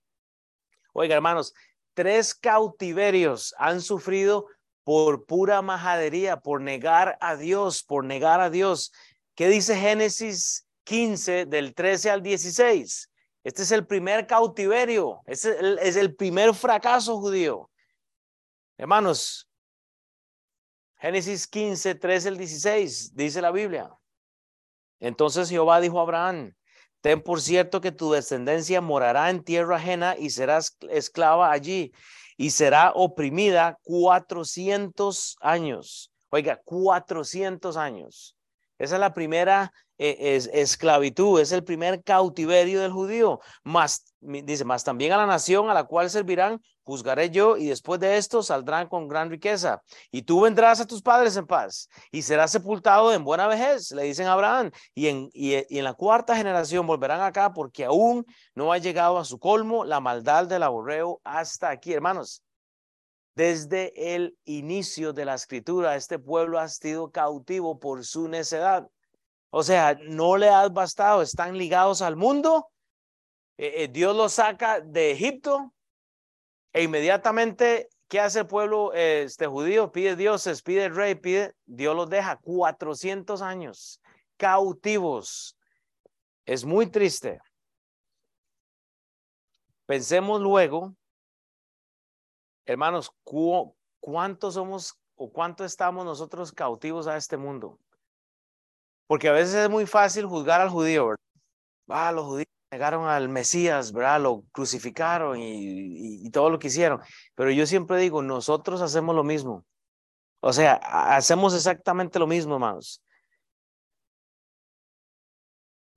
Oiga, 0.93 1.15
hermanos, 1.15 1.53
tres 1.95 2.35
cautiverios 2.35 3.55
han 3.57 3.81
sufrido 3.81 4.45
por 4.83 5.25
pura 5.25 5.63
majadería, 5.63 6.37
por 6.37 6.61
negar 6.61 7.17
a 7.21 7.35
Dios, 7.35 7.83
por 7.83 8.05
negar 8.05 8.39
a 8.39 8.51
Dios. 8.51 8.91
¿Qué 9.33 9.49
dice 9.49 9.75
Génesis 9.75 10.67
15 10.83 11.47
del 11.47 11.73
13 11.73 12.11
al 12.11 12.21
16? 12.21 13.09
Este 13.43 13.61
es 13.63 13.71
el 13.71 13.87
primer 13.87 14.27
cautiverio, 14.27 15.21
este 15.25 15.57
es 15.81 15.95
el 15.95 16.15
primer 16.15 16.53
fracaso 16.53 17.17
judío. 17.19 17.69
Hermanos, 18.77 19.49
Génesis 20.97 21.47
15, 21.47 21.95
13 21.95 22.27
al 22.29 22.37
16, 22.37 23.15
dice 23.15 23.41
la 23.41 23.51
Biblia. 23.51 23.89
Entonces 24.99 25.49
Jehová 25.49 25.79
dijo 25.81 25.99
a 25.99 26.03
Abraham, 26.03 26.53
ten 27.01 27.21
por 27.21 27.41
cierto 27.41 27.81
que 27.81 27.91
tu 27.91 28.11
descendencia 28.11 28.81
morará 28.81 29.29
en 29.29 29.43
tierra 29.43 29.77
ajena 29.77 30.15
y 30.17 30.29
serás 30.29 30.77
esclava 30.89 31.51
allí 31.51 31.91
y 32.37 32.49
será 32.49 32.91
oprimida 32.93 33.77
cuatrocientos 33.83 35.37
años. 35.41 36.11
Oiga, 36.29 36.61
cuatrocientos 36.65 37.77
años. 37.77 38.35
Esa 38.77 38.95
es 38.95 38.99
la 38.99 39.13
primera 39.13 39.71
eh, 39.97 40.35
es, 40.35 40.49
esclavitud, 40.53 41.39
es 41.39 41.53
el 41.53 41.63
primer 41.63 42.03
cautiverio 42.03 42.81
del 42.81 42.91
judío. 42.91 43.39
Más, 43.63 44.13
dice, 44.19 44.65
más 44.65 44.83
también 44.83 45.13
a 45.13 45.17
la 45.17 45.25
nación 45.25 45.69
a 45.69 45.73
la 45.73 45.85
cual 45.85 46.09
servirán, 46.09 46.59
juzgaré 46.83 47.29
yo, 47.29 47.55
y 47.57 47.67
después 47.67 47.99
de 48.01 48.17
esto 48.17 48.43
saldrán 48.43 48.87
con 48.89 49.07
gran 49.07 49.29
riqueza. 49.29 49.81
Y 50.11 50.23
tú 50.23 50.41
vendrás 50.41 50.81
a 50.81 50.85
tus 50.85 51.01
padres 51.01 51.37
en 51.37 51.47
paz, 51.47 51.89
y 52.11 52.21
serás 52.23 52.51
sepultado 52.51 53.13
en 53.13 53.23
buena 53.23 53.47
vejez, 53.47 53.91
le 53.91 54.03
dicen 54.03 54.27
a 54.27 54.33
Abraham. 54.33 54.71
Y 54.93 55.07
en, 55.07 55.29
y 55.33 55.53
en 55.53 55.83
la 55.83 55.93
cuarta 55.93 56.35
generación 56.35 56.85
volverán 56.85 57.21
acá, 57.21 57.53
porque 57.53 57.85
aún 57.85 58.25
no 58.53 58.73
ha 58.73 58.77
llegado 58.77 59.17
a 59.17 59.25
su 59.25 59.39
colmo 59.39 59.85
la 59.85 60.01
maldad 60.01 60.45
del 60.47 60.63
aborreo 60.63 61.21
hasta 61.23 61.69
aquí, 61.69 61.93
hermanos. 61.93 62.44
Desde 63.35 64.15
el 64.15 64.37
inicio 64.45 65.11
de 65.11 65.25
la 65.25 65.35
escritura, 65.35 65.97
este 65.97 66.19
pueblo 66.19 66.57
ha 66.57 66.69
sido 66.69 67.11
cautivo 67.11 67.79
por 67.79 68.05
su 68.05 68.29
necedad. 68.29 68.87
O 69.49 69.61
sea, 69.61 69.97
no 70.01 70.37
le 70.37 70.49
has 70.49 70.71
bastado, 70.71 71.21
están 71.21 71.57
ligados 71.57 72.01
al 72.01 72.15
mundo. 72.15 72.69
Eh, 73.57 73.83
eh, 73.83 73.87
Dios 73.89 74.15
los 74.15 74.33
saca 74.33 74.79
de 74.79 75.11
Egipto 75.11 75.73
e 76.71 76.83
inmediatamente, 76.83 77.89
¿qué 78.07 78.21
hace 78.21 78.39
el 78.39 78.47
pueblo 78.47 78.93
este 78.93 79.47
judío? 79.47 79.91
Pide 79.91 80.15
dioses, 80.15 80.61
pide 80.61 80.87
rey, 80.87 81.15
pide, 81.15 81.55
Dios 81.65 81.93
los 81.93 82.09
deja 82.09 82.37
400 82.37 83.41
años 83.41 84.01
cautivos. 84.37 85.57
Es 86.45 86.63
muy 86.63 86.87
triste. 86.87 87.39
Pensemos 89.85 90.41
luego 90.41 90.95
Hermanos, 92.65 93.11
¿cuánto 93.99 94.51
somos 94.51 94.99
o 95.15 95.31
cuánto 95.31 95.63
estamos 95.63 96.03
nosotros 96.03 96.51
cautivos 96.51 97.07
a 97.07 97.15
este 97.15 97.37
mundo? 97.37 97.79
Porque 99.07 99.29
a 99.29 99.33
veces 99.33 99.55
es 99.55 99.69
muy 99.69 99.85
fácil 99.85 100.25
juzgar 100.25 100.61
al 100.61 100.69
judío, 100.69 101.07
¿verdad? 101.07 101.23
Ah, 101.89 102.11
los 102.11 102.25
judíos 102.25 102.47
negaron 102.71 103.07
al 103.07 103.29
Mesías, 103.29 103.91
¿verdad? 103.91 104.19
Lo 104.19 104.43
crucificaron 104.51 105.37
y, 105.39 106.25
y, 106.25 106.29
todo 106.31 106.49
lo 106.49 106.57
que 106.57 106.67
hicieron. 106.67 107.01
Pero 107.35 107.51
yo 107.51 107.67
siempre 107.67 107.97
digo, 107.99 108.23
nosotros 108.23 108.81
hacemos 108.81 109.15
lo 109.15 109.23
mismo. 109.23 109.63
O 110.41 110.51
sea, 110.51 110.73
hacemos 110.73 111.53
exactamente 111.53 112.17
lo 112.17 112.27
mismo, 112.27 112.55
hermanos. 112.55 113.03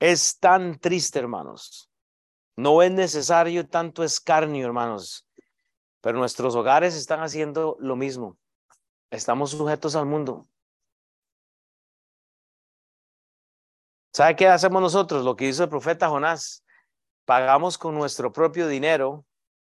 Es 0.01 0.39
tan 0.39 0.79
triste, 0.79 1.19
hermanos. 1.19 1.91
No 2.57 2.83
es 2.83 2.93
necesario 2.93 3.67
tanto 3.67 4.05
escarnio, 4.05 4.67
hermanos. 4.67 5.28
Pero 6.01 6.19
nuestros 6.19 6.55
hogares 6.55 6.95
están 6.95 7.21
haciendo 7.21 7.77
lo 7.81 7.97
mismo. 7.97 8.39
Estamos 9.11 9.51
sujetos 9.51 9.97
al 9.97 10.07
mundo. 10.07 10.47
¿Sabe 14.13 14.37
qué 14.37 14.49
hacemos 14.49 14.83
nosotros? 14.83 15.25
Lo 15.25 15.37
que 15.37 15.49
hizo 15.49 15.65
el 15.65 15.69
profeta 15.69 16.09
Jonás. 16.09 16.65
Pagamos 17.25 17.79
con 17.79 17.95
nuestro 17.95 18.33
propio 18.33 18.69
dinero 18.69 19.25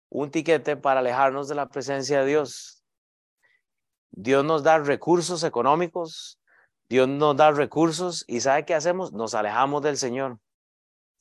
un 0.09 0.31
tiquete 0.31 0.75
para 0.75 1.01
alejarnos 1.01 1.47
de 1.47 1.55
la 1.55 1.67
presencia 1.67 2.21
de 2.21 2.25
Dios. 2.25 2.83
Dios 4.11 4.43
nos 4.43 4.63
da 4.63 4.79
recursos 4.79 5.43
económicos, 5.43 6.39
Dios 6.89 7.07
nos 7.07 7.35
da 7.35 7.51
recursos 7.51 8.25
y 8.27 8.41
¿sabe 8.41 8.65
qué 8.65 8.73
hacemos? 8.73 9.13
Nos 9.13 9.35
alejamos 9.35 9.83
del 9.83 9.97
Señor. 9.97 10.39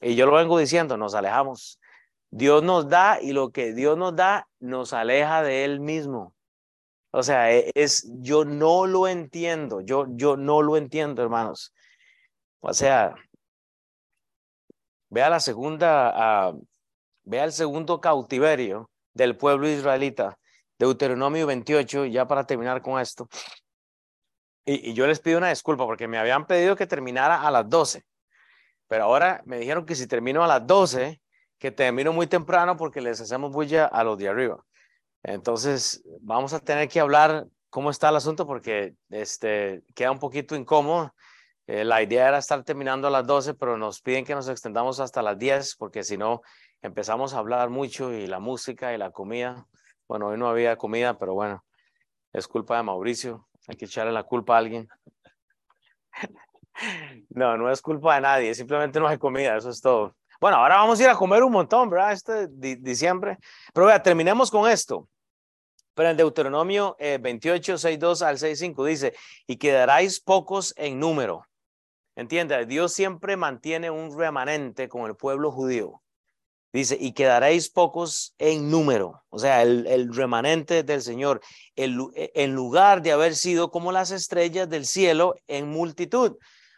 Y 0.00 0.14
yo 0.14 0.26
lo 0.26 0.32
vengo 0.32 0.59
diciendo, 0.59 0.96
nos 0.96 1.14
alejamos. 1.14 1.78
Dios 2.31 2.62
nos 2.62 2.89
da 2.89 3.20
y 3.20 3.33
lo 3.33 3.51
que 3.51 3.72
Dios 3.72 3.97
nos 3.97 4.14
da 4.14 4.47
nos 4.61 4.93
aleja 4.93 5.43
de 5.43 5.64
Él 5.64 5.81
mismo. 5.81 6.35
O 7.11 7.22
sea, 7.22 7.53
e, 7.53 7.70
es, 7.74 8.07
yo 8.20 8.45
no 8.45 8.87
lo 8.87 9.09
entiendo, 9.09 9.81
yo, 9.81 10.07
yo 10.11 10.37
no 10.37 10.62
lo 10.62 10.76
entiendo, 10.76 11.22
hermanos. 11.22 11.72
O 12.61 12.74
sea, 12.74 13.14
vea 15.09 15.31
la 15.31 15.41
segunda, 15.41 16.51
uh, 16.53 16.62
vea 17.24 17.45
el 17.45 17.53
segundo 17.53 18.01
cautiverio 18.01 18.91
del 19.14 19.37
pueblo 19.37 19.68
israelita, 19.68 20.39
Deuteronomio 20.79 21.47
28, 21.47 22.07
ya 22.07 22.26
para 22.26 22.45
terminar 22.45 22.83
con 22.83 23.01
esto. 23.01 23.29
Y, 24.66 24.91
y, 24.91 24.95
yo 24.95 25.07
les 25.07 25.20
pido 25.20 25.39
una 25.39 25.49
disculpa 25.49 25.87
porque 25.87 26.09
me 26.09 26.18
habían 26.18 26.47
pedido 26.47 26.76
que 26.76 26.87
terminara 26.87 27.41
a 27.43 27.51
las 27.51 27.68
12, 27.70 28.05
pero 28.87 29.05
ahora 29.05 29.43
me 29.47 29.59
dijeron 29.59 29.87
que 29.87 29.95
si 29.95 30.07
termino 30.07 30.45
a 30.45 30.47
las 30.47 30.66
12, 30.66 31.20
que 31.59 31.70
termino 31.70 32.12
muy 32.12 32.26
temprano 32.26 32.76
porque 32.76 33.00
les 33.00 33.20
hacemos 33.20 33.50
bulla 33.50 33.86
a 33.86 34.04
los 34.04 34.16
de 34.18 34.28
arriba. 34.28 34.64
Entonces, 35.22 36.02
vamos 36.20 36.52
a 36.52 36.61
tener 36.61 36.88
que 36.88 37.00
hablar 37.00 37.46
cómo 37.70 37.90
está 37.90 38.09
el 38.09 38.16
asunto 38.16 38.46
porque 38.46 38.94
este, 39.11 39.82
queda 39.94 40.11
un 40.11 40.18
poquito 40.18 40.54
incómodo. 40.54 41.12
Eh, 41.66 41.84
la 41.84 42.02
idea 42.02 42.28
era 42.28 42.38
estar 42.38 42.62
terminando 42.64 43.09
a 43.09 43.11
las 43.11 43.26
12, 43.26 43.54
pero 43.54 43.76
nos 43.76 44.00
piden 44.00 44.24
que 44.24 44.34
nos 44.34 44.48
extendamos 44.48 45.00
hasta 45.00 45.20
las 45.20 45.38
10 45.38 45.76
porque 45.76 46.02
si 46.02 46.16
no, 46.16 46.40
empezamos 46.80 47.34
a 47.34 47.38
hablar 47.38 47.68
mucho 47.68 48.12
y 48.12 48.26
la 48.26 48.38
música 48.38 48.94
y 48.94 48.98
la 48.98 49.11
comida. 49.11 49.66
Bueno, 50.06 50.28
hoy 50.28 50.38
no 50.38 50.48
había 50.48 50.76
comida, 50.76 51.18
pero 51.18 51.34
bueno, 51.34 51.64
es 52.32 52.48
culpa 52.48 52.76
de 52.76 52.84
Mauricio. 52.84 53.48
Hay 53.66 53.76
que 53.76 53.84
echarle 53.84 54.12
la 54.12 54.22
culpa 54.22 54.54
a 54.54 54.59
alguien. 54.59 54.88
no, 57.30 57.59
no 57.59 57.70
es 57.70 57.82
culpa 57.82 58.14
de 58.14 58.20
nadie, 58.22 58.54
simplemente 58.54 58.98
no 59.00 59.09
hay 59.09 59.18
comida, 59.18 59.56
eso 59.56 59.68
es 59.68 59.80
todo. 59.80 60.16
Bueno, 60.41 60.59
ahora 60.59 60.76
vamos 60.76 61.01
a 61.01 61.03
ir 61.03 61.09
a 61.09 61.16
comer 61.16 61.43
un 61.43 61.53
montón, 61.53 61.91
¿verdad? 61.91 62.12
Este 62.12 62.47
diciembre. 62.49 63.39
Pero 63.72 63.86
vea, 63.86 64.03
terminemos 64.03 64.51
con 64.51 64.70
esto. 64.70 65.09
Pero 65.95 66.11
en 66.11 66.16
Deuteronomio 66.16 66.97
28, 66.99 67.76
6, 67.76 67.99
2 67.99 68.22
al 68.22 68.39
6, 68.39 68.59
5 68.59 68.84
dice, 68.84 69.14
y 69.49 69.57
quedaráis 69.57 70.20
pocos 70.20 70.72
en 70.76 71.01
número. 71.01 71.45
Entiende, 72.14 72.66
Dios 72.66 72.93
siempre 72.93 73.36
mantiene 73.36 73.91
un 73.91 74.16
remanente 74.16 74.89
con 74.89 75.07
el 75.07 75.16
pueblo 75.16 75.51
judío. 75.51 76.03
Dice, 76.72 76.97
y 77.01 77.12
quedaréis 77.12 77.68
pocos 77.68 78.34
en 78.39 78.70
número, 78.70 79.22
o 79.30 79.39
sea, 79.39 79.62
el, 79.62 79.86
el 79.86 80.14
remanente 80.14 80.82
del 80.82 81.01
Señor, 81.01 81.41
el, 81.74 81.99
en 82.14 82.55
lugar 82.55 83.01
de 83.01 83.12
haber 83.12 83.34
sido 83.34 83.70
como 83.70 83.91
las 83.91 84.11
estrellas 84.11 84.68
del 84.68 84.84
cielo 84.84 85.34
en 85.47 85.68
multitud. 85.68 86.36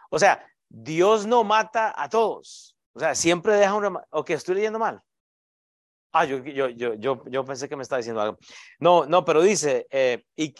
O 0.08 0.18
sea, 0.18 0.46
Dios 0.68 1.26
no 1.26 1.42
mata 1.42 1.92
a 1.94 2.08
todos. 2.08 2.76
O 2.92 3.00
sea, 3.00 3.14
siempre 3.14 3.54
deja 3.54 3.74
un 3.74 3.98
¿O 4.10 4.24
que 4.24 4.34
estoy 4.34 4.56
leyendo 4.56 4.78
mal? 4.78 5.02
Ah, 6.12 6.24
yo, 6.24 6.38
yo, 6.38 6.68
yo, 6.68 6.94
yo, 6.94 7.22
yo 7.26 7.44
pensé 7.44 7.68
que 7.68 7.76
me 7.76 7.82
estaba 7.82 7.98
diciendo 7.98 8.20
algo. 8.20 8.38
No, 8.80 9.06
no, 9.06 9.24
pero 9.24 9.42
dice, 9.42 9.86
eh, 9.90 10.24
y, 10.36 10.54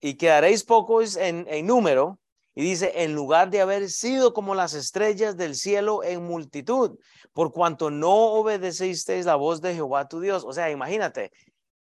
y 0.00 0.14
quedaréis 0.14 0.64
pocos 0.64 1.16
en, 1.16 1.46
en 1.48 1.66
número, 1.66 2.18
y 2.54 2.62
dice, 2.62 2.92
en 3.02 3.14
lugar 3.14 3.50
de 3.50 3.60
haber 3.60 3.90
sido 3.90 4.32
como 4.32 4.54
las 4.54 4.74
estrellas 4.74 5.36
del 5.36 5.56
cielo 5.56 6.04
en 6.04 6.24
multitud, 6.24 6.98
por 7.32 7.52
cuanto 7.52 7.90
no 7.90 8.14
obedecisteis 8.14 9.26
la 9.26 9.34
voz 9.34 9.60
de 9.60 9.74
Jehová 9.74 10.08
tu 10.08 10.20
Dios. 10.20 10.44
O 10.46 10.52
sea, 10.52 10.70
imagínate, 10.70 11.32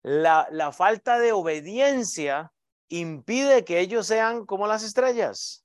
la, 0.03 0.49
la 0.51 0.73
falta 0.73 1.19
de 1.19 1.33
obediencia 1.33 2.51
impide 2.89 3.65
que 3.65 3.81
ellos 3.81 4.07
sean 4.07 4.47
como 4.47 4.67
las 4.67 4.83
estrellas. 4.83 5.64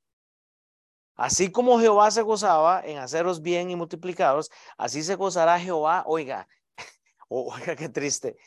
Así 1.19 1.51
como 1.51 1.81
Jehová 1.81 2.11
se 2.11 2.21
gozaba 2.21 2.81
en 2.81 2.97
haceros 2.97 3.41
bien 3.41 3.69
y 3.69 3.75
multiplicados, 3.75 4.49
así 4.77 5.03
se 5.03 5.15
gozará 5.15 5.59
Jehová, 5.59 6.05
oiga, 6.07 6.47
oiga 7.27 7.75
qué 7.75 7.89
triste, 7.89 8.37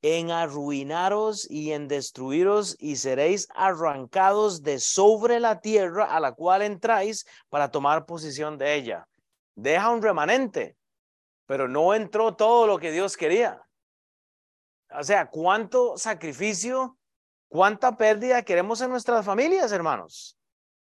en 0.00 0.30
arruinaros 0.30 1.46
y 1.50 1.72
en 1.72 1.86
destruiros 1.86 2.78
y 2.80 2.96
seréis 2.96 3.46
arrancados 3.54 4.62
de 4.62 4.78
sobre 4.78 5.38
la 5.38 5.60
tierra 5.60 6.06
a 6.06 6.18
la 6.18 6.32
cual 6.32 6.62
entráis 6.62 7.26
para 7.50 7.70
tomar 7.70 8.06
posición 8.06 8.56
de 8.56 8.74
ella. 8.74 9.06
Deja 9.54 9.90
un 9.90 10.00
remanente, 10.00 10.78
pero 11.44 11.68
no 11.68 11.94
entró 11.94 12.34
todo 12.36 12.66
lo 12.66 12.78
que 12.78 12.90
Dios 12.90 13.18
quería. 13.18 13.60
O 14.98 15.04
sea, 15.04 15.28
¿cuánto 15.28 15.98
sacrificio, 15.98 16.96
cuánta 17.48 17.98
pérdida 17.98 18.40
queremos 18.40 18.80
en 18.80 18.88
nuestras 18.88 19.26
familias, 19.26 19.72
hermanos? 19.72 20.38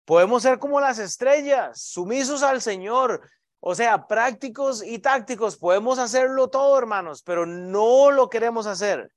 Podemos 0.06 0.42
ser 0.42 0.60
como 0.60 0.82
las 0.82 1.00
estrellas, 1.00 1.82
sumisos 1.82 2.42
al 2.44 2.62
Señor, 2.62 3.22
o 3.60 3.76
sea, 3.76 4.08
prácticos 4.08 4.84
y 4.84 5.00
tácticos. 5.00 5.58
Podemos 5.58 6.00
hacerlo 6.00 6.50
todo, 6.50 6.78
hermanos, 6.78 7.22
pero 7.24 7.46
no 7.46 8.10
lo 8.10 8.30
queremos 8.30 8.66
hacer. 8.66 9.12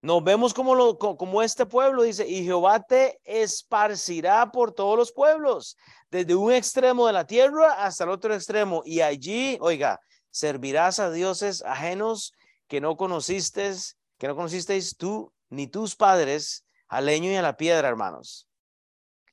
Nos 0.00 0.24
vemos 0.24 0.52
como, 0.52 0.74
lo, 0.74 0.98
como 0.98 1.42
este 1.42 1.66
pueblo 1.66 2.02
dice, 2.02 2.26
y 2.26 2.44
Jehová 2.44 2.80
te 2.80 3.20
esparcirá 3.24 4.50
por 4.50 4.72
todos 4.72 4.98
los 4.98 5.12
pueblos, 5.12 5.76
desde 6.10 6.34
un 6.34 6.52
extremo 6.52 7.06
de 7.06 7.12
la 7.12 7.26
tierra 7.26 7.84
hasta 7.84 8.04
el 8.04 8.10
otro 8.10 8.34
extremo. 8.34 8.82
Y 8.84 9.00
allí, 9.00 9.58
oiga, 9.60 10.00
servirás 10.30 10.98
a 10.98 11.10
dioses 11.10 11.62
ajenos 11.62 12.32
que 12.66 12.80
no 12.80 12.96
conociste, 12.96 13.72
que 14.18 14.28
no 14.28 14.36
conocisteis 14.36 14.96
tú 14.96 15.32
ni 15.48 15.66
tus 15.66 15.96
padres, 15.96 16.64
al 16.88 17.06
leño 17.06 17.30
y 17.30 17.36
a 17.36 17.42
la 17.42 17.56
piedra, 17.56 17.88
hermanos 17.88 18.46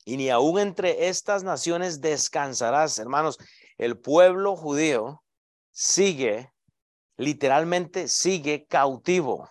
y 0.06 0.18
ni 0.18 0.30
aún 0.30 0.60
entre 0.60 1.08
estas 1.08 1.44
naciones 1.44 2.02
descansarás. 2.02 3.00
Hermanos, 3.00 3.38
el 3.78 3.98
pueblo 4.00 4.56
judío 4.56 5.24
sigue, 5.72 6.52
literalmente 7.18 8.08
sigue 8.08 8.66
cautivo. 8.68 9.50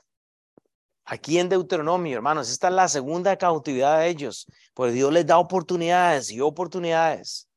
Aquí 1.04 1.38
en 1.38 1.48
Deuteronomio, 1.48 2.16
hermanos, 2.16 2.50
esta 2.50 2.68
es 2.68 2.74
la 2.74 2.88
segunda 2.88 3.36
cautividad 3.36 4.00
de 4.00 4.08
ellos, 4.08 4.46
pues 4.74 4.94
Dios 4.94 5.12
les 5.12 5.26
da 5.26 5.38
oportunidades 5.38 6.30
y 6.30 6.40
oportunidades. 6.40 7.50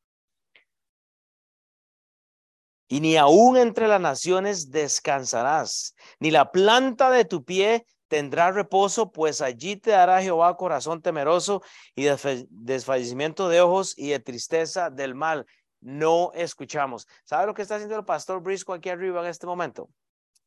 y 2.94 3.00
ni 3.00 3.18
aún 3.18 3.58
entre 3.58 3.88
las 3.88 4.00
naciones 4.00 4.70
descansarás, 4.70 5.96
ni 6.20 6.30
la 6.30 6.52
planta 6.52 7.10
de 7.10 7.26
tu 7.26 7.44
pie 7.44 7.88
tendrá 8.14 8.51
reposo, 8.51 9.11
pues 9.11 9.41
allí 9.41 9.76
te 9.76 9.89
dará 9.89 10.22
Jehová 10.22 10.55
corazón 10.55 11.01
temeroso 11.01 11.64
y 11.95 12.05
desfallecimiento 12.51 13.49
de 13.49 13.61
ojos 13.61 13.97
y 13.97 14.11
de 14.11 14.20
tristeza 14.20 14.91
del 14.91 15.16
mal. 15.16 15.47
No 15.82 16.32
escuchamos. 16.36 17.07
¿Sabe 17.26 17.47
lo 17.47 17.55
que 17.55 17.64
está 17.64 17.74
haciendo 17.74 17.97
el 17.97 18.05
pastor 18.05 18.43
Brisco 18.43 18.72
aquí 18.72 18.89
arriba 18.89 19.22
en 19.22 19.32
este 19.32 19.47
momento? 19.47 19.89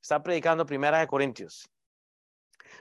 Está 0.01 0.23
predicando 0.23 0.65
Primera 0.65 1.01
de 1.01 1.09
Corintios. 1.09 1.69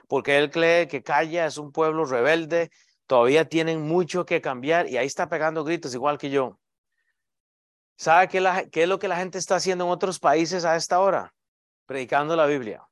Porque 0.06 0.38
él 0.38 0.52
cree 0.52 0.86
que 0.86 1.02
Calla 1.02 1.46
es 1.46 1.58
un 1.58 1.72
pueblo 1.72 2.04
rebelde, 2.04 2.70
todavía 3.08 3.48
tienen 3.48 3.82
mucho 3.82 4.24
que 4.24 4.40
cambiar 4.40 4.88
y 4.88 4.98
ahí 4.98 5.06
está 5.08 5.28
pegando 5.28 5.64
gritos 5.64 5.94
igual 5.94 6.16
que 6.16 6.30
yo. 6.30 6.60
¿Sabe 7.96 8.28
qué, 8.28 8.68
qué 8.70 8.84
es 8.84 8.88
lo 8.88 9.00
que 9.00 9.08
la 9.08 9.16
gente 9.16 9.38
está 9.38 9.56
haciendo 9.56 9.86
en 9.86 9.90
otros 9.90 10.20
países 10.20 10.64
a 10.64 10.76
esta 10.76 11.00
hora? 11.00 11.34
Predicando 11.86 12.36
la 12.36 12.46
Biblia. 12.46 12.86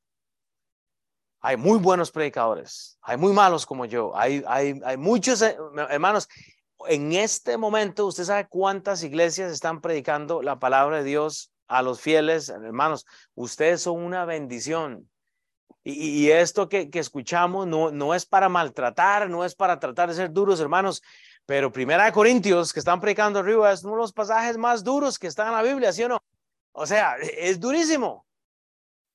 Hay 1.47 1.59
muy 1.59 1.79
buenos 1.79 2.11
predicadores, 2.11 2.97
hay 3.03 3.19
muy 3.19 3.35
malos 3.35 3.67
como 3.67 3.85
yo, 3.85 4.17
hay, 4.17 4.43
hay, 4.47 4.81
hay 4.83 4.97
muchos 4.97 5.43
eh, 5.43 5.55
hermanos. 5.91 6.27
En 6.89 7.13
este 7.13 7.59
momento, 7.59 8.07
usted 8.07 8.25
sabe 8.25 8.49
cuántas 8.49 9.03
iglesias 9.03 9.53
están 9.53 9.83
predicando 9.83 10.41
la 10.41 10.59
palabra 10.59 10.97
de 10.97 11.05
Dios 11.05 11.53
a 11.69 11.83
los 11.83 12.01
fieles, 12.01 12.49
hermanos. 12.49 13.05
Ustedes 13.35 13.83
son 13.83 14.03
una 14.03 14.25
bendición. 14.25 15.11
Y, 15.83 16.31
esto 16.31 16.71
que, 16.71 16.89
que, 16.89 16.99
escuchamos 16.99 17.67
no, 17.67 17.91
no 17.91 18.15
es 18.15 18.25
para 18.25 18.49
maltratar, 18.49 19.29
no 19.29 19.45
es 19.45 19.55
para 19.55 19.79
tratar 19.79 20.09
de 20.09 20.15
ser 20.15 20.33
duros, 20.33 20.61
hermanos. 20.61 21.03
Pero 21.45 21.71
Primera 21.71 22.07
de 22.07 22.13
Corintios, 22.13 22.73
que 22.73 22.79
están 22.79 23.03
predicando 23.03 23.41
arriba, 23.41 23.71
es 23.71 23.85
uno 23.85 23.97
de 23.97 24.01
los 24.01 24.15
pasajes 24.15 24.57
más 24.57 24.83
duros 24.83 25.19
que 25.19 25.27
están 25.27 25.49
en 25.49 25.53
la 25.53 25.63
Biblia, 25.63 25.93
¿sí 25.93 26.05
o 26.05 26.09
no? 26.09 26.23
O 26.73 26.87
sea, 26.87 27.17
es 27.19 27.61
durísimo. 27.61 28.25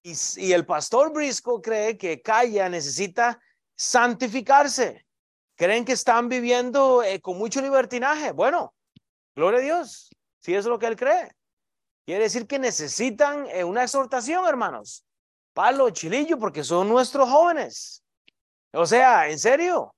Y, 0.01 0.53
el 0.53 0.65
pastor 0.65 1.11
Brisco 1.11 1.61
cree 1.61 1.97
que 1.97 2.21
Calla 2.21 2.69
necesita 2.69 3.39
santificarse. 3.75 5.05
Creen 5.55 5.83
que 5.83 5.91
están 5.91 6.29
viviendo 6.29 7.03
eh, 7.03 7.19
con 7.19 7.37
mucho 7.37 7.61
libertinaje. 7.61 8.31
Bueno, 8.31 8.73
gloria 9.35 9.59
a 9.59 9.63
Dios, 9.63 10.09
si 10.39 10.55
es 10.55 10.65
lo 10.65 10.79
que 10.79 10.87
él 10.87 10.95
cree. 10.95 11.35
Quiere 12.05 12.23
decir 12.23 12.47
que 12.47 12.59
necesitan 12.59 13.45
eh, 13.47 13.63
una 13.63 13.83
exhortación, 13.83 14.47
hermanos. 14.47 15.05
Palo, 15.53 15.89
chilillo, 15.89 16.39
porque 16.39 16.63
son 16.63 16.87
nuestros 16.87 17.29
jóvenes. 17.29 18.03
O 18.71 18.85
sea, 18.85 19.29
en 19.29 19.37
serio, 19.37 19.93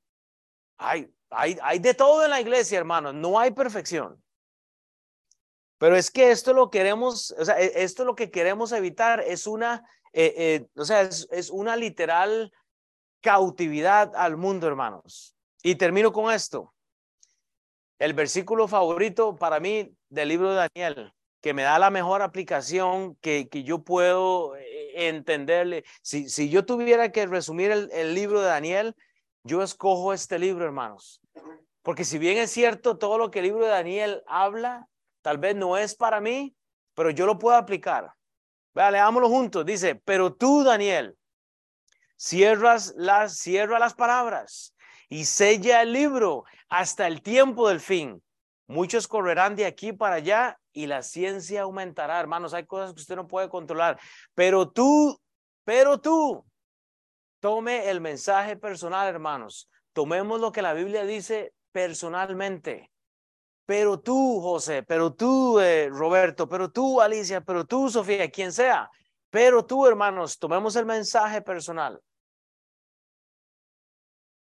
hay, 0.77 1.13
hay, 1.29 1.57
hay 1.61 1.79
de 1.79 1.93
todo 1.93 2.23
en 2.23 2.31
la 2.31 2.41
iglesia, 2.41 2.79
hermanos. 2.79 3.13
No 3.13 3.39
hay 3.39 3.51
perfección. 3.51 4.21
Pero 5.81 5.95
es 5.95 6.11
que 6.11 6.29
esto 6.29 6.53
lo 6.53 6.69
queremos, 6.69 7.33
o 7.39 7.43
sea, 7.43 7.59
e, 7.59 7.81
esto 7.81 8.05
lo 8.05 8.13
que 8.13 8.29
queremos 8.29 8.71
evitar 8.71 9.19
es 9.19 9.47
una, 9.47 9.83
eh, 10.13 10.31
eh, 10.37 10.67
o 10.75 10.85
sea, 10.85 11.01
es, 11.01 11.49
una 11.49 11.75
literal 11.75 12.53
cautividad 13.19 14.15
al 14.15 14.37
mundo, 14.37 14.67
hermanos. 14.67 15.35
Y 15.63 15.73
termino 15.73 16.13
con 16.13 16.31
esto. 16.31 16.71
El 17.97 18.13
versículo 18.13 18.67
favorito 18.67 19.35
para 19.35 19.59
mí 19.59 19.91
del 20.07 20.29
libro 20.29 20.51
de 20.51 20.69
Daniel, 20.69 21.13
que 21.41 21.55
me 21.55 21.63
da 21.63 21.79
la 21.79 21.89
mejor 21.89 22.21
aplicación 22.21 23.15
que, 23.15 23.49
que 23.49 23.63
yo 23.63 23.83
puedo 23.83 24.55
eh, 24.57 25.07
entenderle. 25.07 25.83
Si, 26.03 26.29
si 26.29 26.51
yo 26.51 26.63
tuviera 26.63 27.11
que 27.11 27.25
resumir 27.25 27.71
el, 27.71 27.89
el 27.91 28.13
libro 28.13 28.41
de 28.41 28.49
Daniel, 28.49 28.95
yo 29.43 29.63
escojo 29.63 30.13
este 30.13 30.37
libro, 30.37 30.63
hermanos. 30.63 31.21
Porque 31.81 32.05
si 32.05 32.19
bien 32.19 32.37
es 32.37 32.51
cierto 32.51 32.99
todo 32.99 33.17
lo 33.17 33.31
que 33.31 33.39
el 33.39 33.45
libro 33.45 33.65
de 33.65 33.71
Daniel 33.71 34.21
habla, 34.27 34.87
Tal 35.21 35.37
vez 35.37 35.55
no 35.55 35.77
es 35.77 35.95
para 35.95 36.19
mí, 36.19 36.55
pero 36.93 37.09
yo 37.09 37.25
lo 37.25 37.37
puedo 37.37 37.55
aplicar. 37.55 38.13
Leámoslo 38.73 39.29
juntos. 39.29 39.65
Dice, 39.65 39.95
pero 39.95 40.33
tú, 40.33 40.63
Daniel, 40.63 41.17
cierras 42.15 42.93
las, 42.95 43.37
cierra 43.37 43.79
las 43.79 43.93
palabras 43.93 44.75
y 45.09 45.25
sella 45.25 45.81
el 45.81 45.93
libro 45.93 46.45
hasta 46.69 47.07
el 47.07 47.21
tiempo 47.21 47.67
del 47.67 47.79
fin. 47.79 48.23
Muchos 48.67 49.07
correrán 49.07 49.55
de 49.55 49.65
aquí 49.65 49.91
para 49.91 50.15
allá 50.15 50.57
y 50.71 50.87
la 50.87 51.03
ciencia 51.03 51.63
aumentará. 51.63 52.19
Hermanos, 52.19 52.53
hay 52.53 52.65
cosas 52.65 52.93
que 52.93 53.01
usted 53.01 53.15
no 53.15 53.27
puede 53.27 53.49
controlar. 53.49 53.99
Pero 54.33 54.69
tú, 54.69 55.19
pero 55.65 55.99
tú, 55.99 56.45
tome 57.41 57.89
el 57.89 57.99
mensaje 57.99 58.55
personal, 58.55 59.07
hermanos. 59.07 59.69
Tomemos 59.93 60.39
lo 60.39 60.51
que 60.51 60.61
la 60.61 60.73
Biblia 60.73 61.03
dice 61.03 61.53
personalmente. 61.73 62.90
Pero 63.71 64.01
tú, 64.01 64.41
José, 64.41 64.83
pero 64.83 65.13
tú, 65.13 65.57
eh, 65.61 65.87
Roberto, 65.87 66.45
pero 66.45 66.69
tú, 66.69 66.99
Alicia, 66.99 67.39
pero 67.39 67.63
tú, 67.63 67.89
Sofía, 67.89 68.29
quien 68.29 68.51
sea. 68.51 68.91
Pero 69.29 69.65
tú, 69.65 69.87
hermanos, 69.87 70.37
tomemos 70.37 70.75
el 70.75 70.85
mensaje 70.85 71.41
personal. 71.41 72.01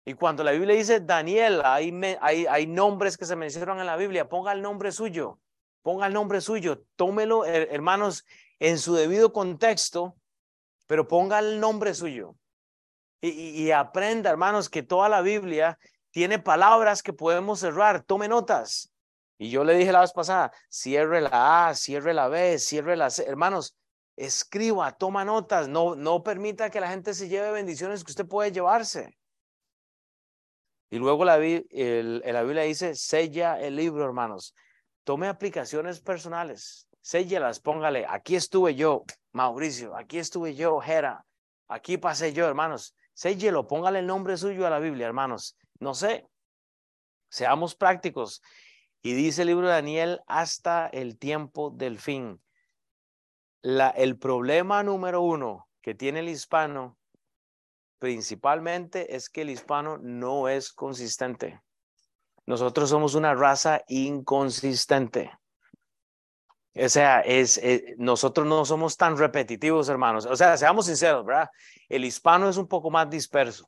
Y 0.06 0.14
cuando 0.14 0.42
la 0.42 0.52
Biblia 0.52 0.74
dice 0.74 1.00
Daniel, 1.00 1.60
hay, 1.62 1.92
hay, 2.22 2.46
hay 2.46 2.66
nombres 2.66 3.18
que 3.18 3.26
se 3.26 3.36
mencionan 3.36 3.78
en 3.80 3.84
la 3.84 3.96
Biblia, 3.96 4.30
ponga 4.30 4.50
el 4.50 4.62
nombre 4.62 4.92
suyo, 4.92 5.38
ponga 5.82 6.06
el 6.06 6.14
nombre 6.14 6.40
suyo, 6.40 6.84
tómelo, 6.96 7.44
hermanos, 7.44 8.24
en 8.58 8.78
su 8.78 8.94
debido 8.94 9.34
contexto, 9.34 10.16
pero 10.86 11.06
ponga 11.06 11.38
el 11.38 11.60
nombre 11.60 11.92
suyo. 11.92 12.34
Y, 13.20 13.28
y, 13.28 13.72
aprenda, 13.72 14.30
hermanos, 14.30 14.70
que 14.70 14.82
toda 14.82 15.10
la 15.10 15.20
Biblia 15.20 15.78
tiene 16.12 16.38
palabras 16.38 17.02
que 17.02 17.12
podemos 17.12 17.60
cerrar. 17.60 18.02
Tome 18.04 18.26
notas. 18.26 18.90
Y 19.38 19.50
yo 19.50 19.64
le 19.64 19.74
dije 19.74 19.92
la 19.92 20.00
vez 20.00 20.12
pasada, 20.12 20.52
cierre 20.68 21.20
la 21.20 21.68
A, 21.68 21.74
cierre 21.74 22.12
la 22.12 22.28
B, 22.28 22.58
cierre 22.58 22.96
la 22.96 23.08
C. 23.08 23.24
Hermanos, 23.24 23.76
escriba, 24.16 24.92
toma 24.98 25.24
notas, 25.24 25.68
no, 25.68 25.94
no 25.94 26.22
permita 26.24 26.70
que 26.70 26.80
la 26.80 26.90
gente 26.90 27.14
se 27.14 27.28
lleve 27.28 27.52
bendiciones 27.52 28.02
que 28.02 28.10
usted 28.10 28.26
puede 28.26 28.50
llevarse. 28.50 29.16
Y 30.90 30.98
luego 30.98 31.24
la, 31.24 31.36
el, 31.36 32.22
la 32.24 32.42
Biblia 32.42 32.62
dice, 32.62 32.94
sella 32.94 33.60
el 33.60 33.76
libro, 33.76 34.04
hermanos. 34.04 34.54
Tome 35.04 35.28
aplicaciones 35.28 36.00
personales, 36.00 36.88
séllalas, 37.00 37.60
póngale, 37.60 38.06
aquí 38.08 38.36
estuve 38.36 38.74
yo, 38.74 39.04
Mauricio, 39.32 39.96
aquí 39.96 40.18
estuve 40.18 40.54
yo, 40.54 40.80
Jera, 40.80 41.24
aquí 41.68 41.96
pasé 41.96 42.32
yo, 42.32 42.46
hermanos. 42.46 42.94
Séllelo, 43.14 43.66
póngale 43.66 44.00
el 44.00 44.06
nombre 44.06 44.36
suyo 44.36 44.66
a 44.66 44.70
la 44.70 44.78
Biblia, 44.78 45.06
hermanos. 45.06 45.56
No 45.80 45.94
sé, 45.94 46.28
seamos 47.28 47.74
prácticos. 47.74 48.42
Y 49.02 49.14
dice 49.14 49.42
el 49.42 49.48
libro 49.48 49.66
de 49.66 49.74
Daniel 49.74 50.20
hasta 50.26 50.86
el 50.88 51.18
tiempo 51.18 51.70
del 51.70 51.98
fin. 51.98 52.40
La, 53.62 53.90
el 53.90 54.18
problema 54.18 54.82
número 54.82 55.22
uno 55.22 55.68
que 55.82 55.94
tiene 55.94 56.20
el 56.20 56.28
hispano 56.28 56.98
principalmente 57.98 59.16
es 59.16 59.28
que 59.28 59.42
el 59.42 59.50
hispano 59.50 59.98
no 59.98 60.48
es 60.48 60.72
consistente. 60.72 61.60
Nosotros 62.46 62.88
somos 62.90 63.14
una 63.14 63.34
raza 63.34 63.82
inconsistente. 63.88 65.30
O 66.74 66.88
sea, 66.88 67.20
es, 67.20 67.58
eh, 67.58 67.94
nosotros 67.98 68.46
no 68.46 68.64
somos 68.64 68.96
tan 68.96 69.16
repetitivos, 69.16 69.88
hermanos. 69.88 70.26
O 70.26 70.36
sea, 70.36 70.56
seamos 70.56 70.86
sinceros, 70.86 71.24
¿verdad? 71.24 71.50
El 71.88 72.04
hispano 72.04 72.48
es 72.48 72.56
un 72.56 72.68
poco 72.68 72.90
más 72.90 73.10
disperso. 73.10 73.66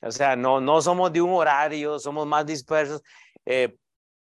O 0.00 0.10
sea, 0.10 0.36
no, 0.36 0.60
no 0.60 0.82
somos 0.82 1.12
de 1.12 1.22
un 1.22 1.32
horario, 1.32 1.98
somos 1.98 2.26
más 2.26 2.44
dispersos. 2.44 3.02
Eh, 3.46 3.76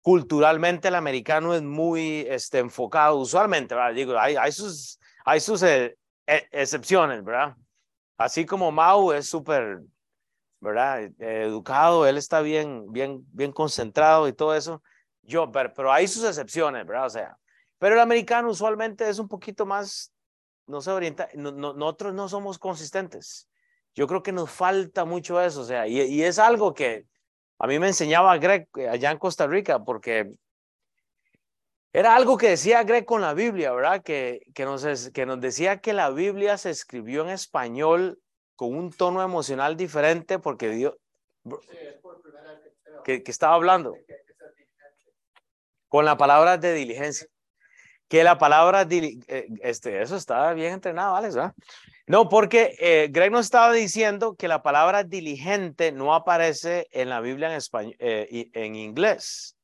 culturalmente 0.02 0.88
el 0.88 0.96
americano 0.96 1.54
es 1.54 1.62
muy 1.62 2.26
este, 2.30 2.60
enfocado, 2.60 3.18
usualmente, 3.18 3.76
¿verdad? 3.76 3.94
Digo, 3.94 4.18
hay, 4.18 4.36
hay 4.36 4.52
sus, 4.52 5.00
hay 5.26 5.40
sus 5.40 5.62
eh, 5.64 5.98
e, 6.26 6.48
excepciones, 6.52 7.24
¿verdad? 7.24 7.56
Así 8.18 8.46
como 8.46 8.72
Mau 8.72 9.12
es 9.12 9.28
súper, 9.28 9.82
¿verdad? 10.60 11.04
educado, 11.20 12.06
él 12.08 12.18
está 12.18 12.42
bien, 12.42 12.92
bien, 12.92 13.26
bien 13.32 13.52
concentrado 13.52 14.28
y 14.28 14.34
todo 14.34 14.56
eso. 14.56 14.82
Yo, 15.22 15.52
pero, 15.52 15.74
pero 15.74 15.92
hay 15.92 16.08
sus 16.08 16.24
excepciones, 16.26 16.86
¿verdad? 16.86 17.06
O 17.06 17.10
sea, 17.10 17.38
pero 17.78 17.96
el 17.96 18.02
americano 18.02 18.50
usualmente 18.50 19.08
es 19.08 19.20
un 19.20 19.28
poquito 19.28 19.66
más, 19.66 20.12
no 20.68 20.82
se 20.82 20.92
orienta, 20.92 21.30
nosotros 21.36 22.14
no 22.14 22.28
somos 22.28 22.58
consistentes. 22.58 23.48
Yo 23.96 24.08
creo 24.08 24.24
que 24.24 24.32
nos 24.32 24.50
falta 24.50 25.04
mucho 25.06 25.42
eso, 25.42 25.62
o 25.62 25.66
sea, 25.66 25.88
y 25.88 26.22
es 26.22 26.40
algo 26.40 26.74
que 26.74 27.06
a 27.60 27.68
mí 27.68 27.78
me 27.78 27.88
enseñaba 27.88 28.38
Greg 28.38 28.68
eh, 28.78 28.88
allá 28.88 29.12
en 29.12 29.18
Costa 29.18 29.46
Rica 29.46 29.84
porque 29.84 30.32
era 31.92 32.16
algo 32.16 32.38
que 32.38 32.50
decía 32.50 32.84
Greg 32.84 33.06
con 33.06 33.22
la 33.22 33.34
Biblia, 33.34 33.74
¿verdad? 33.74 34.02
Que, 34.02 34.42
que, 34.54 34.64
nos, 34.64 35.10
que 35.10 35.26
nos 35.26 35.42
decía 35.42 35.82
que 35.82 35.94
la 35.94 36.10
Biblia 36.10 36.58
se 36.58 36.70
escribió 36.70 37.24
en 37.24 37.30
español 37.30 38.20
con 38.56 38.76
un 38.76 38.92
tono 38.92 39.22
emocional 39.22 39.76
diferente 39.76 40.40
porque 40.40 40.70
Dios... 40.70 40.96
que, 43.04 43.24
que 43.24 43.32
estaba 43.32 43.56
hablando 43.56 43.96
con 45.90 46.06
la 46.06 46.16
palabra 46.18 46.58
de 46.58 46.74
diligencia. 46.74 47.28
Que 48.08 48.24
la 48.24 48.38
palabra, 48.38 48.88
eh, 48.90 49.48
este, 49.62 50.02
eso 50.02 50.16
está 50.16 50.54
bien 50.54 50.74
entrenado, 50.74 51.16
Alex, 51.16 51.36
¿verdad? 51.36 51.54
No, 52.10 52.28
porque 52.28 52.76
eh, 52.80 53.08
Greg 53.12 53.32
nos 53.32 53.46
estaba 53.46 53.72
diciendo 53.72 54.36
que 54.36 54.48
la 54.48 54.64
palabra 54.64 55.04
diligente 55.04 55.92
no 55.92 56.16
aparece 56.16 56.88
en 56.90 57.08
la 57.08 57.22
Biblia 57.22 57.50
en, 57.50 57.54
español, 57.54 57.96
eh, 58.00 58.50
en 58.54 58.76
inglés. 58.76 59.56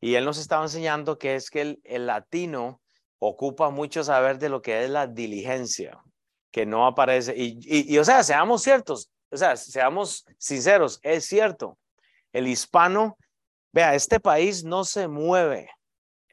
Y 0.00 0.14
él 0.14 0.24
nos 0.24 0.38
estaba 0.38 0.62
enseñando 0.62 1.18
que 1.18 1.34
es 1.34 1.50
que 1.50 1.76
el, 1.82 2.06
latino 2.06 2.80
ocupa 3.18 3.70
mucho 3.70 4.04
saber 4.04 4.38
de 4.38 4.48
lo 4.48 4.62
que 4.62 4.84
es 4.84 4.90
la 4.90 5.08
diligencia, 5.08 6.00
que 6.52 6.64
no 6.66 6.86
aparece. 6.86 7.34
Y, 7.36 7.58
y, 7.64 7.92
y, 7.92 7.98
o 7.98 8.04
sea, 8.04 8.22
seamos 8.22 8.62
ciertos, 8.62 9.10
o 9.32 9.36
sea, 9.36 9.56
seamos 9.56 10.24
sinceros, 10.38 11.00
es 11.02 11.24
cierto, 11.26 11.80
el 12.32 12.46
hispano, 12.46 13.18
vea, 13.72 13.96
este 13.96 14.20
país 14.20 14.62
no 14.62 14.84
se 14.84 15.08
mueve, 15.08 15.68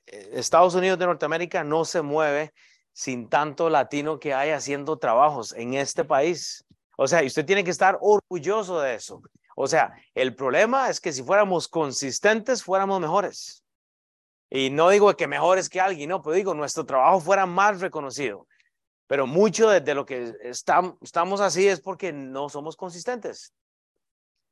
eh, 0.05 0.29
Estados 0.33 0.75
Unidos 0.75 0.99
de 0.99 1.07
Norteamérica 1.07 1.63
no 1.63 1.85
se 1.85 2.03
mueve 2.03 2.53
sin 2.95 3.27
tanto 3.27 3.69
latino 3.69 4.19
que 4.19 4.33
hay 4.33 4.51
haciendo 4.51 4.97
trabajos 4.97 5.51
en 5.51 5.73
este 5.73 6.05
país. 6.05 6.63
O 6.95 7.07
sea, 7.09 7.21
y 7.23 7.27
usted 7.27 7.45
tiene 7.45 7.65
que 7.65 7.71
estar 7.71 7.97
orgulloso 7.99 8.79
de 8.79 8.95
eso. 8.95 9.21
O 9.57 9.67
sea, 9.67 9.93
el 10.13 10.33
problema 10.33 10.89
es 10.89 11.01
que 11.01 11.11
si 11.11 11.21
fuéramos 11.21 11.67
consistentes, 11.67 12.63
fuéramos 12.63 13.01
mejores. 13.01 13.65
Y 14.49 14.69
no 14.69 14.87
digo 14.87 15.13
que 15.17 15.27
mejores 15.27 15.67
que 15.67 15.81
alguien, 15.81 16.09
no, 16.09 16.21
pero 16.21 16.37
digo, 16.37 16.53
nuestro 16.53 16.85
trabajo 16.85 17.19
fuera 17.19 17.45
más 17.45 17.81
reconocido. 17.81 18.47
Pero 19.07 19.27
mucho 19.27 19.69
de, 19.69 19.93
lo 19.93 20.05
que 20.05 20.33
estamos 20.41 21.41
así 21.41 21.67
es 21.67 21.81
porque 21.81 22.13
no 22.13 22.47
somos 22.47 22.77
consistentes. 22.77 23.53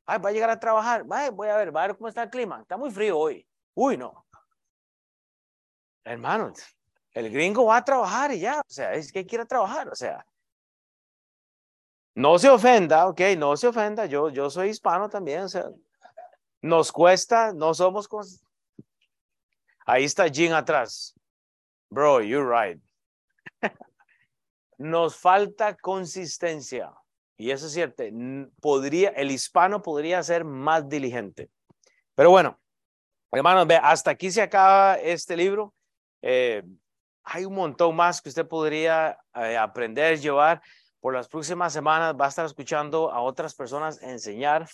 Ay, 0.05 0.19
va 0.19 0.29
a 0.29 0.33
llegar 0.33 0.49
a 0.49 0.59
trabajar. 0.59 1.05
voy 1.05 1.47
a 1.47 1.55
ver, 1.55 1.73
va 1.73 1.83
a 1.85 1.87
ver 1.87 1.95
cómo 1.95 2.09
está 2.09 2.23
el 2.23 2.29
clima. 2.29 2.59
Está 2.59 2.75
muy 2.75 2.91
frío 2.91 3.17
hoy. 3.17 3.47
Uy, 3.73 3.95
no. 3.95 4.25
Hermano, 6.03 6.51
el 7.13 7.29
gringo 7.31 7.65
va 7.65 7.77
a 7.77 7.85
trabajar 7.85 8.31
y 8.31 8.39
ya. 8.39 8.59
O 8.59 8.69
sea, 8.69 8.93
es 8.93 9.11
que 9.11 9.25
quiere 9.25 9.45
trabajar. 9.45 9.89
O 9.89 9.95
sea, 9.95 10.25
no 12.15 12.37
se 12.37 12.49
ofenda, 12.49 13.07
ok, 13.07 13.21
no 13.37 13.55
se 13.57 13.67
ofenda. 13.67 14.05
Yo, 14.05 14.29
yo 14.29 14.49
soy 14.49 14.69
hispano 14.69 15.09
también. 15.09 15.41
O 15.41 15.49
sea, 15.49 15.65
nos 16.61 16.91
cuesta, 16.91 17.53
no 17.53 17.73
somos. 17.73 18.07
Ahí 19.85 20.05
está 20.05 20.29
Jim 20.29 20.53
atrás. 20.53 21.13
Bro, 21.89 22.21
you're 22.21 22.47
right. 22.49 22.81
Nos 24.77 25.15
falta 25.15 25.75
consistencia. 25.75 26.91
Y 27.37 27.51
eso 27.51 27.67
es 27.67 27.73
cierto. 27.73 28.03
Podría, 28.61 29.09
el 29.09 29.29
hispano 29.29 29.81
podría 29.81 30.23
ser 30.23 30.43
más 30.43 30.87
diligente. 30.87 31.49
Pero 32.15 32.29
bueno, 32.29 32.59
hermanos, 33.31 33.67
hasta 33.81 34.11
aquí 34.11 34.31
se 34.31 34.41
acaba 34.41 34.95
este 34.95 35.35
libro. 35.35 35.73
Eh, 36.21 36.63
hay 37.23 37.45
un 37.45 37.55
montón 37.55 37.95
más 37.95 38.21
que 38.21 38.29
usted 38.29 38.47
podría 38.47 39.17
eh, 39.35 39.57
aprender, 39.57 40.19
llevar. 40.19 40.61
Por 40.99 41.13
las 41.13 41.27
próximas 41.27 41.73
semanas 41.73 42.15
va 42.19 42.25
a 42.25 42.29
estar 42.29 42.45
escuchando 42.45 43.11
a 43.11 43.21
otras 43.21 43.53
personas 43.53 44.01
enseñar. 44.01 44.69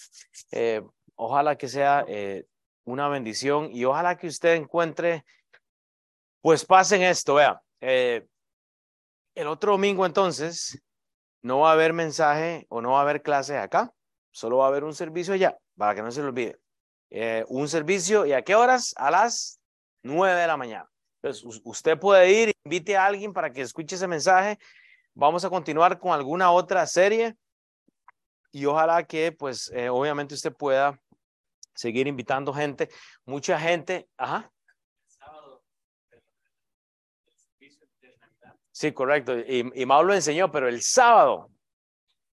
Eh, 0.52 0.82
ojalá 1.16 1.58
que 1.58 1.68
sea 1.68 2.06
una 2.84 3.08
bendición 3.08 3.70
y 3.72 3.84
ojalá 3.86 4.16
que 4.16 4.28
usted 4.28 4.56
encuentre, 4.56 5.26
pues 6.42 6.66
pasen 6.66 7.02
esto, 7.02 7.36
vea. 7.36 7.62
el 7.82 8.28
otro 9.48 9.72
domingo 9.72 10.06
entonces 10.06 10.80
no 11.42 11.60
va 11.60 11.72
a 11.72 11.74
haber 11.74 11.94
mensaje 11.94 12.66
o 12.70 12.82
no 12.82 12.92
va 12.92 13.00
a 13.00 13.02
haber 13.02 13.22
clase 13.22 13.58
acá, 13.58 13.92
solo 14.32 14.58
va 14.58 14.66
a 14.66 14.68
haber 14.68 14.84
un 14.84 14.94
servicio 14.94 15.34
allá, 15.34 15.58
para 15.78 15.96
que 15.96 16.02
no 16.02 16.12
se 16.12 16.22
lo 16.22 16.28
olvide. 16.28 16.60
Eh, 17.10 17.44
un 17.48 17.68
servicio, 17.68 18.26
¿y 18.26 18.34
a 18.34 18.44
qué 18.44 18.56
horas? 18.56 18.94
A 18.98 19.10
las 19.12 19.60
nueve 20.04 20.40
de 20.40 20.48
la 20.48 20.58
mañana. 20.58 20.89
Entonces, 21.22 21.62
usted 21.64 22.00
puede 22.00 22.32
ir, 22.32 22.54
invite 22.64 22.96
a 22.96 23.06
alguien 23.06 23.34
para 23.34 23.52
que 23.52 23.62
escuche 23.62 23.96
ese 23.96 24.08
mensaje. 24.08 24.58
Vamos 25.14 25.44
a 25.44 25.50
continuar 25.50 26.00
con 26.00 26.14
alguna 26.14 26.52
otra 26.52 26.86
serie 26.88 27.36
y 28.52 28.66
ojalá 28.66 29.04
que, 29.04 29.32
pues, 29.32 29.70
eh, 29.76 29.90
obviamente 29.90 30.34
usted 30.34 30.54
pueda 30.54 31.00
seguir 31.76 32.08
invitando 32.08 32.54
gente. 32.54 32.90
Mucha 33.26 33.60
gente, 33.60 34.08
ajá. 34.18 34.52
Sí, 38.72 38.94
correcto. 38.94 39.38
Y, 39.38 39.70
y 39.76 39.86
Mau 39.86 40.04
lo 40.04 40.14
enseñó, 40.14 40.50
pero 40.50 40.70
el 40.70 40.82
sábado. 40.82 41.52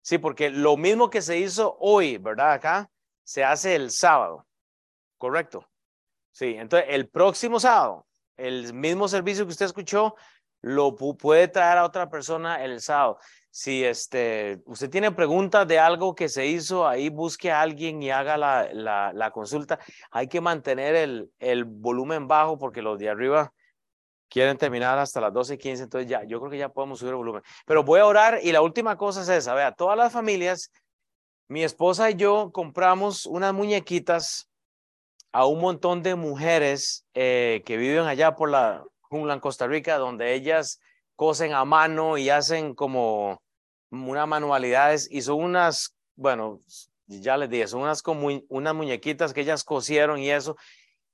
Sí, 0.00 0.18
porque 0.18 0.50
lo 0.50 0.76
mismo 0.76 1.10
que 1.10 1.20
se 1.20 1.36
hizo 1.38 1.76
hoy, 1.80 2.18
¿verdad? 2.18 2.52
Acá 2.52 2.88
se 3.24 3.42
hace 3.42 3.74
el 3.74 3.90
sábado. 3.90 4.46
Correcto. 5.18 5.68
Sí, 6.30 6.54
entonces 6.56 6.88
el 6.90 7.08
próximo 7.08 7.58
sábado, 7.58 8.06
el 8.36 8.74
mismo 8.74 9.08
servicio 9.08 9.44
que 9.44 9.52
usted 9.52 9.66
escuchó, 9.66 10.14
lo 10.62 10.96
puede 10.96 11.48
traer 11.48 11.78
a 11.78 11.84
otra 11.84 12.08
persona 12.08 12.64
el 12.64 12.80
sábado. 12.80 13.18
Si 13.50 13.84
este, 13.84 14.60
usted 14.66 14.90
tiene 14.90 15.12
preguntas 15.12 15.66
de 15.66 15.78
algo 15.78 16.14
que 16.14 16.28
se 16.28 16.46
hizo, 16.46 16.86
ahí 16.86 17.08
busque 17.08 17.50
a 17.50 17.62
alguien 17.62 18.02
y 18.02 18.10
haga 18.10 18.36
la, 18.36 19.12
la, 19.12 19.30
consulta. 19.30 19.78
Hay 20.10 20.28
que 20.28 20.40
mantener 20.40 20.94
el, 20.94 21.30
el 21.38 21.64
volumen 21.64 22.28
bajo 22.28 22.58
porque 22.58 22.82
los 22.82 22.98
de 22.98 23.08
arriba 23.08 23.52
quieren 24.28 24.56
terminar 24.58 24.98
hasta 24.98 25.20
las 25.20 25.32
12:15, 25.32 25.84
entonces 25.84 26.10
ya, 26.10 26.24
yo 26.24 26.38
creo 26.40 26.50
que 26.50 26.58
ya 26.58 26.68
podemos 26.68 26.98
subir 26.98 27.10
el 27.10 27.16
volumen. 27.16 27.42
Pero 27.64 27.84
voy 27.84 28.00
a 28.00 28.06
orar 28.06 28.40
y 28.42 28.52
la 28.52 28.60
última 28.60 28.96
cosa 28.96 29.22
es 29.22 29.28
esa, 29.28 29.54
vea, 29.54 29.72
todas 29.72 29.96
las 29.96 30.12
familias, 30.12 30.72
mi 31.48 31.62
esposa 31.62 32.10
y 32.10 32.16
yo 32.16 32.50
compramos 32.52 33.26
unas 33.26 33.54
muñequitas 33.54 34.48
a 35.36 35.44
un 35.44 35.60
montón 35.60 36.02
de 36.02 36.14
mujeres 36.14 37.04
eh, 37.12 37.62
que 37.66 37.76
viven 37.76 38.06
allá 38.06 38.34
por 38.36 38.48
la 38.48 38.82
jungla 39.02 39.34
en 39.34 39.40
Costa 39.40 39.66
Rica, 39.66 39.98
donde 39.98 40.32
ellas 40.32 40.80
cosen 41.14 41.52
a 41.52 41.66
mano 41.66 42.16
y 42.16 42.30
hacen 42.30 42.74
como 42.74 43.42
unas 43.90 44.26
manualidades 44.26 45.06
y 45.10 45.20
son 45.20 45.44
unas, 45.44 45.94
bueno, 46.14 46.60
ya 47.06 47.36
les 47.36 47.50
dije, 47.50 47.66
son 47.66 47.82
unas 47.82 48.00
como 48.00 48.30
unas 48.48 48.74
muñequitas 48.74 49.34
que 49.34 49.42
ellas 49.42 49.62
cosieron 49.62 50.20
y 50.20 50.30
eso, 50.30 50.56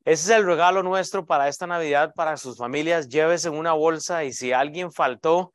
ese 0.04 0.30
es 0.32 0.38
el 0.38 0.46
regalo 0.46 0.84
nuestro 0.84 1.26
para 1.26 1.48
esta 1.48 1.66
Navidad, 1.66 2.12
para 2.14 2.36
sus 2.36 2.56
familias. 2.56 3.08
Llévese 3.08 3.50
una 3.50 3.72
bolsa 3.72 4.22
y 4.22 4.32
si 4.32 4.52
alguien 4.52 4.92
faltó 4.92 5.52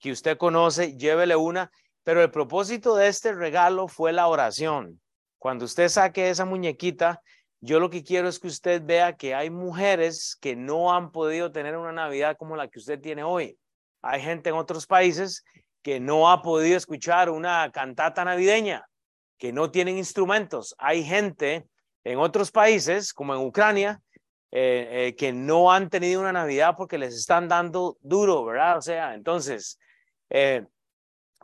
que 0.00 0.10
usted 0.10 0.36
conoce, 0.36 0.96
llévele 0.96 1.36
una. 1.36 1.70
Pero 2.02 2.20
el 2.20 2.32
propósito 2.32 2.96
de 2.96 3.06
este 3.06 3.32
regalo 3.32 3.86
fue 3.86 4.12
la 4.12 4.26
oración. 4.26 5.00
Cuando 5.38 5.66
usted 5.66 5.88
saque 5.88 6.30
esa 6.30 6.44
muñequita, 6.44 7.22
yo 7.60 7.80
lo 7.80 7.90
que 7.90 8.04
quiero 8.04 8.28
es 8.28 8.38
que 8.38 8.48
usted 8.48 8.82
vea 8.84 9.16
que 9.16 9.34
hay 9.34 9.50
mujeres 9.50 10.36
que 10.40 10.56
no 10.56 10.92
han 10.92 11.10
podido 11.10 11.52
tener 11.52 11.76
una 11.76 11.92
Navidad 11.92 12.36
como 12.38 12.56
la 12.56 12.68
que 12.68 12.78
usted 12.78 13.00
tiene 13.00 13.22
hoy. 13.22 13.58
Hay 14.02 14.20
gente 14.20 14.50
en 14.50 14.56
otros 14.56 14.86
países 14.86 15.44
que 15.82 16.00
no 16.00 16.30
ha 16.30 16.42
podido 16.42 16.76
escuchar 16.76 17.30
una 17.30 17.70
cantata 17.72 18.24
navideña, 18.24 18.86
que 19.38 19.52
no 19.52 19.70
tienen 19.70 19.98
instrumentos. 19.98 20.74
Hay 20.78 21.04
gente 21.04 21.66
en 22.04 22.18
otros 22.18 22.50
países, 22.50 23.12
como 23.12 23.34
en 23.34 23.40
Ucrania, 23.40 24.00
eh, 24.52 24.88
eh, 24.90 25.16
que 25.16 25.32
no 25.32 25.72
han 25.72 25.90
tenido 25.90 26.20
una 26.20 26.32
Navidad 26.32 26.74
porque 26.76 26.98
les 26.98 27.14
están 27.14 27.48
dando 27.48 27.98
duro, 28.00 28.44
¿verdad? 28.44 28.78
O 28.78 28.82
sea, 28.82 29.14
entonces, 29.14 29.78
eh, 30.30 30.64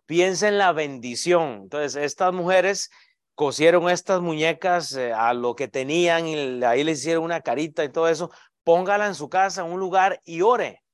piensa 0.07 0.49
en 0.49 0.59
la 0.59 0.73
bendición. 0.73 1.63
Entonces, 1.63 1.97
estas 1.97 2.33
mujeres 2.33 2.91
cosieron 3.43 3.91
estas 3.91 4.21
muñecas 4.21 4.97
a 4.97 5.35
lo 5.35 5.57
que 5.57 5.67
tenían 5.67 6.29
y 6.29 6.63
ahí 6.63 6.85
le 6.85 6.93
hicieron 6.93 7.25
una 7.25 7.41
carita 7.41 7.83
y 7.83 7.89
todo 7.89 8.09
eso. 8.09 8.31
Póngala 8.63 9.09
en 9.09 9.17
su 9.17 9.29
casa, 9.29 9.67
en 9.67 9.73
un 9.73 9.81
lugar 9.81 10.21
y 10.25 10.43
ore. 10.43 10.85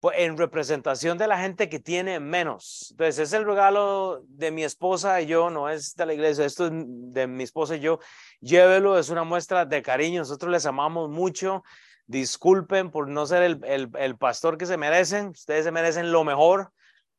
Pues, 0.00 0.16
en 0.18 0.38
representación 0.38 1.18
de 1.18 1.26
la 1.26 1.36
gente 1.36 1.68
que 1.68 1.78
tiene 1.78 2.18
menos. 2.20 2.88
Entonces, 2.92 3.18
es 3.18 3.32
el 3.34 3.44
regalo 3.44 4.22
de 4.28 4.50
mi 4.50 4.64
esposa 4.64 5.20
y 5.20 5.26
yo, 5.26 5.50
no 5.50 5.68
es 5.68 5.94
de 5.94 6.06
la 6.06 6.14
iglesia, 6.14 6.46
esto 6.46 6.68
es 6.68 6.72
de 6.74 7.26
mi 7.26 7.44
esposa 7.44 7.76
y 7.76 7.80
yo. 7.80 7.98
Llévelo, 8.40 8.98
es 8.98 9.10
una 9.10 9.24
muestra 9.24 9.66
de 9.66 9.82
cariño, 9.82 10.20
nosotros 10.20 10.50
les 10.50 10.64
amamos 10.64 11.10
mucho. 11.10 11.62
Disculpen 12.06 12.90
por 12.90 13.08
no 13.08 13.26
ser 13.26 13.42
el, 13.42 13.90
el 13.98 14.16
pastor 14.16 14.56
que 14.56 14.64
se 14.64 14.78
merecen, 14.78 15.28
ustedes 15.28 15.66
se 15.66 15.70
merecen 15.70 16.12
lo 16.12 16.24
mejor, 16.24 16.72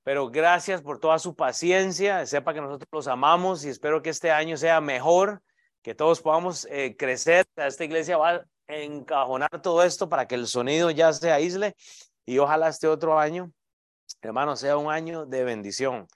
pero 0.04 0.30
gracias 0.30 0.82
por 0.82 1.00
toda 1.00 1.20
su 1.20 1.36
paciencia. 1.36 2.26
Sepa 2.26 2.54
que 2.54 2.62
nosotros 2.62 2.90
los 2.92 3.08
amamos 3.08 3.64
y 3.66 3.70
espero 3.70 4.02
que 4.02 4.10
este 4.10 4.32
año 4.32 4.58
sea 4.58 4.82
mejor, 4.82 5.42
que 5.82 5.96
todos 5.96 6.22
podamos 6.22 6.68
eh, 6.70 6.96
crecer. 6.98 7.46
Esta 7.56 7.84
iglesia 7.84 8.18
va 8.18 8.30
a 8.32 8.46
encajonar 8.68 9.62
todo 9.62 9.84
esto 9.84 10.10
para 10.10 10.28
que 10.28 10.36
el 10.36 10.48
sonido 10.48 10.92
ya 10.92 11.14
se 11.14 11.32
aísle 11.32 11.76
y 12.26 12.38
ojalá 12.40 12.70
este 12.70 12.88
otro 12.88 13.20
año, 13.20 13.52
hermano, 14.22 14.56
sea 14.56 14.78
un 14.78 14.92
año 14.92 15.26
de 15.26 15.44
bendición. 15.44 16.08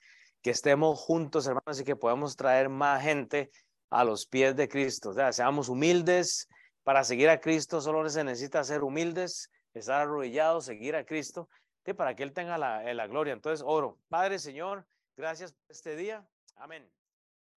Que 0.42 0.50
estemos 0.50 1.00
juntos, 1.00 1.46
hermanos, 1.46 1.80
y 1.80 1.84
que 1.84 1.96
podamos 1.96 2.36
traer 2.36 2.68
más 2.68 3.02
gente 3.02 3.50
a 3.90 4.04
los 4.04 4.26
pies 4.26 4.54
de 4.56 4.68
Cristo. 4.68 5.10
O 5.10 5.12
sea, 5.12 5.32
seamos 5.32 5.68
humildes. 5.68 6.48
Para 6.84 7.02
seguir 7.02 7.28
a 7.28 7.40
Cristo 7.40 7.80
solo 7.80 8.08
se 8.08 8.22
necesita 8.22 8.62
ser 8.62 8.84
humildes, 8.84 9.50
estar 9.74 10.02
arrodillados, 10.02 10.66
seguir 10.66 10.94
a 10.94 11.04
Cristo, 11.04 11.48
para 11.94 12.14
que 12.14 12.22
Él 12.22 12.32
tenga 12.32 12.58
la, 12.58 12.82
la 12.94 13.06
gloria. 13.06 13.32
Entonces, 13.32 13.64
oro. 13.66 13.98
Padre, 14.08 14.38
Señor, 14.38 14.86
gracias 15.16 15.52
por 15.52 15.70
este 15.70 15.96
día. 15.96 16.28
Amén. 16.56 16.95